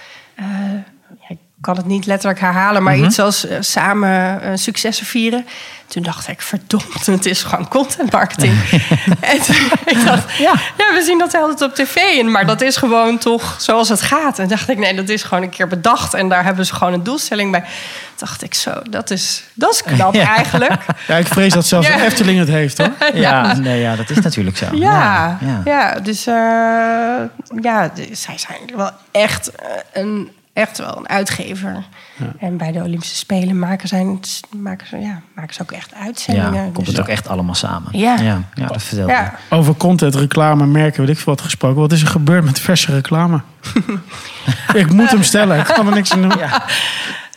ja, 1.30 1.36
kan 1.62 1.78
het 1.78 1.86
niet 1.86 2.06
letterlijk 2.06 2.40
herhalen, 2.40 2.84
maar 2.84 2.98
iets 2.98 3.20
als 3.20 3.48
eh, 3.48 3.58
samen 3.60 4.42
eh, 4.42 4.52
successen 4.56 5.06
vieren. 5.06 5.46
Toen 5.88 6.04
dacht 6.04 6.28
ik, 6.28 6.42
verdomd, 6.42 7.06
het 7.06 7.26
is 7.26 7.44
gewoon 7.44 7.68
content 7.68 8.12
marketing. 8.12 8.54
en 9.20 9.42
toen, 9.42 9.56
ik 9.86 10.06
dacht, 10.06 10.38
Ja. 10.38 10.54
ja. 10.78 10.94
we 10.94 11.02
zien 11.06 11.18
dat 11.18 11.34
altijd 11.36 11.62
op 11.62 11.76
tv, 11.76 11.96
en- 11.96 12.32
maar 12.32 12.46
dat 12.46 12.62
is 12.62 12.78
gewoon 12.78 13.18
toch 13.18 13.56
zoals 13.60 13.90
het 13.90 14.02
gaat. 14.02 14.40
En 14.40 14.48
dacht 14.48 14.70
ik, 14.70 14.78
nee, 14.78 14.94
dat 14.94 15.10
is 15.10 15.24
gewoon 15.24 15.44
een 15.44 15.50
keer 15.50 15.68
bedacht 15.68 16.14
en 16.14 16.30
daar 16.30 16.44
hebben 16.44 16.66
ze 16.66 16.74
gewoon 16.76 16.94
een 16.94 17.04
doelstelling 17.04 17.52
bij. 17.52 17.64
Dacht 18.16 18.44
ik 18.44 18.54
zo, 18.54 18.72
dat 18.90 19.10
is, 19.12 19.44
dat 19.54 19.74
is 19.74 19.84
knap 19.84 20.14
Ja. 20.24 20.36
eigenlijk. 20.36 20.74
Ja, 21.08 21.16
ik 21.18 21.28
vrees 21.28 21.54
dat 21.54 21.66
zelfs 21.68 21.88
Ja. 21.88 21.96
de 21.98 22.04
Efteling 22.04 22.40
het 22.40 22.48
heeft 22.48 22.78
hoor. 22.78 22.92
Ja, 23.14 23.54
nee, 23.54 23.82
ja, 23.82 23.96
dat 23.96 24.10
is 24.10 24.20
natuurlijk 24.20 24.58
zo. 24.58 24.66
Ja, 24.74 25.38
ja. 25.42 25.62
ja. 25.66 26.00
dus 26.00 26.28
eh, 26.28 26.34
ja, 27.62 27.92
zij 28.12 28.38
zijn 28.38 28.60
wel 28.76 28.92
echt, 29.12 29.52
een, 29.94 30.32
echt 30.54 30.78
wel 30.78 30.98
een 30.98 31.10
uitgever. 31.10 31.84
En 32.40 32.58
bij 32.58 32.72
de 32.72 32.80
Olympische 32.84 33.16
Spelen 33.16 33.60
maken, 33.60 33.88
zijn, 33.88 34.20
maken, 34.58 34.88
ze, 34.88 34.98
ja, 34.98 35.22
maken 35.36 35.54
ze 35.54 35.62
ook 35.62 35.72
echt 35.72 35.94
uitzendingen. 35.94 36.54
Ja, 36.54 36.64
komt 36.64 36.78
Dus- 36.86 36.88
het 36.88 37.00
ook 37.00 37.08
echt 37.08 37.28
allemaal 37.28 37.56
samen. 37.56 37.98
Ja. 37.98 38.16
ja, 38.20 38.42
ja, 38.54 38.68
dat 38.68 38.84
vertelde 38.84 39.12
Ja, 39.12 39.34
Over 39.50 39.76
content, 39.76 40.16
reclame, 40.16 40.66
merken, 40.66 41.02
weet 41.06 41.16
ik 41.16 41.22
veel 41.22 41.34
wat 41.34 41.42
gesproken. 41.44 41.82
Wat 41.82 41.92
is 41.92 42.02
er 42.02 42.08
gebeurd 42.08 42.44
met 42.44 42.60
verse 42.60 42.92
reclame? 42.94 43.42
ik 44.74 44.92
moet 44.92 45.12
hem 45.12 45.24
stellen, 45.24 45.60
ik 45.60 45.66
kan 45.66 45.88
er 45.88 45.94
niks 45.94 46.12
aan 46.14 46.22
doen. 46.22 46.38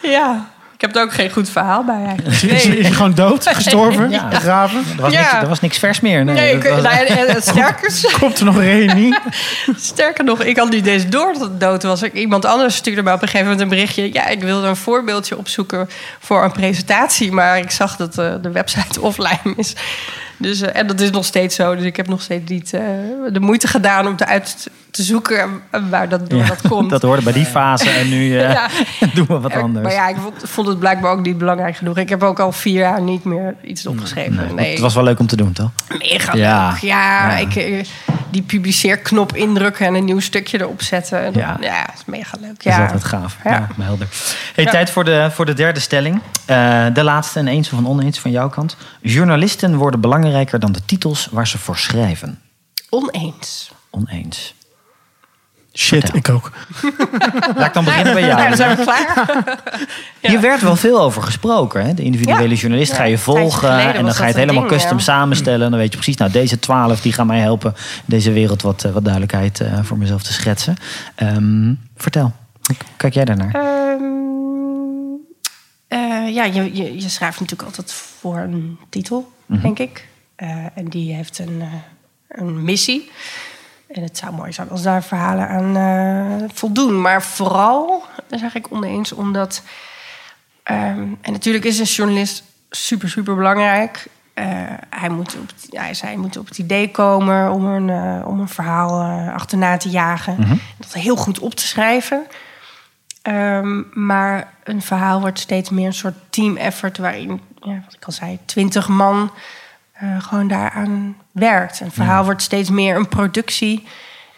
ja. 0.03 0.51
Ik 0.83 0.89
heb 0.89 0.97
er 0.97 1.03
ook 1.03 1.13
geen 1.15 1.31
goed 1.31 1.51
verhaal 1.51 1.85
bij 1.85 2.05
eigenlijk. 2.05 2.29
Is, 2.29 2.43
is, 2.45 2.65
is 2.67 2.87
hij 2.87 2.95
gewoon 2.95 3.15
dood, 3.15 3.49
gestorven, 3.49 4.11
Ja. 4.11 4.29
begraven? 4.29 4.79
Er 4.97 5.03
was, 5.03 5.13
Ja. 5.13 5.21
niks, 5.21 5.33
er 5.33 5.49
was 5.49 5.61
niks 5.61 5.79
vers 5.79 6.01
meer. 6.01 6.25
Nee, 6.25 6.35
Nee, 6.35 6.55
dat 6.55 6.65
ik, 6.65 6.71
was- 6.71 6.83
nou, 6.83 7.07
en- 7.07 7.43
sterker, 7.43 7.93
Komt 8.21 8.39
er 8.39 8.45
nog 8.45 8.55
een 8.55 8.63
reunie? 8.63 9.15
sterker 9.77 10.25
nog, 10.25 10.43
ik 10.43 10.57
had 10.57 10.71
niet 10.71 10.87
eens 10.87 11.09
door 11.09 11.33
dat 11.33 11.43
het 11.43 11.61
dood 11.61 11.83
was. 11.83 12.03
Ik- 12.03 12.13
Iemand 12.15 12.45
anders 12.45 12.77
stuurde 12.77 13.03
mij 13.03 13.13
op 13.13 13.23
een 13.23 13.29
gegeven 13.29 13.47
moment 13.47 13.63
een 13.63 13.77
berichtje. 13.77 14.13
Ja, 14.13 14.27
ik 14.27 14.41
wilde 14.43 14.67
een 14.67 14.77
voorbeeldje 14.77 15.37
opzoeken 15.39 15.89
voor 16.21 16.45
een 16.45 16.53
presentatie. 16.53 17.33
Maar 17.33 17.59
ik 17.59 17.71
zag 17.71 17.97
dat 17.97 18.19
eh, 18.19 18.33
de 18.43 18.51
website 18.51 19.01
offline 19.09 19.55
is. 19.57 19.75
Dus, 20.43 20.61
eh, 20.61 20.81
en 20.81 20.87
dat 20.87 21.01
is 21.01 21.11
nog 21.11 21.25
steeds 21.25 21.55
zo. 21.57 21.77
Dus 21.77 21.85
ik 21.85 21.97
heb 21.97 22.09
nog 22.09 22.23
steeds 22.23 22.51
niet 22.51 22.73
eh, 22.75 22.81
de 23.33 23.41
moeite 23.41 23.67
gedaan 23.69 24.07
om 24.07 24.17
te 24.17 24.27
uit 24.27 24.71
te 24.91 25.03
zoeken 25.03 25.51
waar 25.91 26.09
dat 26.09 26.31
door 26.31 26.39
Ja, 26.39 26.47
dat 26.47 26.61
komt. 26.69 26.91
dat 26.97 27.03
hoorde 27.03 27.23
bij 27.23 27.33
die 27.33 27.45
fase 27.45 27.91
en 27.91 28.09
nu 28.09 28.39
eh, 28.39 28.53
Ja. 28.53 28.69
doen 29.15 29.27
we 29.27 29.41
wat 29.41 29.55
anders. 29.55 29.85
Maar 29.85 29.95
ja, 29.95 30.09
ik 30.09 30.17
vond, 30.23 30.35
vond 30.43 30.67
het 30.67 30.79
blijkbaar 30.79 31.13
ook 31.13 31.23
niet 31.23 31.39
belangrijk 31.39 31.77
genoeg. 31.77 31.99
Ik 31.99 32.09
heb 32.09 32.23
ook 32.23 32.41
al 32.41 32.53
vier 32.53 32.79
jaar 32.79 33.03
niet 33.03 33.25
meer 33.25 33.55
iets 33.63 33.87
opgeschreven. 33.87 34.35
Nee, 34.35 34.53
Nee, 34.53 34.71
Het 34.71 34.81
was 34.81 34.95
wel 34.95 35.05
leuk 35.05 35.19
om 35.19 35.27
te 35.27 35.37
doen, 35.37 35.53
toch? 35.53 35.71
Mega 35.99 36.35
Ja. 36.37 36.69
leuk. 36.71 36.79
Ja, 36.81 37.29
Ja. 37.29 37.37
Ik, 37.37 37.87
die 38.31 38.43
publiceerknop 38.43 39.37
indrukken 39.37 39.87
en 39.87 39.95
een 39.95 40.05
nieuw 40.05 40.21
stukje 40.21 40.61
erop 40.61 40.83
zetten. 40.83 41.25
En 41.25 41.33
Ja. 41.35 41.53
dan- 41.53 41.63
ja, 41.63 41.87
is 41.95 42.03
mega 42.07 42.37
leuk. 42.41 42.49
Dat 42.63 42.67
is 42.67 42.77
Ja. 42.77 42.83
altijd 42.85 43.05
gaaf. 43.05 43.37
Ja. 43.45 43.51
Ja. 43.51 43.69
maar 43.77 43.87
helder. 43.87 44.07
Hey, 44.55 44.65
Ja. 44.65 44.71
Tijd 44.71 44.91
voor 44.91 45.05
de, 45.05 45.29
voor 45.33 45.47
de 45.47 45.55
derde 45.55 45.81
stelling. 45.81 46.21
Eh, 46.47 46.85
de 46.93 47.03
laatste 47.05 47.39
en 47.39 47.47
eens 47.49 47.73
of 47.73 47.79
een 47.79 47.87
oneens 47.89 48.19
van 48.19 48.31
jouw 48.31 48.49
kant. 48.49 48.77
Journalisten 49.01 49.77
worden 49.77 50.01
belangrijker 50.33 50.59
dan 50.61 50.73
de 50.73 50.85
titels 50.85 51.29
waar 51.31 51.49
ze 51.49 51.59
voor 51.59 51.77
schrijven. 51.79 52.41
Oneens. 52.91 53.73
Oneens. 53.91 54.55
Shit, 55.75 56.15
ik 56.15 56.29
ook. 56.29 56.51
Laat 57.57 57.67
ik 57.67 57.73
dan 57.73 57.85
beginnen 57.85 58.13
bij 58.15 58.23
Ja, 58.23 58.37
jou. 58.37 58.49
dan 58.49 58.57
zijn 58.57 58.77
we 58.77 58.83
klaar. 58.83 59.27
Hier 60.31 60.41
werd 60.41 60.61
wel 60.61 60.77
veel 60.77 61.01
over 61.01 61.23
gesproken. 61.23 61.87
Hè? 61.87 61.95
De 61.95 62.03
individuele 62.03 62.49
Ja. 62.49 62.55
journalist 62.55 62.93
ga 62.93 63.03
je 63.05 63.19
volgen. 63.19 63.95
En 63.95 64.05
dan 64.05 64.15
ga 64.15 64.23
je 64.23 64.29
het 64.29 64.37
helemaal 64.37 64.69
ding, 64.69 64.73
custom 64.75 64.97
ja. 64.97 65.03
samenstellen. 65.03 65.65
En 65.65 65.71
dan 65.71 65.79
weet 65.79 65.91
je 65.91 65.97
precies, 65.97 66.17
nou 66.17 66.31
deze 66.31 66.59
twaalf 66.59 67.01
die 67.01 67.13
gaan 67.13 67.27
mij 67.27 67.39
helpen 67.41 67.75
deze 68.05 68.33
wereld 68.33 68.63
wat, 68.63 68.85
eh, 68.85 68.93
wat 68.93 69.03
duidelijkheid 69.03 69.61
eh, 69.61 69.79
voor 69.83 69.99
mezelf 69.99 70.23
te 70.23 70.33
schetsen. 70.33 70.77
Ehm, 71.15 71.75
vertel, 71.97 72.33
hoe 72.63 72.77
kijk 72.97 73.15
jij 73.15 73.25
daarnaar? 73.25 73.55
Ehm, 73.55 74.03
eh, 75.89 76.35
ja, 76.35 76.45
je, 76.45 76.75
je, 76.77 76.95
je 77.03 77.09
schrijft 77.09 77.41
natuurlijk 77.41 77.69
altijd 77.69 77.93
voor 77.93 78.39
een 78.39 78.79
titel, 78.89 79.33
denk 79.47 79.79
ik. 79.79 80.11
Eh, 80.43 80.65
en 80.75 80.85
die 80.89 81.15
heeft 81.15 81.39
een, 81.39 81.61
eh, 81.61 81.73
een 82.29 82.65
missie. 82.65 83.11
En 83.89 84.03
het 84.03 84.19
zou 84.19 84.33
mooi 84.35 84.53
zijn 84.53 84.71
als 84.71 84.83
daar 84.83 85.03
verhalen 85.03 85.49
aan 85.49 85.77
eh, 85.77 86.49
voldoen. 86.53 87.01
Maar 87.01 87.23
vooral, 87.23 88.05
daar 88.29 88.39
zeg 88.39 88.55
ik 88.55 88.67
oneens, 88.73 89.13
omdat... 89.13 89.63
ehm, 90.63 91.07
en 91.21 91.33
natuurlijk 91.33 91.65
is 91.65 91.79
een 91.79 91.85
journalist 91.85 92.45
super, 92.71 93.09
super 93.09 93.35
belangrijk. 93.35 94.07
hij, 94.91 95.09
moet 95.09 95.37
op, 95.37 95.49
het- 95.49 95.67
hij 95.71 95.95
zei, 95.95 96.11
hij 96.13 96.21
moet 96.21 96.37
op 96.37 96.49
het 96.49 96.59
idee 96.59 96.91
komen 96.91 97.53
om 97.53 97.67
een, 97.67 98.25
om 98.25 98.41
een 98.41 98.49
verhaal 98.49 99.03
achterna 99.33 99.77
te 99.77 99.89
jagen. 99.89 100.61
Dat 100.79 100.93
heel 100.93 101.17
goed 101.17 101.39
op 101.39 101.55
te 101.55 101.67
schrijven. 101.67 102.27
Ehm, 103.23 103.83
maar 103.93 104.53
een 104.65 104.83
verhaal 104.83 105.21
wordt 105.21 105.39
steeds 105.39 105.71
meer 105.71 105.87
een 105.87 105.93
soort 105.95 106.15
team 106.31 106.57
effort... 106.57 106.99
waarin, 106.99 107.41
ja, 107.61 107.81
wat 107.85 107.95
ik 107.95 108.05
al 108.05 108.13
zei, 108.13 108.39
twintig 108.45 108.89
man 108.89 109.31
eh, 110.03 110.23
gewoon 110.23 110.49
daaraan 110.49 111.17
werkt. 111.33 111.81
Een 111.81 111.91
verhaal 111.91 112.25
wordt 112.25 112.43
steeds 112.43 112.71
meer 112.71 112.97
een 112.97 113.09
productie... 113.09 113.87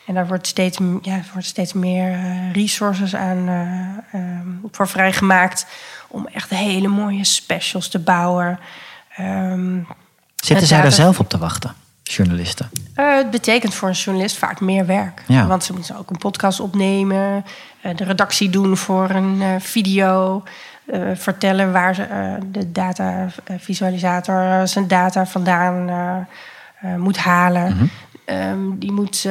En 0.07 0.15
daar 0.15 0.27
wordt 0.27 0.47
steeds, 0.47 0.79
ja, 1.03 1.21
wordt 1.33 1.47
steeds 1.47 1.73
meer 1.73 2.13
eh, 2.13 2.53
resources 2.53 3.15
aan 3.15 3.49
eh, 3.49 4.21
ehm, 4.21 4.49
voor 4.71 4.89
vrijgemaakt... 4.89 5.67
om 6.09 6.27
echt 6.27 6.51
hele 6.51 6.89
mooie 6.89 7.25
specials 7.25 7.89
te 7.89 7.99
bouwen... 7.99 8.59
Ehm, 9.17 9.79
Zitten 10.35 10.67
zij 10.67 10.83
daar 10.83 10.93
zelf 10.93 11.19
op 11.19 11.29
te 11.29 11.39
wachten, 11.39 11.75
journalisten? 12.03 12.71
het 12.95 13.31
betekent 13.31 13.75
voor 13.75 13.89
een 13.89 13.95
journalist 13.95 14.37
vaak 14.37 14.61
meer 14.61 14.87
werk. 14.87 15.23
Ja. 15.27 15.47
Want 15.47 15.65
ze 15.65 15.73
moeten 15.73 15.97
ook 15.97 16.11
een 16.11 16.19
podcast 16.19 16.61
opnemen, 16.61 17.45
de 17.81 18.05
redactie 18.05 18.51
doen 18.51 18.77
voor 18.77 19.11
een 19.11 19.61
video, 19.61 20.43
eh, 20.87 21.11
vertellen 21.15 21.73
waar 21.73 21.95
ze, 21.95 22.03
eh, 22.03 22.35
de 22.47 22.73
data 22.73 23.27
eh, 23.45 23.57
visualisator 23.59 24.69
zijn 24.69 24.89
data 24.89 25.27
vandaan 25.27 26.27
moet 26.97 27.17
halen. 27.17 27.75
Mhm. 27.75 27.85
Ehm, 28.25 28.79
die 28.79 28.93
moet 28.93 29.29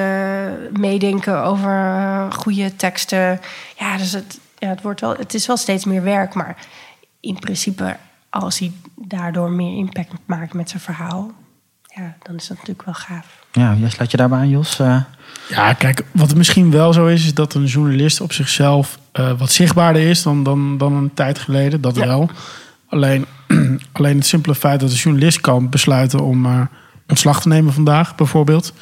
meedenken 0.72 1.44
over 1.44 2.32
goede 2.32 2.76
teksten. 2.76 3.40
Ja, 3.78 3.98
dus 3.98 4.12
het, 4.12 4.40
ja, 4.58 4.68
het, 4.68 4.82
wordt 4.82 5.02
wel, 5.02 5.16
het 5.16 5.34
is 5.34 5.48
wel 5.48 5.58
steeds 5.58 5.86
meer 5.86 6.04
werk, 6.04 6.34
maar 6.34 6.58
in 7.20 7.40
principe, 7.40 7.98
als 8.30 8.60
hij 8.60 8.72
daardoor 8.96 9.52
meer 9.52 9.78
impact 9.78 10.12
maakt 10.26 10.54
met 10.54 10.70
zijn 10.70 10.82
verhaal, 10.82 11.32
ja, 11.82 12.16
dan 12.22 12.36
is 12.36 12.48
dat 12.48 12.58
natuurlijk 12.58 12.86
wel 12.86 12.94
gaaf. 12.94 13.43
Ja, 13.54 13.76
jij 13.80 13.90
sluit 13.90 14.12
je 14.12 14.18
daarbij 14.18 14.40
aan, 14.40 14.50
Jos? 14.50 14.80
Eh, 14.80 14.98
Ja, 15.50 15.74
kijk, 15.74 16.04
wat 16.12 16.28
het 16.28 16.38
misschien 16.38 16.72
wel 16.72 16.94
zo 16.94 17.06
is, 17.08 17.26
is 17.26 17.34
dat 17.34 17.54
een 17.54 17.66
journalist 17.66 18.22
op 18.22 18.34
zichzelf 18.34 19.00
eh, 19.12 19.32
wat 19.38 19.52
zichtbaarder 19.52 20.02
is 20.10 20.24
dan, 20.24 20.44
dan, 20.44 20.78
dan 20.78 20.94
een 20.94 21.14
tijd 21.14 21.40
geleden. 21.40 21.82
Dat 21.82 21.96
Ja. 21.96 22.06
wel. 22.06 22.30
Alleen, 22.90 23.26
alleen 23.92 24.18
het 24.18 24.26
simpele 24.26 24.56
feit 24.56 24.80
dat 24.80 24.90
een 24.90 24.96
journalist 24.96 25.42
kan 25.42 25.70
besluiten 25.70 26.20
om 26.20 26.46
eh, 26.46 26.62
ontslag 27.08 27.42
te 27.42 27.48
nemen 27.48 27.74
vandaag, 27.74 28.16
bijvoorbeeld. 28.16 28.74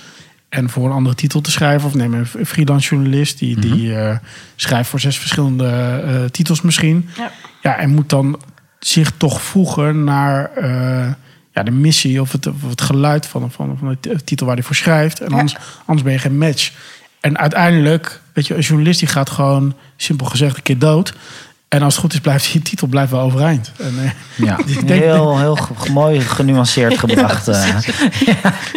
En 0.50 0.70
voor 0.70 0.86
een 0.86 0.92
andere 0.92 1.16
titel 1.16 1.42
te 1.42 1.52
schrijven. 1.52 1.88
Of 1.88 1.94
neem 1.96 2.14
een 2.14 2.46
freelance 2.46 2.90
journalist 2.90 3.40
die, 3.40 3.60
die 3.60 3.96
eh, 3.96 4.18
schrijft 4.56 4.90
voor 4.90 5.00
zes 5.00 5.18
verschillende 5.18 5.68
eh, 6.06 6.24
titels 6.32 6.62
misschien. 6.62 7.10
Ja. 7.18 7.32
Ja, 7.62 7.78
en 7.78 7.90
moet 7.90 8.10
dan 8.10 8.40
zich 8.80 9.12
toch 9.18 9.42
voegen 9.42 10.04
naar 10.04 10.52
eh, 10.56 11.12
ja, 11.54 11.64
de 11.64 11.72
missie 11.72 12.22
of 12.22 12.32
het, 12.32 12.48
of 12.48 12.70
het 12.70 12.82
geluid 12.82 13.26
van, 13.26 13.52
van, 13.52 13.78
van 13.80 13.98
de 14.00 14.24
titel 14.24 14.46
waar 14.46 14.56
hij 14.56 14.64
voor 14.64 14.76
schrijft. 14.76 15.20
En 15.20 15.30
Ja. 15.30 15.36
anders, 15.36 15.56
anders 15.86 16.04
ben 16.04 16.14
je 16.14 16.20
geen 16.20 16.38
match. 16.38 16.72
En 17.20 17.38
uiteindelijk, 17.38 18.22
weet 18.34 18.48
je, 18.48 18.56
een 18.56 18.62
journalist 18.62 19.00
die 19.00 19.08
gaat 19.08 19.30
gewoon, 19.30 19.76
simpel 19.96 20.26
gezegd, 20.26 20.58
een 20.58 20.64
keer 20.64 20.80
dood. 20.80 21.14
En 21.72 21.82
als 21.82 21.94
het 21.94 22.02
goed 22.04 22.14
is, 22.14 22.20
blijft 22.20 22.52
die 22.52 22.62
titel 22.62 22.88
blijft 22.88 23.12
wel 23.12 23.20
overeind. 23.22 23.72
En, 23.78 23.94
eh, 24.04 24.10
ja, 24.46 24.58
Ik 24.66 24.88
denk- 24.88 25.04
heel, 25.04 25.40
heel 25.40 25.58
mooi 25.92 26.22
genuanceerd 26.22 26.98
gebracht. 27.04 27.48
eh. 27.48 27.66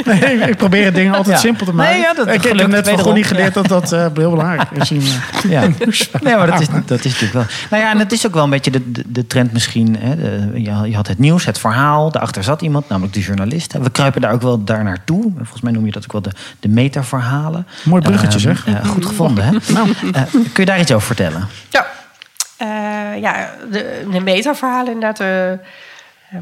nee, 0.05 0.37
ik 0.39 0.57
probeer 0.57 0.85
het 0.85 0.95
dingen 0.95 1.15
altijd 1.15 1.35
Ja. 1.37 1.41
simpel 1.41 1.67
te 1.67 1.73
maken. 1.73 1.93
Nee, 1.93 2.03
ja, 2.03 2.15
dat 2.15 2.29
ik 2.29 2.43
heb 2.43 2.67
net 2.67 2.89
van. 2.89 2.99
Gonnie 2.99 3.25
geleerd 3.25 3.55
dat 3.55 3.69
dat 3.69 3.93
eh, 3.93 4.07
heel 4.15 4.31
belangrijk 4.31 4.71
is. 4.71 4.91
in, 4.91 5.03
Ja. 5.49 5.61
Nee, 6.23 6.37
maar 6.37 6.47
dat 6.47 6.61
is, 6.61 6.67
dat 6.87 6.99
is 7.05 7.13
natuurlijk 7.13 7.33
wel. 7.33 7.45
Nou 7.71 7.83
ja, 7.83 7.91
en 7.91 7.99
het 7.99 8.13
is 8.13 8.27
ook 8.27 8.35
wel 8.35 8.45
een 8.45 8.51
beetje 8.51 8.71
de, 8.71 8.91
de, 8.93 9.03
de 9.07 9.27
trend 9.27 9.53
misschien. 9.53 9.97
Hè. 9.99 10.17
De- 10.17 10.51
je, 10.63 10.89
je 10.91 10.95
had 10.97 11.07
het 11.09 11.19
nieuws, 11.19 11.45
het 11.45 11.59
verhaal. 11.59 12.11
Daarachter 12.11 12.45
zat 12.45 12.63
iemand, 12.63 12.89
namelijk 12.89 13.15
de 13.15 13.21
journalist. 13.21 13.73
We 13.73 13.91
kruipen 13.91 14.21
daar 14.21 14.33
ook 14.33 14.43
wel 14.43 14.65
daar 14.65 14.85
naartoe. 14.85 15.33
Volgens 15.37 15.61
mij 15.61 15.73
noem 15.73 15.87
je 15.87 15.93
dat 15.93 16.03
ook 16.05 16.13
wel 16.13 16.23
de, 16.23 16.31
de 16.61 16.69
metaverhalen. 16.69 17.67
Mooi 17.85 18.03
bruggetje, 18.03 18.49
Ehm, 18.49 18.57
zeg. 18.65 18.87
goed 18.87 19.07
gevonden, 19.07 19.45
hè? 19.45 19.51
Eh, 20.13 20.23
kun 20.33 20.43
je 20.55 20.65
daar 20.65 20.81
iets 20.81 20.93
over 20.93 21.07
vertellen? 21.07 21.49
Ja, 21.71 21.87
Eh, 22.57 23.19
ja 23.21 23.51
de, 23.71 24.09
de 24.11 24.21
metaverhalen 24.21 24.93
inderdaad. 24.93 25.21
eh, 25.21 25.59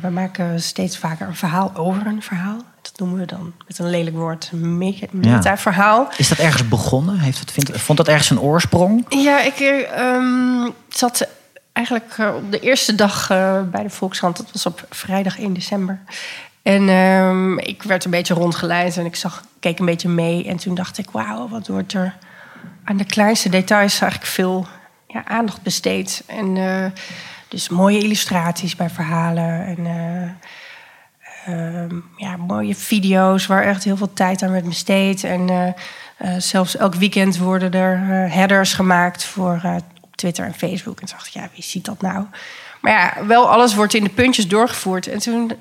we 0.01 0.09
maken 0.11 0.61
steeds 0.61 0.99
vaker 0.99 1.27
een 1.27 1.37
verhaal 1.37 1.73
over 1.75 2.07
een 2.07 2.23
verhaal. 2.23 2.57
Dat 2.83 2.93
noemen 2.97 3.19
we 3.19 3.27
dan 3.27 3.53
met 3.67 3.79
een 3.79 3.91
lelijk 3.91 4.17
woord 4.17 4.51
me- 4.53 5.09
metaverhaal. 5.11 6.09
Is 6.17 6.29
dat 6.29 6.39
ergens 6.39 6.69
begonnen? 6.69 7.19
Heeft 7.19 7.39
het, 7.39 7.51
vindt, 7.53 7.81
vond 7.81 7.99
dat 7.99 8.09
ergens 8.09 8.31
een 8.31 8.41
oorsprong? 8.41 9.05
Ja, 9.09 9.41
ik 9.41 9.61
eh, 9.61 9.99
ehm, 9.99 10.71
zat 10.89 11.29
eigenlijk 11.73 12.15
eh, 12.19 12.35
op 12.35 12.53
de 12.53 12.61
eerste 12.61 12.95
dag 12.95 13.29
bij 13.71 13.83
de 13.83 13.91
Volkskrant. 13.91 14.37
Dat 14.37 14.53
was 14.53 14.67
op 14.67 14.87
vrijdag 14.91 15.39
1 15.39 15.53
december. 15.53 16.01
En 16.63 16.89
ehm, 16.89 17.59
ik 17.59 17.83
werd 17.83 18.05
een 18.05 18.11
beetje 18.11 18.35
rondgeleid 18.35 18.97
en 18.97 19.05
ik 19.05 19.17
zag, 19.17 19.45
keek 19.61 19.79
een 19.79 19.87
beetje 19.87 20.09
mee. 20.09 20.47
En 20.49 20.57
toen 20.57 20.75
dacht 20.75 20.99
ik, 20.99 21.11
wauw, 21.11 21.49
wat 21.49 21.67
wordt 21.67 21.93
er 21.93 22.15
aan 22.85 22.97
de 22.97 23.05
kleinste 23.05 23.49
details 23.49 24.01
eigenlijk 24.01 24.31
veel 24.33 24.67
ja, 25.13 25.25
aandacht 25.25 25.63
besteed. 25.63 26.23
En 26.27 26.57
eh, 26.57 26.91
dus 27.49 27.69
mooie 27.69 27.99
illustraties 27.99 28.77
bij 28.77 28.91
verhalen 28.91 29.67
en... 29.67 29.87
eh, 29.87 30.31
ehm, 31.47 31.97
ja, 32.17 32.37
mooie 32.37 32.75
video's 32.75 33.47
waar 33.47 33.63
echt 33.63 33.85
heel 33.85 33.97
veel 33.97 34.13
tijd 34.13 34.43
aan 34.43 34.53
werd 34.53 34.69
besteed. 34.69 35.25
En 35.25 35.49
eh, 35.49 36.35
zelfs 36.39 36.77
elk 36.77 36.95
weekend 36.95 37.39
worden 37.39 37.73
er 37.73 37.99
headers 38.33 38.73
gemaakt 38.73 39.25
voor 39.25 39.61
op 40.01 40.17
Twitter 40.17 40.45
en 40.45 40.55
Facebook. 40.55 41.01
En 41.01 41.07
toen 41.07 41.17
dacht 41.17 41.27
ik, 41.27 41.33
ja, 41.33 41.49
wie 41.55 41.63
ziet 41.63 41.85
dat 41.85 42.03
nou? 42.03 42.27
Maar 42.81 42.93
ja, 42.93 43.27
wel 43.27 43.51
alles 43.51 43.75
wordt 43.75 43.95
in 43.95 44.05
de 44.05 44.11
puntjes 44.11 44.49
doorgevoerd. 44.49 45.07
En 45.07 45.19
toen, 45.19 45.53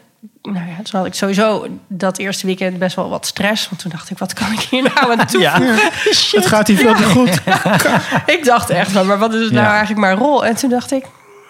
nou 0.41 0.67
ja, 0.67 0.75
toen 0.75 0.99
had 0.99 1.05
ik 1.05 1.13
sowieso 1.13 1.67
dat 1.87 2.17
eerste 2.17 2.45
weekend 2.45 2.79
best 2.79 2.95
wel 2.95 3.09
wat 3.09 3.25
stress. 3.25 3.69
Want 3.69 3.81
toen 3.81 3.91
dacht 3.91 4.09
ik, 4.09 4.17
wat 4.17 4.33
kan 4.33 4.51
ik 4.51 4.59
hier 4.59 4.83
nou 4.83 5.19
aan 5.19 5.27
toevoegen? 5.27 5.91
Shit. 6.13 6.39
Het 6.39 6.47
gaat 6.47 6.67
hier 6.67 6.77
veel 6.77 6.95
te 6.95 7.03
goed. 7.03 7.41
ik 8.35 8.41
dacht 8.43 8.69
echt 8.69 8.91
van, 8.91 9.07
maar 9.07 9.17
wat 9.17 9.33
is 9.33 9.51
nou 9.51 9.67
eigenlijk 9.67 9.99
mijn 9.99 10.17
rol? 10.17 10.45
En 10.45 10.55
toen 10.55 10.69
dacht 10.69 10.91
ik, 10.91 11.05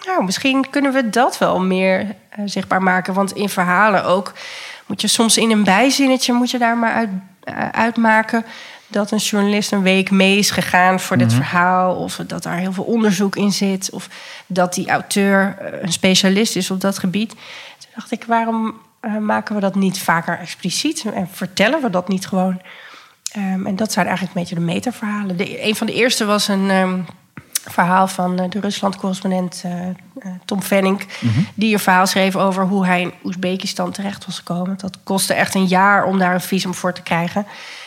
nou, 0.06 0.24
misschien 0.24 0.70
kunnen 0.70 0.92
we 0.92 1.10
dat 1.10 1.38
wel 1.38 1.60
meer 1.60 2.14
eh, 2.28 2.44
zichtbaar 2.44 2.82
maken. 2.82 3.14
Want 3.14 3.32
in 3.32 3.48
verhalen 3.48 4.04
ook 4.04 4.32
moet 4.86 5.00
je 5.00 5.08
soms 5.08 5.36
in 5.36 5.50
een 5.50 5.64
bijzinnetje 5.64 6.32
moet 6.32 6.50
je 6.50 6.58
daar 6.58 6.76
maar 6.76 6.92
uit, 6.92 7.08
eh, 7.44 7.68
uitmaken 7.68 8.44
dat 8.92 9.10
een 9.10 9.18
journalist 9.18 9.72
een 9.72 9.82
week 9.82 10.10
mee 10.10 10.38
is 10.38 10.50
gegaan 10.50 11.00
voor 11.00 11.16
dit 11.16 11.32
verhaal. 11.32 11.94
Of 11.94 12.20
dat 12.26 12.42
daar 12.42 12.56
heel 12.56 12.72
veel 12.72 12.84
onderzoek 12.84 13.36
in 13.36 13.52
zit. 13.52 13.90
Of 13.90 14.08
dat 14.46 14.74
die 14.74 14.90
auteur 14.90 15.56
eh, 15.58 15.82
een 15.82 15.92
specialist 15.92 16.56
is 16.56 16.70
op 16.70 16.80
dat 16.80 16.98
gebied. 16.98 17.34
Dacht 17.94 18.10
ik, 18.10 18.24
waarom 18.24 18.80
eh, 19.00 19.16
maken 19.16 19.54
we 19.54 19.60
dat 19.60 19.74
niet 19.74 20.00
vaker 20.00 20.38
expliciet? 20.38 21.04
En 21.14 21.28
vertellen 21.32 21.82
we 21.82 21.90
dat 21.90 22.08
niet 22.08 22.26
gewoon? 22.26 22.60
Ehm, 23.32 23.66
en 23.66 23.76
dat 23.76 23.92
zijn 23.92 24.06
eigenlijk 24.06 24.36
een 24.36 24.42
beetje 24.42 24.58
de 24.58 24.72
metaverhalen. 24.72 25.36
De, 25.36 25.66
een 25.66 25.76
van 25.76 25.86
de 25.86 25.92
eerste 25.92 26.24
was 26.24 26.48
een 26.48 26.70
ehm, 26.70 27.00
verhaal 27.70 28.08
van 28.08 28.38
eh, 28.38 28.50
de 28.50 28.60
Rusland-correspondent 28.60 29.62
eh, 29.64 29.72
Tom 30.44 30.62
Venning. 30.62 31.06
Die 31.54 31.72
een 31.72 31.78
verhaal 31.78 32.06
schreef 32.06 32.36
over 32.36 32.64
hoe 32.64 32.86
hij 32.86 33.00
in 33.00 33.12
Oezbekistan 33.24 33.92
terecht 33.92 34.26
was 34.26 34.36
gekomen. 34.36 34.76
Dat 34.76 34.98
kostte 35.04 35.34
echt 35.34 35.54
een 35.54 35.66
jaar 35.66 36.04
om 36.04 36.18
daar 36.18 36.34
een 36.34 36.40
visum 36.40 36.74
voor 36.74 36.92
te 36.92 37.02
krijgen. 37.02 37.46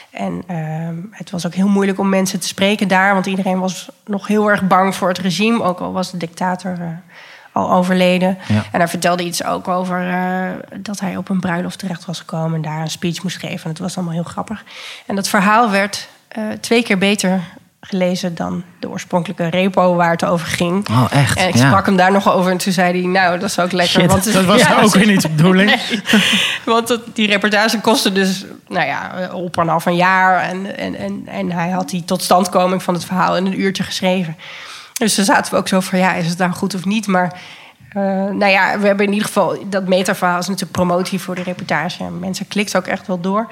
En 0.10 0.44
ehm, 0.48 0.96
het 1.12 1.30
was 1.30 1.46
ook 1.46 1.54
heel 1.54 1.68
moeilijk 1.68 2.00
om 2.00 2.10
mensen 2.10 2.40
te 2.40 2.48
spreken 2.48 2.88
daar. 2.88 3.14
Want 3.14 3.26
iedereen 3.26 3.60
was 3.60 3.90
nog 4.06 4.28
heel 4.28 4.50
erg 4.50 4.68
bang 4.68 4.96
voor 4.96 5.08
het 5.08 5.18
regime. 5.18 5.64
Ook 5.64 5.80
al 5.80 5.92
was 5.92 6.12
de 6.12 6.18
dictator 6.18 7.02
al 7.56 7.72
overleden. 7.72 8.38
Ja. 8.48 8.64
En 8.72 8.80
hij 8.80 8.88
vertelde 8.88 9.24
iets 9.24 9.44
ook 9.44 9.68
over 9.68 10.10
eh, 10.10 10.50
dat 10.78 11.00
hij 11.00 11.18
op 11.18 11.30
een 11.30 11.40
bruiloft 11.40 11.80
terecht 11.80 12.06
was 12.06 12.20
gekomen 12.20 12.56
en 12.56 12.62
daar 12.62 12.82
een 12.82 12.90
speech 12.90 13.24
moest 13.24 13.38
geven. 13.38 13.64
En 13.64 13.70
het 13.70 13.80
was 13.80 13.96
allemaal 13.96 14.14
heel 14.14 14.24
grappig. 14.24 14.64
En 15.06 15.16
dat 15.16 15.28
verhaal 15.28 15.70
werd 15.70 16.08
eh, 16.28 16.44
twee 16.62 16.84
keer 16.84 16.98
beter 16.98 17.40
gelezen 17.82 18.36
dan 18.36 18.64
de 18.80 18.90
oorspronkelijke 18.90 19.48
repo 19.48 19.96
waar 19.96 20.12
het 20.12 20.26
over 20.26 20.48
ging. 20.48 20.90
Oh, 20.90 21.06
echt? 21.12 21.38
En 21.38 21.48
ik 21.48 21.56
Ja. 21.56 21.68
sprak 21.68 21.86
hem 21.86 21.96
daar 21.98 22.12
nog 22.12 22.32
over 22.32 22.52
en 22.52 22.58
toen 22.58 22.74
zei 22.74 23.02
hij, 23.02 23.10
nou, 23.12 23.40
dat 23.40 23.50
is 23.50 23.60
ook 23.60 23.72
lekker. 23.72 24.00
Shit, 24.02 24.12
want 24.12 24.26
het- 24.26 24.34
Dat 24.34 24.46
was 24.46 24.62
Ja, 24.68 24.82
ook 24.82 24.94
weer 24.94 25.08
niet 25.08 25.22
de 25.22 25.30
bedoeling. 25.30 25.70
Nee, 25.76 26.02
want 26.66 26.88
dat, 26.88 27.02
die 27.16 27.28
reportage 27.28 27.80
kostte 27.80 28.12
dus 28.12 28.46
nou 28.68 28.86
ja, 28.88 29.30
op 29.34 29.58
en 29.58 29.70
af 29.70 29.86
een 29.86 29.96
jaar. 29.96 30.42
En, 30.42 30.78
en, 30.78 30.96
en, 30.96 31.24
en 31.28 31.52
hij 31.52 31.70
had 31.70 31.90
die 31.90 32.06
totstandkoming 32.06 32.84
van 32.84 32.94
het 32.94 33.06
verhaal 33.06 33.38
in 33.38 33.46
een 33.46 33.60
uurtje 33.62 33.84
geschreven. 33.84 34.36
Dus 35.00 35.16
dan 35.16 35.26
zaten 35.26 35.52
we 35.52 35.58
ook 35.58 35.68
zo 35.68 35.80
van, 35.80 36.00
ja, 36.00 36.14
is 36.14 36.28
het 36.28 36.38
nou 36.38 36.52
goed 36.52 36.76
of 36.76 36.86
niet? 36.86 37.08
Maar 37.08 37.42
eh, 37.90 38.02
nou 38.32 38.46
ja, 38.46 38.80
we 38.80 38.88
hebben 38.88 39.06
in 39.06 39.12
ieder 39.12 39.28
geval... 39.28 39.58
Dat 39.70 39.88
metaverhaal 39.88 40.40
is 40.40 40.48
natuurlijk 40.48 40.72
promotie 40.72 41.20
voor 41.20 41.36
de 41.36 41.44
reportage. 41.44 42.04
En 42.04 42.20
mensen 42.20 42.48
klikt 42.48 42.78
ook 42.78 42.88
echt 42.88 43.08
wel 43.08 43.20
door. 43.20 43.48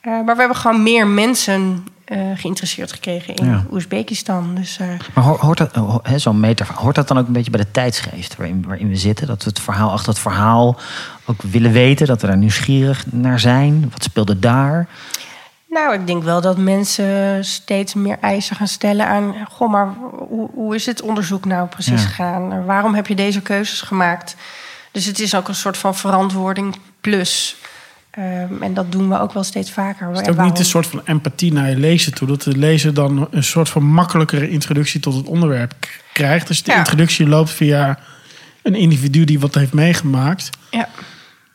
Eh, 0.00 0.12
maar 0.12 0.34
we 0.34 0.38
hebben 0.38 0.56
gewoon 0.56 0.82
meer 0.82 1.06
mensen 1.06 1.86
eh, 2.04 2.18
geïnteresseerd 2.34 2.92
gekregen 2.92 3.34
in 3.34 3.46
Ja. 3.46 3.64
Oezbekistan. 3.70 4.54
Dus 4.54 4.78
Maar 5.14 5.24
hoort, 5.24 5.58
dat, 5.58 6.02
zo'n 6.16 6.40
metaverhaal, 6.40 6.82
hoort 6.82 6.94
dat 6.94 7.08
dan 7.08 7.18
ook 7.18 7.26
een 7.26 7.32
beetje 7.32 7.50
bij 7.50 7.60
de 7.60 7.70
tijdsgeest 7.70 8.36
waarin, 8.36 8.64
waarin 8.66 8.88
we 8.88 8.96
zitten? 8.96 9.26
Dat 9.26 9.42
we 9.42 9.48
het 9.48 9.60
verhaal 9.60 9.90
achter 9.90 10.08
het 10.08 10.18
verhaal 10.18 10.76
ook 11.24 11.42
willen 11.42 11.72
weten, 11.72 12.06
dat 12.06 12.20
we 12.20 12.26
daar 12.26 12.36
nieuwsgierig 12.36 13.04
naar 13.10 13.40
zijn? 13.40 13.88
Wat 13.90 14.02
speelde 14.02 14.38
daar? 14.38 14.88
Nou, 15.70 15.94
ik 15.94 16.06
denk 16.06 16.22
wel 16.22 16.40
dat 16.40 16.58
mensen 16.58 17.44
steeds 17.44 17.94
meer 17.94 18.16
eisen 18.20 18.56
gaan 18.56 18.68
stellen 18.68 19.06
aan... 19.06 19.34
Goh, 19.50 19.70
maar 19.70 19.88
hoe, 20.28 20.50
hoe 20.54 20.74
is 20.74 20.84
dit 20.84 21.02
onderzoek 21.02 21.44
nou 21.44 21.68
precies 21.68 22.02
Ja. 22.02 22.08
gegaan? 22.08 22.64
Waarom 22.64 22.94
heb 22.94 23.06
je 23.06 23.14
deze 23.14 23.40
keuzes 23.40 23.80
gemaakt? 23.80 24.36
Dus 24.92 25.04
het 25.04 25.18
is 25.20 25.34
ook 25.34 25.48
een 25.48 25.54
soort 25.54 25.76
van 25.76 25.94
verantwoording 25.96 26.76
plus. 27.00 27.56
Ehm, 28.10 28.62
en 28.62 28.74
dat 28.74 28.92
doen 28.92 29.08
we 29.08 29.18
ook 29.20 29.32
wel 29.32 29.42
steeds 29.44 29.70
vaker. 29.70 30.10
Is 30.12 30.18
het 30.18 30.28
ook 30.30 30.40
niet 30.44 30.58
een 30.58 30.64
soort 30.64 30.86
van 30.86 31.00
empathie 31.04 31.52
naar 31.52 31.70
je 31.70 31.76
lezer 31.76 32.12
toe? 32.12 32.28
Dat 32.28 32.42
de 32.42 32.56
lezer 32.56 32.94
dan 32.94 33.28
een 33.30 33.44
soort 33.44 33.68
van 33.68 33.82
makkelijkere 33.84 34.50
introductie 34.50 35.00
tot 35.00 35.14
het 35.14 35.26
onderwerp 35.26 35.74
krijgt. 36.12 36.46
Dus 36.46 36.62
de 36.62 36.70
Ja. 36.72 36.78
introductie 36.78 37.26
loopt 37.28 37.50
via 37.50 37.98
een 38.62 38.74
individu 38.74 39.24
die 39.24 39.40
wat 39.40 39.54
heeft 39.54 39.72
meegemaakt. 39.72 40.50
Ja. 40.70 40.88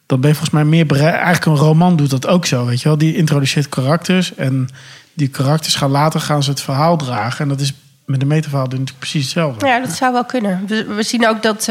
Dan 0.05 0.19
ben 0.19 0.29
je 0.29 0.35
volgens 0.35 0.55
mij 0.55 0.65
meer 0.65 0.85
bereid. 0.85 1.13
Eigenlijk 1.13 1.45
een 1.45 1.65
roman 1.65 1.95
doet 1.95 2.09
dat 2.09 2.27
ook 2.27 2.45
zo, 2.45 2.65
weet 2.65 2.81
je 2.81 2.87
wel. 2.87 2.97
Die 2.97 3.15
introduceert 3.15 3.69
karakters. 3.69 4.35
En 4.35 4.69
die 5.13 5.27
karakters 5.27 5.75
gaan 5.75 5.91
later 5.91 6.19
gaan 6.19 6.43
ze 6.43 6.49
het 6.49 6.61
verhaal 6.61 6.97
dragen. 6.97 7.39
En 7.39 7.49
dat 7.49 7.59
is 7.59 7.73
met 8.05 8.21
een 8.21 8.27
metaverhaal 8.27 8.65
natuurlijk 8.65 8.97
precies 8.97 9.23
hetzelfde. 9.23 9.65
Ja, 9.65 9.79
dat 9.79 9.91
zou 9.91 10.13
wel 10.13 10.25
kunnen. 10.25 10.63
We, 10.67 10.83
we 10.83 11.03
zien 11.03 11.27
ook 11.27 11.43
dat, 11.43 11.59
eh, 11.59 11.65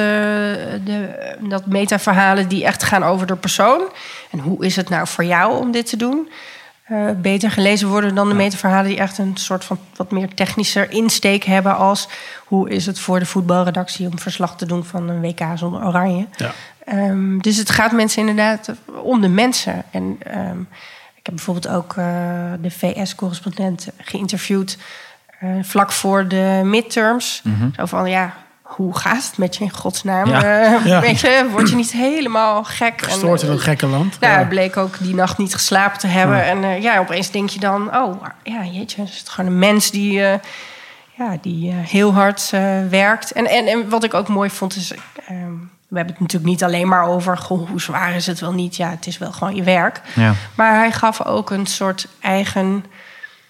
de, 0.84 1.36
dat 1.48 1.66
metaverhalen 1.66 2.48
die 2.48 2.64
echt 2.64 2.82
gaan 2.82 3.02
over 3.02 3.26
de 3.26 3.36
persoon. 3.36 3.82
En 4.30 4.38
hoe 4.38 4.64
is 4.64 4.76
het 4.76 4.88
nou 4.88 5.06
voor 5.06 5.24
jou 5.24 5.58
om 5.58 5.72
dit 5.72 5.86
te 5.86 5.96
doen? 5.96 6.28
eh, 6.84 7.10
beter 7.16 7.50
gelezen 7.50 7.88
worden 7.88 8.14
dan 8.14 8.28
de 8.28 8.34
metaverhalen 8.34 8.88
die 8.88 8.98
echt 8.98 9.18
een 9.18 9.36
soort 9.36 9.64
van 9.64 9.78
wat 9.96 10.10
meer 10.10 10.34
technischer 10.34 10.90
insteek 10.90 11.44
hebben. 11.44 11.76
Als 11.76 12.08
hoe 12.44 12.70
is 12.70 12.86
het 12.86 12.98
voor 12.98 13.18
de 13.18 13.26
voetbalredactie 13.26 14.06
om 14.06 14.18
verslag 14.18 14.56
te 14.56 14.66
doen 14.66 14.84
van 14.84 15.08
een 15.08 15.20
WK 15.20 15.40
zonder 15.54 15.86
oranje. 15.86 16.26
Ja. 16.36 16.52
Ehm, 16.84 17.38
dus 17.38 17.56
het 17.56 17.70
gaat 17.70 17.92
mensen 17.92 18.20
inderdaad 18.20 18.72
om 19.02 19.20
de 19.20 19.28
mensen. 19.28 19.82
En 19.90 20.16
ehm, 20.22 20.60
ik 21.14 21.26
heb 21.30 21.34
bijvoorbeeld 21.34 21.68
ook 21.68 21.94
eh, 21.96 22.06
de 22.60 22.70
VS-correspondent 22.70 23.88
geïnterviewd 23.98 24.78
eh, 25.40 25.48
vlak 25.62 25.92
voor 25.92 26.28
de 26.28 26.60
midterms. 26.64 27.42
Zo 27.76 27.84
van 27.84 28.10
ja, 28.10 28.34
hoe 28.62 28.96
gaat 28.98 29.24
het 29.26 29.38
met 29.38 29.56
je 29.56 29.64
in 29.64 29.70
godsnaam? 29.70 30.28
Ja. 30.28 30.42
Eh, 30.42 30.86
Ja. 30.86 31.00
Weet 31.00 31.20
je, 31.20 31.46
word 31.50 31.68
je 31.68 31.76
niet 31.76 31.92
helemaal 31.92 32.64
gek? 32.64 33.00
En, 33.00 33.10
Gestoord 33.10 33.42
in 33.42 33.48
eh, 33.48 33.54
dat 33.54 33.62
gekke 33.62 33.86
land. 33.86 34.20
nou, 34.20 34.40
Ja. 34.40 34.46
bleek 34.46 34.76
ook 34.76 34.98
die 34.98 35.14
nacht 35.14 35.38
niet 35.38 35.54
geslapen 35.54 35.98
te 35.98 36.06
hebben. 36.06 36.36
Ja. 36.36 36.42
En 36.44 36.82
ja, 36.82 36.98
opeens 36.98 37.30
denk 37.30 37.48
je 37.48 37.60
dan, 37.60 37.96
oh 37.96 38.22
ja, 38.42 38.64
jeetje, 38.64 39.02
is 39.02 39.18
het 39.18 39.28
gewoon 39.28 39.50
een 39.50 39.58
mens 39.58 39.90
die, 39.90 40.12
ja, 41.16 41.36
die 41.40 41.72
heel 41.72 42.14
hard 42.14 42.50
werkt. 42.90 43.32
En, 43.32 43.46
en, 43.46 43.66
en 43.66 43.88
wat 43.88 44.04
ik 44.04 44.14
ook 44.14 44.28
mooi 44.28 44.50
vond 44.50 44.76
is, 44.76 44.92
ehm, 45.28 45.52
we 45.94 46.00
hebben 46.00 46.16
het 46.18 46.32
natuurlijk 46.32 46.52
niet 46.52 46.64
alleen 46.64 46.88
maar 46.88 47.04
over, 47.04 47.38
goh, 47.38 47.68
hoe 47.68 47.80
zwaar 47.80 48.14
is 48.14 48.26
het 48.26 48.40
wel 48.40 48.52
niet? 48.52 48.76
Ja, 48.76 48.90
het 48.90 49.06
is 49.06 49.18
wel 49.18 49.32
gewoon 49.32 49.54
je 49.54 49.62
werk. 49.62 50.00
Ja. 50.14 50.34
Maar 50.54 50.74
hij 50.74 50.92
gaf 50.92 51.24
ook 51.24 51.50
een 51.50 51.66
soort 51.66 52.06
eigen 52.20 52.84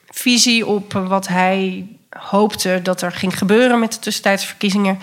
visie 0.08 0.66
op 0.66 0.92
wat 0.92 1.28
hij 1.28 1.86
hoopte 2.18 2.80
dat 2.82 3.02
er 3.02 3.12
ging 3.12 3.38
gebeuren 3.38 3.78
met 3.78 3.92
de 3.92 3.98
tussentijdse 3.98 4.46
verkiezingen. 4.46 4.98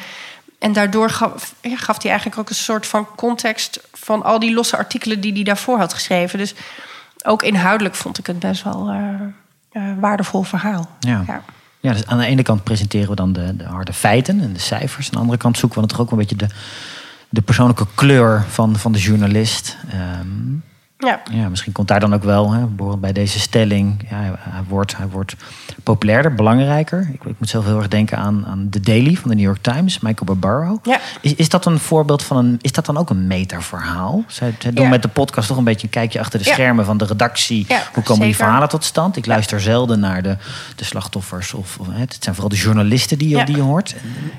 En 0.59 0.73
daardoor 0.73 1.09
gaf, 1.09 1.53
ja, 1.61 1.75
gaf 1.75 2.01
hij 2.01 2.11
eigenlijk 2.11 2.39
ook 2.39 2.49
een 2.49 2.55
soort 2.55 2.87
van 2.87 3.07
context 3.15 3.79
van 3.93 4.23
al 4.23 4.39
die 4.39 4.53
losse 4.53 4.77
artikelen 4.77 5.21
die 5.21 5.33
hij 5.33 5.43
daarvoor 5.43 5.77
had 5.77 5.93
geschreven. 5.93 6.39
Dus 6.39 6.53
ook 7.23 7.43
inhoudelijk 7.43 7.95
vond 7.95 8.17
ik 8.17 8.27
het 8.27 8.39
best 8.39 8.63
wel 8.63 8.89
eh, 9.69 9.81
waardevol 9.99 10.43
verhaal. 10.43 10.89
Ja. 10.99 11.23
Ja. 11.27 11.43
Ja, 11.79 11.93
dus 11.93 12.05
aan 12.05 12.17
de 12.17 12.25
ene 12.25 12.43
kant 12.43 12.63
presenteren 12.63 13.09
we 13.09 13.15
dan 13.15 13.33
de, 13.33 13.55
de 13.55 13.63
harde 13.63 13.93
feiten 13.93 14.41
en 14.41 14.53
de 14.53 14.59
cijfers. 14.59 15.05
Aan 15.05 15.13
de 15.13 15.19
andere 15.19 15.37
kant 15.37 15.57
zoeken 15.57 15.81
we 15.81 15.87
dan 15.87 15.97
toch 15.97 16.05
ook 16.05 16.11
een 16.11 16.17
beetje 16.17 16.35
de, 16.35 16.47
de 17.31 17.41
persoonlijke 17.41 17.85
kleur 17.95 18.45
van, 18.47 18.75
van 18.75 18.91
de 18.91 18.99
journalist. 18.99 19.77
Ehm, 19.89 20.27
Ja. 21.01 21.21
ja, 21.31 21.49
misschien 21.49 21.71
komt 21.71 21.87
daar 21.87 21.99
dan 21.99 22.13
ook 22.13 22.23
wel, 22.23 22.51
hè, 22.51 22.65
bij 22.99 23.11
deze 23.13 23.39
stelling. 23.39 24.05
Ja, 24.09 24.17
hij, 24.39 24.63
wordt, 24.67 24.97
hij 24.97 25.07
wordt 25.07 25.35
populairder, 25.83 26.35
belangrijker. 26.35 27.09
Ik, 27.13 27.23
ik 27.23 27.35
moet 27.37 27.49
zelf 27.49 27.65
heel 27.65 27.77
erg 27.77 27.87
denken 27.87 28.17
aan, 28.17 28.45
aan 28.47 28.67
The 28.69 28.79
Daily 28.79 29.15
van 29.15 29.29
de 29.29 29.35
New 29.35 29.45
York 29.45 29.61
Times, 29.61 29.99
Michael 29.99 30.25
Barbaro. 30.25 30.79
Ja. 30.83 30.99
Is, 31.21 31.35
is 31.35 31.49
dat 31.49 31.65
een 31.65 31.79
voorbeeld 31.79 32.23
van 32.23 32.37
een. 32.37 32.57
Is 32.61 32.71
dat 32.71 32.85
dan 32.85 32.97
ook 32.97 33.09
een 33.09 33.27
metaverhaal? 33.27 34.23
Zij, 34.27 34.55
zij 34.59 34.71
doen 34.73 34.83
Ja. 34.83 34.89
met 34.89 35.01
de 35.01 35.07
podcast 35.07 35.47
toch 35.47 35.57
een 35.57 35.63
beetje 35.63 35.83
een 35.83 35.93
kijkje 35.93 36.19
achter 36.19 36.39
de 36.39 36.45
schermen 36.45 36.85
van 36.85 36.97
de 36.97 37.05
redactie. 37.05 37.67
Hoe 37.93 38.03
komen 38.03 38.25
die 38.25 38.35
verhalen 38.35 38.69
tot 38.69 38.83
stand? 38.83 39.17
Ik 39.17 39.25
luister 39.25 39.61
zelden 39.61 39.99
naar 39.99 40.21
de, 40.21 40.37
de 40.75 40.83
slachtoffers. 40.83 41.53
Of, 41.53 41.77
het 41.89 42.17
zijn 42.19 42.35
vooral 42.35 42.49
de 42.51 42.61
journalisten 42.61 43.17
die 43.17 43.37
je, 43.37 43.45
die 43.45 43.55
je 43.55 43.61
hoort. 43.61 43.95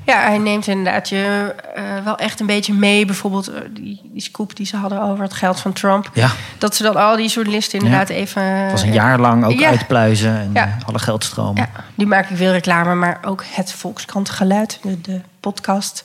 Ja, 0.07 0.21
hij 0.21 0.39
neemt 0.39 0.67
inderdaad 0.67 1.09
je 1.09 1.55
eh, 1.75 1.83
wel 2.05 2.17
echt 2.19 2.41
een 2.41 2.47
beetje 2.47 2.75
mee. 2.75 3.05
Bijvoorbeeld 3.07 3.49
eh, 3.49 3.61
die, 3.71 4.01
die 4.13 4.23
scoop 4.23 4.57
die 4.57 4.67
ze 4.67 4.77
hadden 4.77 5.03
over 5.03 5.23
het 5.25 5.33
geld 5.33 5.61
van 5.61 5.73
Trump. 5.73 6.11
Ja. 6.15 6.31
Dat 6.59 6.77
ze 6.77 6.83
dan 6.83 6.97
al 6.97 7.17
die 7.17 7.29
journalisten 7.29 7.79
inderdaad 7.79 8.09
Ja. 8.09 8.15
even... 8.15 8.43
Het 8.43 8.71
was 8.73 8.83
een 8.83 8.93
jaar 8.93 9.19
lang 9.19 9.45
ook 9.45 9.53
Ja. 9.61 9.69
uitpluizen 9.69 10.37
en 10.41 10.51
Ja. 10.55 10.65
eh, 10.67 10.89
alle 10.89 10.99
geldstromen. 10.99 11.57
Ja, 11.75 11.81
die 11.95 12.07
maak 12.07 12.31
ik 12.31 12.37
veel 12.37 12.53
reclame, 12.53 12.95
maar 12.95 13.19
ook 13.25 13.45
het 13.51 13.73
Volkskrant 13.73 14.31
Geluid, 14.31 14.79
de, 14.83 15.01
de 15.01 15.21
podcast, 15.41 16.05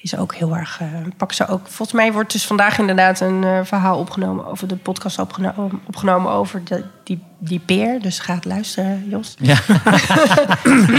is 0.00 0.16
ook 0.16 0.34
heel 0.34 0.56
erg. 0.56 0.78
eh 0.80 0.86
pak 1.16 1.32
ze 1.32 1.46
ook. 1.46 1.60
Volgens 1.64 1.92
mij 1.92 2.12
wordt 2.12 2.32
dus 2.32 2.46
vandaag 2.46 2.78
inderdaad 2.78 3.20
een 3.20 3.44
eh, 3.44 3.58
verhaal 3.64 3.98
opgenomen 3.98 4.46
over 4.46 4.68
de 4.68 4.76
podcast 4.76 5.18
opgeno- 5.18 5.70
opgenomen 5.86 6.32
over 6.32 6.64
de, 6.64 6.84
die, 7.04 7.22
die 7.38 7.58
peer. 7.58 8.00
Dus 8.00 8.18
ga 8.18 8.34
het 8.34 8.44
luisteren, 8.44 9.04
Jos. 9.08 9.34
Ja. 9.38 9.56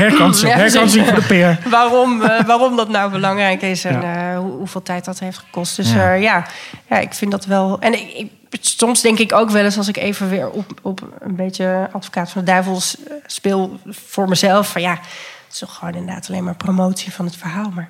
Herkansing, 0.03 0.53
herkansing 0.53 1.05
voor 1.07 1.15
de 1.19 1.25
peer. 1.27 1.59
waarom, 1.69 2.21
eh, 2.21 2.45
waarom 2.45 2.75
dat 2.75 2.89
nou 2.89 3.11
belangrijk 3.11 3.61
is 3.61 3.85
en 3.85 4.03
eh, 4.03 4.37
hoe, 4.37 4.51
hoeveel 4.51 4.81
tijd 4.83 5.05
dat 5.05 5.19
heeft 5.19 5.37
gekost. 5.37 5.75
Dus 5.75 5.91
Ja. 5.91 5.97
ja, 5.97 6.13
ja, 6.13 6.45
ja 6.89 6.97
ik 6.97 7.13
vind 7.13 7.31
dat 7.31 7.45
wel. 7.45 7.77
En 7.79 7.93
ik, 7.93 8.13
ik- 8.13 8.31
soms 8.59 9.01
denk 9.01 9.19
ik 9.19 9.33
ook 9.33 9.49
wel 9.49 9.63
eens 9.63 9.77
als 9.77 9.87
ik 9.87 9.97
even 9.97 10.29
weer 10.29 10.49
op, 10.49 10.65
op 10.81 11.01
een 11.19 11.35
beetje 11.35 11.89
advocaat 11.91 12.29
van 12.31 12.41
de 12.45 12.51
duivel 12.51 12.79
s- 12.79 12.97
speel 13.25 13.79
voor 13.85 14.29
mezelf. 14.29 14.71
Van 14.71 14.81
ja, 14.81 14.91
het 14.91 15.53
is 15.53 15.59
toch 15.59 15.75
gewoon 15.75 15.93
inderdaad 15.93 16.29
alleen 16.29 16.43
maar 16.43 16.55
promotie 16.55 17.13
van 17.13 17.25
het 17.25 17.35
verhaal. 17.35 17.69
Maar 17.75 17.89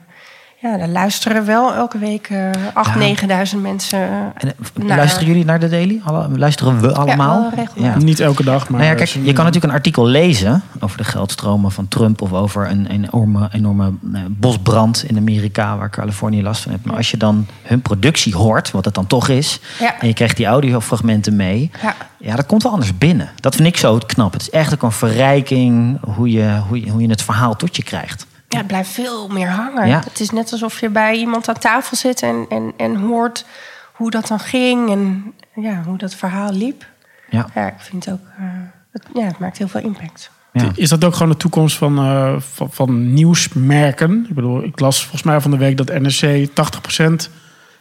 ja, 0.62 0.78
daar 0.78 0.88
luisteren 0.88 1.46
wel 1.46 1.74
elke 1.74 1.98
week 1.98 2.28
eh 2.30 2.50
8.000, 2.74 3.00
Ja. 3.00 3.46
9.000 3.56 3.62
mensen. 3.62 4.00
eh, 4.00 4.08
En, 4.10 4.34
eh, 4.74 4.84
naar- 4.84 4.98
luisteren 4.98 5.28
jullie 5.28 5.46
naar 5.46 5.60
de 5.60 5.70
Daily? 5.70 6.02
Luisteren 6.36 6.80
we 6.82 6.94
allemaal? 6.94 7.42
wel 7.42 7.50
regelmatig. 7.66 8.04
Niet 8.04 8.20
elke 8.20 8.44
dag, 8.44 8.70
maar... 8.70 8.80
Nou 8.80 8.92
ja, 8.92 8.98
kijk, 8.98 9.10
eh, 9.10 9.16
je 9.26 9.34
kan 9.34 9.44
natuurlijk 9.46 9.74
een 9.74 9.78
artikel 9.80 10.06
lezen 10.06 10.62
over 10.80 10.98
de 10.98 11.04
geldstromen 11.04 11.72
van 11.72 11.88
Trump 11.88 12.22
of 12.22 12.34
over 12.34 12.70
een 12.70 12.88
enorme, 12.88 13.50
enorme 13.52 13.94
eh, 14.14 14.22
bosbrand 14.30 15.04
in 15.08 15.18
Amerika 15.18 15.78
waar 15.78 15.90
Californië 15.90 16.42
last 16.44 16.62
van 16.62 16.72
heeft. 16.72 16.86
Maar 16.86 16.96
als 16.98 17.12
je 17.12 17.18
dan 17.18 17.48
hun 17.64 17.82
productie 17.82 18.36
hoort, 18.36 18.72
wat 18.72 18.86
het 18.86 18.94
dan 18.94 19.08
toch 19.08 19.28
is, 19.30 19.60
Ja. 19.80 20.00
en 20.00 20.08
je 20.08 20.14
krijgt 20.14 20.38
die 20.38 20.46
audiofragmenten 20.46 21.36
mee, 21.36 21.72
Ja. 21.82 21.96
ja, 22.18 22.36
dat 22.36 22.46
komt 22.46 22.64
wel 22.64 22.72
anders 22.72 22.98
binnen. 22.98 23.30
Dat 23.36 23.56
vind 23.56 23.68
ik 23.68 23.78
zo 23.78 23.98
knap. 24.06 24.34
Het 24.34 24.42
is 24.42 24.50
echt 24.50 24.74
ook 24.74 24.84
een 24.84 24.92
verrijking 24.92 25.98
hoe 26.16 26.32
je, 26.32 26.60
hoe 26.68 26.86
je, 26.86 26.92
hoe 26.92 27.02
je 27.02 27.10
het 27.10 27.22
verhaal 27.24 27.56
tot 27.56 27.76
je 27.76 27.84
krijgt. 27.84 28.28
Ja, 28.50 28.58
het 28.58 28.68
blijft 28.68 28.90
veel 28.90 29.28
meer 29.28 29.50
hangen. 29.50 29.88
Ja. 29.88 30.02
Het 30.04 30.20
is 30.20 30.30
net 30.30 30.52
alsof 30.52 30.80
je 30.80 30.90
bij 30.90 31.16
iemand 31.16 31.50
aan 31.50 31.60
tafel 31.60 31.98
zit 31.98 32.22
en, 32.22 32.46
en, 32.50 32.74
en 32.78 32.96
hoort 32.96 33.46
hoe 33.94 34.12
dat 34.12 34.28
dan 34.28 34.40
ging 34.40 34.90
en 34.90 35.34
ja, 35.56 35.84
hoe 35.86 35.98
dat 35.98 36.16
verhaal 36.16 36.52
liep. 36.52 36.86
Ja. 37.30 37.48
Ja, 37.56 37.68
ik 37.68 37.80
vind 37.80 38.06
het 38.06 38.14
ook, 38.14 38.28
eh, 38.38 38.46
het, 38.92 39.04
ja, 39.14 39.24
het 39.24 39.40
maakt 39.40 39.58
heel 39.58 39.68
veel 39.68 39.82
impact. 39.82 40.32
Ja. 40.54 40.72
Is 40.76 40.90
dat 40.90 41.04
ook 41.04 41.14
gewoon 41.14 41.32
de 41.32 41.38
toekomst 41.38 41.78
van, 41.78 41.98
eh, 41.98 42.36
van, 42.40 42.72
van 42.72 43.14
nieuwsmerken? 43.14 44.26
Ik 44.30 44.36
bedoel, 44.36 44.64
ik 44.64 44.80
las 44.80 45.02
volgens 45.02 45.24
mij 45.24 45.42
van 45.42 45.52
de 45.52 45.58
week 45.58 45.78
dat 45.78 46.00
NRC 46.00 46.48
80% 46.54 47.30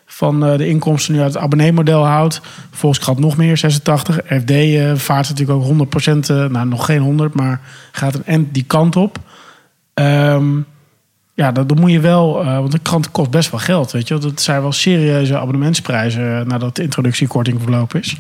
van 0.09 0.47
eh, 0.47 0.57
de 0.57 0.69
inkomsten 0.69 1.15
nu 1.15 1.21
uit 1.21 1.35
het 1.35 1.43
abonneemodel 1.43 2.07
houdt. 2.07 2.41
Volkskrant 2.71 3.19
nog 3.19 3.37
meer, 3.37 3.57
86. 3.57 4.17
FD 4.17 4.51
eh, 4.51 4.95
vaart 4.95 5.29
natuurlijk 5.29 5.59
ook 5.59 5.65
100%, 5.65 6.31
eh, 6.31 6.45
nou 6.45 6.67
nog 6.67 6.85
geen 6.85 7.01
100, 7.01 7.35
maar 7.35 7.61
gaat 7.93 8.15
een 8.15 8.25
end 8.25 8.55
die 8.55 8.65
kant 8.65 8.97
op. 8.97 9.19
Ehm, 9.99 10.57
ja, 11.35 11.53
dan 11.53 11.67
moet 11.81 11.91
je 11.91 12.01
wel, 12.01 12.41
eh, 12.41 12.55
want 12.59 12.73
de 12.73 12.79
krant 12.79 13.11
kost 13.11 13.31
best 13.31 13.51
wel 13.51 13.61
geld, 13.61 13.91
weet 13.91 14.09
je. 14.09 14.19
Dat 14.19 14.41
zijn 14.41 14.61
wel 14.61 14.73
serieuze 14.73 15.39
abonnementsprijzen 15.39 16.39
eh, 16.41 16.47
nadat 16.47 16.77
de 16.77 16.83
introductiekorting 16.83 17.61
verlopen 17.63 18.01
is. 18.01 18.17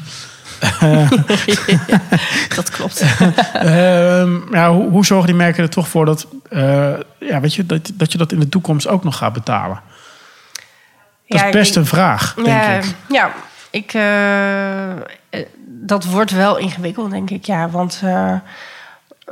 Dat 2.56 2.70
klopt. 2.70 3.00
Ehm, 3.52 4.36
ja, 4.54 4.70
hoe, 4.72 4.90
hoe 4.90 5.04
zorgen 5.06 5.26
die 5.26 5.36
merken 5.36 5.62
er 5.62 5.70
toch 5.70 5.88
voor 5.88 6.04
dat, 6.04 6.26
eh, 6.50 6.92
ja, 7.18 7.40
weet 7.40 7.54
je, 7.54 7.66
dat, 7.66 7.90
dat 7.94 8.12
je 8.12 8.18
dat 8.18 8.32
in 8.32 8.40
de 8.40 8.48
toekomst 8.48 8.88
ook 8.88 9.04
nog 9.04 9.16
gaat 9.16 9.32
betalen? 9.32 9.80
Dat 11.26 11.40
Ja, 11.40 11.46
is 11.46 11.52
best 11.52 11.70
ik- 11.70 11.76
een 11.76 11.86
vraag, 11.86 12.34
denk 12.34 12.46
ja, 12.46 12.68
ik. 12.70 12.84
Ja, 13.08 13.32
ik, 13.70 13.92
dat 15.66 16.04
wordt 16.04 16.30
wel 16.30 16.58
ingewikkeld, 16.58 17.10
denk 17.10 17.30
ik. 17.30 17.44
Ja, 17.44 17.68
want 17.70 18.02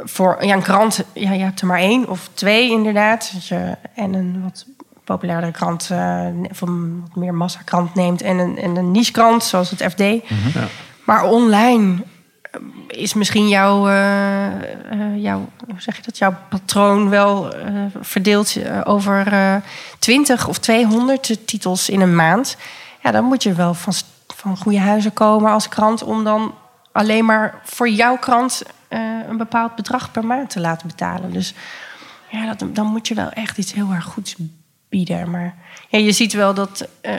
voor 0.05 0.45
ja, 0.45 0.55
een 0.55 0.63
krant, 0.63 1.05
ja, 1.13 1.33
je 1.33 1.43
hebt 1.43 1.61
er 1.61 1.67
maar 1.67 1.79
één 1.79 2.09
of 2.09 2.29
twee 2.35 2.71
inderdaad. 2.71 3.31
Dat 3.33 3.47
je, 3.47 3.77
en 3.95 4.15
een 4.15 4.43
wat 4.43 4.67
populairdere 5.05 5.53
krant, 5.53 5.89
eh, 5.91 6.27
of 6.51 6.61
een 6.61 7.01
wat 7.01 7.17
meer 7.17 7.35
massakrant 7.35 7.95
neemt. 7.95 8.23
En 8.23 8.39
een, 8.39 8.59
en 8.59 8.77
een 8.77 8.91
nichekrant, 8.91 9.45
zoals 9.45 9.71
het 9.71 9.83
FD. 9.83 10.01
Ja. 10.01 10.69
Maar 11.05 11.25
online 11.25 12.03
eh, 12.43 12.61
is 12.87 13.15
misschien 13.15 13.49
jouw, 13.49 13.89
eh, 13.89 14.47
eh, 14.47 15.23
jouw, 15.23 15.49
hoe 15.67 15.81
zeg 15.81 15.97
je 15.97 16.03
dat, 16.03 16.19
jouw 16.19 16.35
patroon 16.49 17.09
wel 17.09 17.55
eh, 17.55 17.73
verdeeld 18.01 18.57
over 18.85 19.33
eh 19.33 19.57
20 19.99 20.49
of 20.49 20.59
200 20.59 21.47
titels 21.47 21.89
in 21.89 22.01
een 22.01 22.17
maand. 22.17 22.57
Ja, 23.03 23.11
dan 23.11 23.25
moet 23.25 23.43
je 23.43 23.53
wel 23.53 23.75
van, 23.75 23.93
van 24.27 24.57
goede 24.57 24.79
huizen 24.79 25.13
komen 25.13 25.53
als 25.53 25.69
krant 25.69 26.03
om 26.03 26.25
dan 26.25 26.55
alleen 26.93 27.25
maar 27.25 27.61
voor 27.65 27.89
jouw 27.89 28.17
krant 28.17 28.63
eh, 28.89 29.01
een 29.29 29.37
bepaald 29.37 29.75
bedrag 29.75 30.11
per 30.11 30.25
maand 30.25 30.51
te 30.51 30.61
laten 30.61 30.89
betalen. 30.89 31.33
Dus 31.33 31.55
ja, 32.31 32.55
dat, 32.55 32.75
dan 32.75 32.87
moet 32.87 33.09
je 33.09 33.15
wel 33.15 33.31
echt 33.31 33.59
iets 33.59 33.73
heel 33.73 33.93
erg 33.93 34.05
goeds 34.05 34.37
bieden. 34.89 35.31
Maar 35.31 35.55
ja, 35.89 35.99
je 35.99 36.13
ziet 36.13 36.33
wel 36.33 36.55
dat 36.55 36.89
eh, 37.01 37.15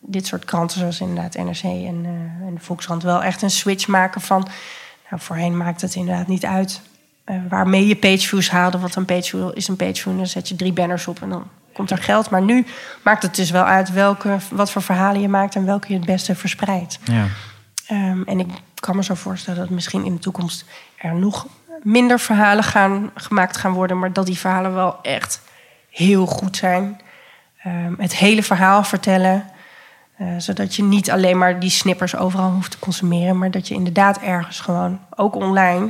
dit 0.00 0.26
soort 0.26 0.44
kranten, 0.44 0.78
zoals 0.78 1.00
inderdaad 1.00 1.34
NRC 1.34 1.62
en, 1.62 2.00
eh, 2.04 2.46
en 2.46 2.54
de 2.54 2.60
Volkskrant, 2.60 3.02
wel 3.02 3.22
echt 3.22 3.42
een 3.42 3.50
switch 3.50 3.86
maken 3.86 4.20
van. 4.20 4.48
Nou, 5.10 5.22
voorheen 5.22 5.56
maakt 5.56 5.80
het 5.80 5.94
inderdaad 5.94 6.26
niet 6.26 6.44
uit 6.44 6.80
waarmee 7.48 7.86
je 7.86 7.96
pageviews 7.96 8.50
haalde. 8.50 8.78
Want 8.78 8.94
een 8.94 9.04
pageview 9.04 9.50
is 9.54 9.68
een 9.68 9.76
pageview 9.76 10.16
dan 10.16 10.26
zet 10.26 10.48
je 10.48 10.56
drie 10.56 10.72
banners 10.72 11.06
op 11.06 11.22
en 11.22 11.28
dan 11.28 11.48
komt 11.72 11.90
er 11.90 11.98
geld. 11.98 12.30
Maar 12.30 12.42
nu 12.42 12.66
maakt 13.02 13.22
het 13.22 13.34
dus 13.34 13.50
wel 13.50 13.64
uit 13.64 13.92
welke, 13.92 14.36
wat 14.50 14.70
voor 14.70 14.82
verhalen 14.82 15.20
je 15.20 15.28
maakt 15.28 15.54
en 15.54 15.64
welke 15.64 15.88
je 15.88 15.94
het 15.94 16.06
beste 16.06 16.34
verspreidt. 16.34 16.98
Ja. 17.04 17.26
Ehm, 17.86 18.22
en 18.22 18.40
ik 18.40 18.46
kan 18.74 18.96
me 18.96 19.04
zo 19.04 19.14
voorstellen 19.14 19.60
dat 19.60 19.70
misschien 19.70 20.04
in 20.04 20.14
de 20.14 20.20
toekomst 20.20 20.64
er 21.02 21.14
nog 21.14 21.46
minder 21.82 22.20
verhalen 22.20 22.64
gaan, 22.64 23.10
gemaakt 23.14 23.56
gaan 23.56 23.72
worden, 23.72 23.98
maar 23.98 24.12
dat 24.12 24.26
die 24.26 24.38
verhalen 24.38 24.74
wel 24.74 24.98
echt 25.02 25.40
heel 25.90 26.26
goed 26.26 26.56
zijn. 26.56 27.00
Ehm, 27.62 27.92
het 27.98 28.16
hele 28.16 28.42
verhaal 28.42 28.84
vertellen, 28.84 29.44
eh, 30.16 30.26
zodat 30.38 30.74
je 30.74 30.82
niet 30.82 31.10
alleen 31.10 31.38
maar 31.38 31.60
die 31.60 31.70
snippers 31.70 32.16
overal 32.16 32.50
hoeft 32.50 32.70
te 32.70 32.78
consumeren, 32.78 33.38
maar 33.38 33.50
dat 33.50 33.68
je 33.68 33.74
inderdaad 33.74 34.18
ergens 34.18 34.60
gewoon, 34.60 35.00
ook 35.14 35.34
online, 35.34 35.88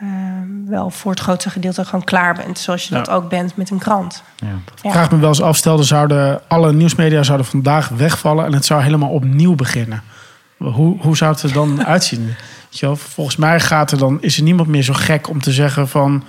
ehm, 0.00 0.66
wel 0.66 0.90
voor 0.90 1.10
het 1.10 1.20
grootste 1.20 1.50
gedeelte 1.50 1.84
gewoon 1.84 2.04
klaar 2.04 2.34
bent, 2.34 2.58
zoals 2.58 2.88
je 2.88 2.94
dat 2.94 3.10
ook 3.10 3.28
bent 3.28 3.56
met 3.56 3.70
een 3.70 3.78
krant. 3.78 4.22
Ja. 4.36 4.46
Ja. 4.82 4.90
vraag 4.90 5.10
me 5.10 5.18
wel 5.18 5.28
eens 5.28 5.42
af, 5.42 5.56
stel, 5.56 5.78
er 5.78 5.84
zouden 5.84 6.40
alle 6.48 6.72
nieuwsmedia 6.72 7.22
zouden 7.22 7.46
vandaag 7.46 7.88
wegvallen 7.88 8.44
en 8.44 8.52
het 8.52 8.64
zou 8.64 8.82
helemaal 8.82 9.10
opnieuw 9.10 9.54
beginnen. 9.54 10.02
Hoe, 10.56 11.00
hoe 11.00 11.16
zou 11.16 11.32
het 11.32 11.42
er 11.42 11.52
dan 11.52 11.84
uitzien? 11.94 12.34
Volgens 12.80 13.36
mij 13.36 13.60
gaat 13.60 13.92
er 13.92 13.98
dan, 13.98 14.22
is 14.22 14.36
er 14.36 14.42
niemand 14.42 14.68
meer 14.68 14.82
zo 14.82 14.92
gek 14.92 15.28
om 15.28 15.40
te 15.40 15.52
zeggen 15.52 15.88
van... 15.88 16.24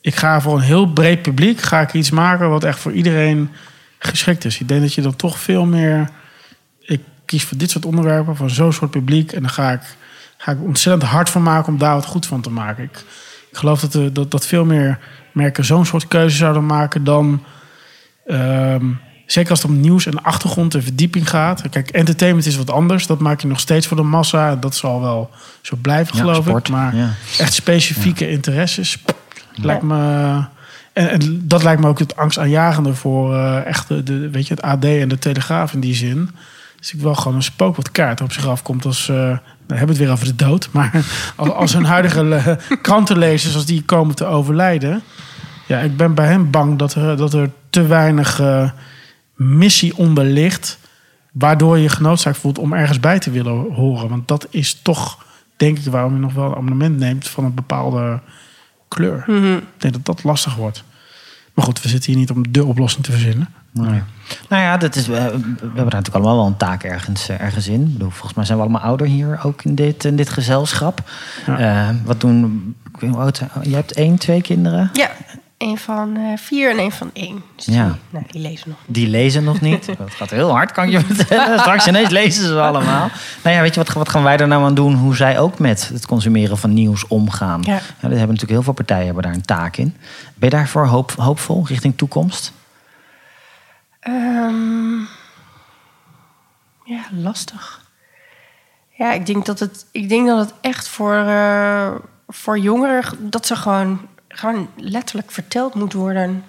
ik 0.00 0.14
ga 0.14 0.40
voor 0.40 0.56
een 0.56 0.62
heel 0.62 0.92
breed 0.92 1.22
publiek 1.22 1.60
ga 1.60 1.80
ik 1.80 1.92
iets 1.92 2.10
maken 2.10 2.48
wat 2.48 2.64
echt 2.64 2.78
voor 2.78 2.92
iedereen 2.92 3.50
geschikt 3.98 4.44
is. 4.44 4.60
Ik 4.60 4.68
denk 4.68 4.80
dat 4.80 4.94
je 4.94 5.02
dan 5.02 5.16
toch 5.16 5.38
veel 5.38 5.66
meer... 5.66 6.10
Ik 6.80 7.00
kies 7.24 7.44
voor 7.44 7.56
dit 7.56 7.70
soort 7.70 7.84
onderwerpen, 7.84 8.36
voor 8.36 8.50
zo'n 8.50 8.72
soort 8.72 8.90
publiek... 8.90 9.32
en 9.32 9.40
dan 9.40 9.50
ga 9.50 9.72
ik, 9.72 9.96
ga 10.36 10.52
ik 10.52 10.60
ontzettend 10.60 11.10
hard 11.10 11.30
van 11.30 11.42
maken 11.42 11.72
om 11.72 11.78
daar 11.78 11.94
wat 11.94 12.06
goed 12.06 12.26
van 12.26 12.40
te 12.40 12.50
maken. 12.50 12.84
Ik, 12.84 13.04
ik 13.50 13.56
geloof 13.56 13.80
dat, 13.80 13.94
er, 13.94 14.12
dat, 14.12 14.30
dat 14.30 14.46
veel 14.46 14.64
meer 14.64 14.98
merken 15.32 15.64
zo'n 15.64 15.86
soort 15.86 16.08
keuze 16.08 16.36
zouden 16.36 16.66
maken 16.66 17.04
dan... 17.04 17.44
Ehm, 18.26 18.86
zeker 19.26 19.50
als 19.50 19.62
het 19.62 19.70
om 19.70 19.80
nieuws 19.80 20.06
en 20.06 20.22
achtergrond 20.22 20.74
en 20.74 20.82
verdieping 20.82 21.30
gaat. 21.30 21.68
Kijk, 21.70 21.90
entertainment 21.90 22.46
is 22.46 22.56
wat 22.56 22.70
anders. 22.70 23.06
Dat 23.06 23.20
maak 23.20 23.40
je 23.40 23.46
nog 23.46 23.60
steeds 23.60 23.86
voor 23.86 23.96
de 23.96 24.02
massa. 24.02 24.56
Dat 24.56 24.74
zal 24.74 25.00
wel 25.00 25.30
zo 25.60 25.76
blijven, 25.76 26.16
Ja, 26.16 26.22
geloof 26.22 26.44
sport, 26.44 26.68
ik. 26.68 26.74
Maar 26.74 26.96
ja. 26.96 27.10
echt 27.38 27.52
specifieke 27.52 28.30
interesses. 28.30 29.02
Lijkt 29.54 29.82
me, 29.82 29.96
en, 30.92 31.10
en 31.10 31.40
dat 31.42 31.62
lijkt 31.62 31.80
me 31.80 31.88
ook 31.88 31.98
het 31.98 32.16
angstaanjagende 32.16 32.94
voor 32.94 33.34
eh, 33.34 33.66
echt 33.66 33.88
de, 33.88 34.02
de, 34.02 34.30
weet 34.30 34.46
je, 34.46 34.54
het 34.54 34.62
AD 34.62 34.84
en 34.84 35.08
de 35.08 35.18
Telegraaf 35.18 35.72
in 35.72 35.80
die 35.80 35.94
zin. 35.94 36.30
Dus 36.78 36.92
ik 36.92 37.00
wel 37.00 37.14
gewoon 37.14 37.34
een 37.34 37.42
spook 37.42 37.76
wat 37.76 37.90
kaart 37.90 38.20
op 38.20 38.32
zich 38.32 38.46
afkomt 38.46 38.84
als... 38.84 39.08
eh 39.08 39.36
we 39.66 39.74
hebben 39.74 39.96
het 39.96 40.04
weer 40.04 40.12
over 40.12 40.26
de 40.26 40.34
dood. 40.34 40.68
Maar 40.70 40.90
als, 41.36 41.50
als 41.50 41.72
hun 41.72 41.84
huidige 41.84 42.34
eh, 42.34 42.76
krantenlezers, 42.82 43.54
als 43.54 43.66
die 43.66 43.82
komen 43.82 44.14
te 44.14 44.24
overlijden... 44.24 45.02
Ja, 45.66 45.78
ik 45.78 45.96
ben 45.96 46.14
bij 46.14 46.26
hem 46.26 46.50
bang 46.50 46.78
dat 46.78 46.94
er, 46.94 47.16
dat 47.16 47.34
er 47.34 47.50
te 47.70 47.86
weinig 47.86 48.40
missie 49.34 49.96
onder 49.96 50.24
ligt... 50.24 50.78
waardoor 51.32 51.76
je 51.76 51.82
je 51.82 51.88
genoodzaakt 51.88 52.36
voelt 52.38 52.58
om 52.58 52.72
ergens 52.72 53.00
bij 53.00 53.18
te 53.18 53.30
willen 53.30 53.72
horen. 53.74 54.08
Want 54.08 54.28
dat 54.28 54.46
is 54.50 54.80
toch, 54.82 55.24
denk 55.56 55.78
ik, 55.78 55.84
waarom 55.84 56.14
je 56.14 56.20
nog 56.20 56.32
wel 56.32 56.44
een 56.44 56.56
abonnement 56.56 56.98
neemt... 56.98 57.28
van 57.28 57.44
een 57.44 57.54
bepaalde 57.54 58.20
kleur. 58.88 59.24
Ik 59.56 59.62
denk 59.78 59.94
dat 59.94 60.04
dat 60.04 60.24
lastig 60.24 60.54
wordt. 60.54 60.84
Maar 61.54 61.64
goed, 61.64 61.82
we 61.82 61.88
zitten 61.88 62.10
hier 62.10 62.20
niet 62.20 62.30
om 62.30 62.52
de 62.52 62.64
oplossing 62.64 63.04
te 63.04 63.10
verzinnen. 63.10 63.48
Nee. 63.70 64.02
Nou 64.48 64.62
ja, 64.62 64.76
dat 64.76 64.96
is, 64.96 65.08
eh, 65.08 65.14
we 65.14 65.20
hebben 65.60 65.84
natuurlijk 65.84 66.14
allemaal 66.14 66.36
wel 66.36 66.46
een 66.46 66.56
taak 66.56 66.82
ergens, 66.82 67.28
eh, 67.28 67.40
ergens 67.40 67.68
in. 67.68 67.80
Ik 67.86 67.92
bedoel, 67.92 68.10
volgens 68.10 68.34
mij 68.34 68.44
zijn 68.44 68.58
we 68.58 68.64
allemaal 68.64 68.82
ouder 68.82 69.06
hier 69.06 69.40
ook 69.42 69.64
in 69.64 69.74
dit, 69.74 70.04
in 70.04 70.16
dit 70.16 70.28
gezelschap. 70.28 71.10
Ja. 71.46 71.88
Eh, 71.88 71.94
wat 72.04 72.20
doen... 72.20 72.74
ik 72.84 72.90
weet 72.92 73.02
niet 73.02 73.10
hoe 73.10 73.20
oud 73.20 73.36
zijn- 73.36 73.50
Jij 73.62 73.74
hebt 73.74 73.92
één, 73.92 74.18
twee 74.18 74.42
kinderen? 74.42 74.90
Ja, 74.92 75.10
een 75.64 75.78
van 75.78 76.16
eh, 76.16 76.22
vier 76.36 76.70
en 76.70 76.78
een 76.78 76.92
van 76.92 77.10
één. 77.12 77.42
Dus 77.56 77.64
Ja. 77.64 77.84
die, 77.84 77.94
nou, 78.10 78.24
die 78.30 78.40
lezen 78.40 78.68
nog. 78.68 78.78
Die 78.86 79.08
lezen 79.08 79.44
nog 79.44 79.60
niet. 79.60 79.86
Dat 79.98 80.10
gaat 80.14 80.30
heel 80.30 80.50
hard, 80.50 80.72
kan 80.72 80.84
ik 80.84 80.90
je 80.90 81.00
vertellen. 81.00 81.58
Straks 81.58 81.86
ineens 81.86 82.08
lezen 82.08 82.46
ze 82.46 82.60
allemaal. 82.60 83.10
Nou 83.42 83.56
ja, 83.56 83.62
weet 83.62 83.74
je, 83.74 83.80
wat, 83.84 83.92
wat 83.92 84.08
gaan 84.08 84.22
wij 84.22 84.36
er 84.36 84.48
nou 84.48 84.64
aan 84.64 84.74
doen? 84.74 84.94
Hoe 84.94 85.16
zij 85.16 85.38
ook 85.38 85.58
met 85.58 85.88
het 85.92 86.06
consumeren 86.06 86.58
van 86.58 86.72
nieuws 86.74 87.06
omgaan. 87.06 87.60
Ja. 87.62 87.72
Ja, 87.72 87.80
er 88.00 88.08
hebben 88.08 88.18
natuurlijk 88.18 88.50
heel 88.50 88.62
veel 88.62 88.72
partijen 88.72 89.04
hebben 89.04 89.22
daar 89.22 89.32
een 89.34 89.44
taak 89.44 89.76
in. 89.76 89.96
Ben 90.34 90.48
je 90.48 90.56
daarvoor 90.56 90.86
hoop, 90.86 91.10
hoopvol 91.10 91.66
richting 91.66 91.96
toekomst? 91.96 92.52
Ehm, 94.00 94.98
ja, 96.84 97.02
lastig. 97.10 97.82
Ja, 98.90 99.12
ik 99.12 99.26
denk 99.26 99.46
dat 99.46 99.58
het, 99.58 99.86
ik 99.90 100.08
denk 100.08 100.26
dat 100.26 100.38
het 100.38 100.54
echt 100.60 100.88
voor, 100.88 101.14
eh, 101.16 101.90
voor 102.28 102.58
jongeren... 102.58 103.04
dat 103.20 103.46
ze 103.46 103.56
gewoon, 103.56 104.00
gewoon 104.34 104.68
letterlijk 104.76 105.30
verteld 105.30 105.74
moet 105.74 105.92
worden... 105.92 106.44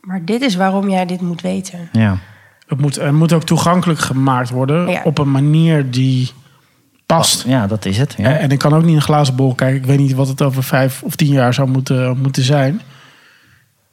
maar 0.00 0.24
dit 0.24 0.42
is 0.42 0.54
waarom 0.54 0.88
jij 0.88 1.06
dit 1.06 1.20
moet 1.20 1.40
weten. 1.40 1.88
Ja. 1.92 2.18
Het 2.66 2.80
moet, 2.80 2.94
het 2.96 3.12
moet 3.12 3.32
ook 3.32 3.44
toegankelijk 3.44 4.00
gemaakt 4.00 4.50
worden 4.50 4.88
Ja. 4.88 5.02
op 5.04 5.18
een 5.18 5.30
manier 5.30 5.90
die 5.90 6.30
past. 7.06 7.44
Ja, 7.46 7.66
dat 7.66 7.84
is 7.84 7.98
het. 7.98 8.14
Ja. 8.16 8.36
En, 8.38 8.50
ik 8.50 8.58
kan 8.58 8.74
ook 8.74 8.80
niet 8.80 8.90
in 8.90 8.96
een 8.96 9.02
glazen 9.02 9.36
bol 9.36 9.54
kijken. 9.54 9.80
Ik 9.80 9.86
weet 9.86 9.98
niet 9.98 10.12
wat 10.12 10.28
het 10.28 10.42
over 10.42 10.62
vijf 10.62 11.02
of 11.02 11.16
tien 11.16 11.32
jaar 11.32 11.54
zou 11.54 11.68
moeten, 11.68 12.18
moeten 12.18 12.42
zijn. 12.42 12.80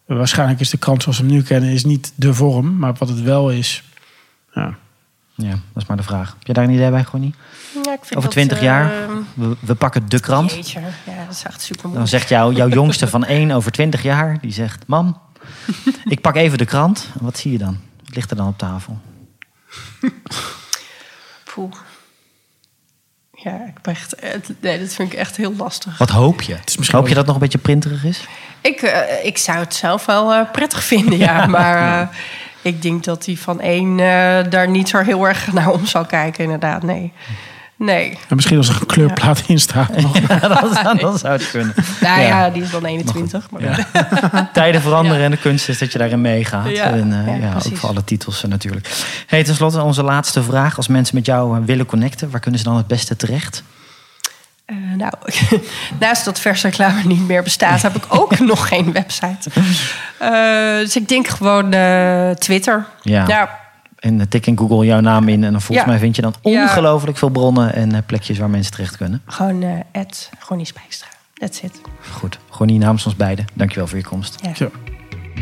Waarschijnlijk 0.06 0.60
is 0.60 0.70
de 0.70 0.78
krant 0.78 1.04
zoals 1.04 1.18
we 1.20 1.26
hem 1.26 1.34
nu 1.34 1.42
kennen 1.42 1.70
is 1.70 1.86
niet 1.86 2.14
de 2.16 2.34
vorm. 2.34 2.78
Maar 2.78 2.94
wat 2.98 3.10
het 3.10 3.22
wel 3.22 3.52
is... 3.52 3.84
Ja. 4.54 4.78
Ja, 5.42 5.50
dat 5.50 5.82
is 5.84 5.86
maar 5.86 5.98
de 5.98 6.04
vraag. 6.04 6.28
Heb 6.38 6.48
je 6.48 6.54
daar 6.54 6.64
een 6.64 6.70
idee 6.74 6.90
bij, 6.90 7.04
Gonnie? 7.04 7.36
Ja, 7.74 7.80
ik 7.94 8.00
vind 8.02 8.10
Over 8.16 8.22
dat, 8.22 8.32
20 8.32 8.62
jaar, 8.62 8.92
we, 9.34 9.56
we 9.60 9.76
pakken 9.76 10.10
de 10.10 10.20
krant. 10.20 10.52
jeetje, 10.52 10.80
ja, 10.80 11.26
dat 11.26 11.36
is 11.36 11.44
echt 11.44 11.62
super 11.62 11.82
Dan 11.82 11.92
moeilijk. 11.92 12.10
zegt 12.12 12.30
jou, 12.30 12.54
jouw 12.56 12.68
jongste 12.70 13.08
van 13.08 13.26
1 13.40 13.52
over 13.52 13.72
20 13.72 14.04
jaar, 14.04 14.38
die 14.42 14.52
zegt... 14.52 14.84
Mam, 14.88 15.18
ik 16.04 16.22
pak 16.22 16.36
even 16.36 16.58
de 16.58 16.66
krant. 16.66 17.08
Wat 17.20 17.38
zie 17.38 17.52
je 17.52 17.58
dan? 17.58 17.80
Wat 18.06 18.16
ligt 18.16 18.32
er 18.32 18.38
dan 18.38 18.48
op 18.48 18.58
tafel? 18.58 19.00
Poeh. 21.54 21.72
Ja, 23.32 23.66
ik 23.68 23.82
ben 23.82 23.94
echt, 23.94 24.16
het- 24.20 24.54
nee, 24.62 24.80
dat 24.80 24.94
vind 24.94 25.14
ik 25.14 25.20
echt 25.20 25.38
heel 25.38 25.54
lastig. 25.56 25.98
Wat 25.98 26.10
hoop 26.10 26.42
je? 26.42 26.58
is 26.66 26.78
misschien 26.78 27.00
hoop 27.00 27.08
je 27.08 27.14
dat 27.16 27.26
nog 27.26 27.36
een 27.36 27.42
beetje 27.42 27.58
printerig 27.58 28.04
is? 28.04 28.28
Ik, 28.62 28.82
eh, 28.82 29.26
ik 29.26 29.38
zou 29.38 29.58
het 29.58 29.74
zelf 29.76 30.06
wel 30.06 30.34
eh, 30.34 30.52
prettig 30.52 30.84
vinden, 30.84 31.18
ja. 31.18 31.46
Maar 31.58 32.02
eh, 32.02 32.08
ik 32.62 32.82
denk 32.82 33.04
dat 33.04 33.24
die 33.24 33.40
van 33.40 33.62
één 33.62 34.00
eh, 34.00 34.50
daar 34.50 34.70
niet 34.70 34.90
zo 34.90 34.98
heel 34.98 35.28
erg 35.28 35.52
naar 35.54 35.72
om 35.72 35.86
zal 35.86 36.06
kijken, 36.06 36.44
inderdaad. 36.44 36.84
Nee. 36.84 37.12
Nee. 37.76 38.10
En 38.30 38.36
misschien 38.36 38.58
als 38.58 38.70
er 38.70 38.78
een 38.80 38.86
kleurplaat 38.86 39.44
in 39.48 39.60
staat. 39.60 40.02
nog. 40.02 40.18
Ja, 40.28 40.40
dat, 40.40 40.74
zou- 40.84 40.98
dat 41.00 41.20
zou 41.20 41.34
het 41.34 41.50
kunnen. 41.52 41.74
Nou 42.02 42.20
ja, 42.22 42.28
Ja. 42.28 42.50
die 42.50 42.62
is 42.64 42.70
dan 42.72 42.86
21. 42.86 43.48
Maar 43.52 44.50
Tijden 44.54 44.82
veranderen 44.82 45.18
Ja. 45.20 45.26
en 45.26 45.32
de 45.32 45.38
kunst 45.38 45.70
is 45.70 45.78
dat 45.78 45.92
je 45.92 45.98
daarin 45.98 46.22
meegaat. 46.22 46.70
Ja, 46.70 46.86
en, 46.92 47.14
eh, 47.26 47.28
ja, 47.40 47.48
ja, 47.48 47.54
ook 47.56 47.78
voor 47.78 47.90
alle 47.90 48.04
titels 48.04 48.44
eh, 48.44 48.50
natuurlijk. 48.50 48.90
Hey, 49.28 49.44
ten 49.44 49.56
slotte 49.56 49.82
onze 49.82 50.04
laatste 50.04 50.44
vraag. 50.44 50.78
Als 50.78 50.88
mensen 50.88 51.16
met 51.16 51.26
jou 51.26 51.66
willen 51.66 51.86
connecten, 51.86 52.30
waar 52.30 52.40
kunnen 52.40 52.60
ze 52.60 52.66
dan 52.66 52.78
het 52.78 52.88
beste 52.88 53.16
terecht? 53.16 53.64
Eh, 54.70 54.76
nou, 54.98 55.14
naast 56.00 56.26
dat 56.26 56.40
versreclame 56.40 57.04
niet 57.04 57.28
meer 57.28 57.44
bestaat, 57.44 57.82
heb 57.82 57.96
ik 57.96 58.04
ook 58.08 58.40
nog 58.52 58.68
geen 58.68 58.92
website. 58.92 59.50
Eh, 60.18 60.30
dus 60.78 60.96
ik 60.96 61.08
denk 61.08 61.28
gewoon 61.28 61.74
eh, 61.74 62.30
Twitter. 62.32 62.86
Ja. 63.02 63.28
ja, 63.28 63.60
En 64.00 64.30
tik 64.30 64.46
in 64.46 64.58
Google 64.58 64.86
jouw 64.86 65.00
naam 65.00 65.28
in. 65.28 65.44
En 65.44 65.52
dan 65.52 65.62
volgens 65.62 65.86
Ja. 65.88 65.92
mij 65.92 66.00
vind 66.02 66.16
je 66.16 66.22
dan 66.22 66.34
Ja. 66.42 66.62
ongelooflijk 66.64 67.18
veel 67.18 67.30
bronnen 67.30 67.74
en 67.74 68.04
plekjes 68.06 68.38
waar 68.38 68.50
mensen 68.50 68.72
terecht 68.72 68.98
kunnen. 68.98 69.22
gewoon 69.26 69.62
eh 69.64 69.70
Ed 69.92 70.30
Gonnie 70.40 70.66
Spijkstra. 70.66 71.08
That's 71.34 71.62
it. 71.62 71.82
Goed, 72.12 72.40
Gonnie 72.50 72.78
namens 72.80 73.06
ons 73.06 73.16
beiden. 73.16 73.46
Dankjewel 73.54 73.88
voor 73.88 73.98
je 73.98 74.04
komst. 74.04 74.36
Ja. 74.42 74.56
Zo. 74.56 74.72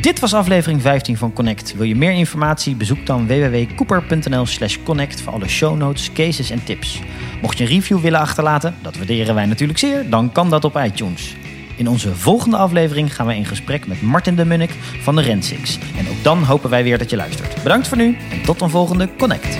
Dit 0.01 0.19
was 0.19 0.33
aflevering 0.33 0.81
15 0.81 1.17
van 1.17 1.33
Connect. 1.33 1.75
Wil 1.75 1.85
je 1.85 1.95
meer 1.95 2.11
informatie? 2.11 2.75
Bezoek 2.75 3.05
dan 3.05 3.27
www.cooper.nl 3.27 4.45
slash 4.45 4.77
connect 4.83 5.21
voor 5.21 5.33
alle 5.33 5.47
show 5.47 5.77
notes, 5.77 6.11
cases 6.13 6.49
en 6.49 6.63
tips. 6.63 7.01
Mocht 7.41 7.57
je 7.57 7.63
een 7.63 7.69
review 7.69 7.99
willen 7.99 8.19
achterlaten, 8.19 8.75
dat 8.81 8.97
waarderen 8.97 9.35
wij 9.35 9.45
natuurlijk 9.45 9.79
zeer, 9.79 10.09
dan 10.09 10.31
kan 10.31 10.49
dat 10.49 10.65
op 10.65 10.77
iTunes. 10.77 11.35
In 11.77 11.87
onze 11.87 12.15
volgende 12.15 12.57
aflevering 12.57 13.15
gaan 13.15 13.27
we 13.27 13.35
in 13.35 13.45
gesprek 13.45 13.87
met 13.87 14.01
Martin 14.01 14.35
de 14.35 14.45
Munnik 14.45 14.71
van 15.01 15.15
de 15.15 15.21
Rensix. 15.21 15.79
En 15.97 16.09
ook 16.09 16.23
dan 16.23 16.43
hopen 16.43 16.69
wij 16.69 16.83
weer 16.83 16.97
dat 16.97 17.09
je 17.09 17.15
luistert. 17.15 17.63
Bedankt 17.63 17.87
voor 17.87 17.97
nu 17.97 18.17
en 18.31 18.41
tot 18.41 18.61
een 18.61 18.69
volgende 18.69 19.09
Connect. 19.17 19.59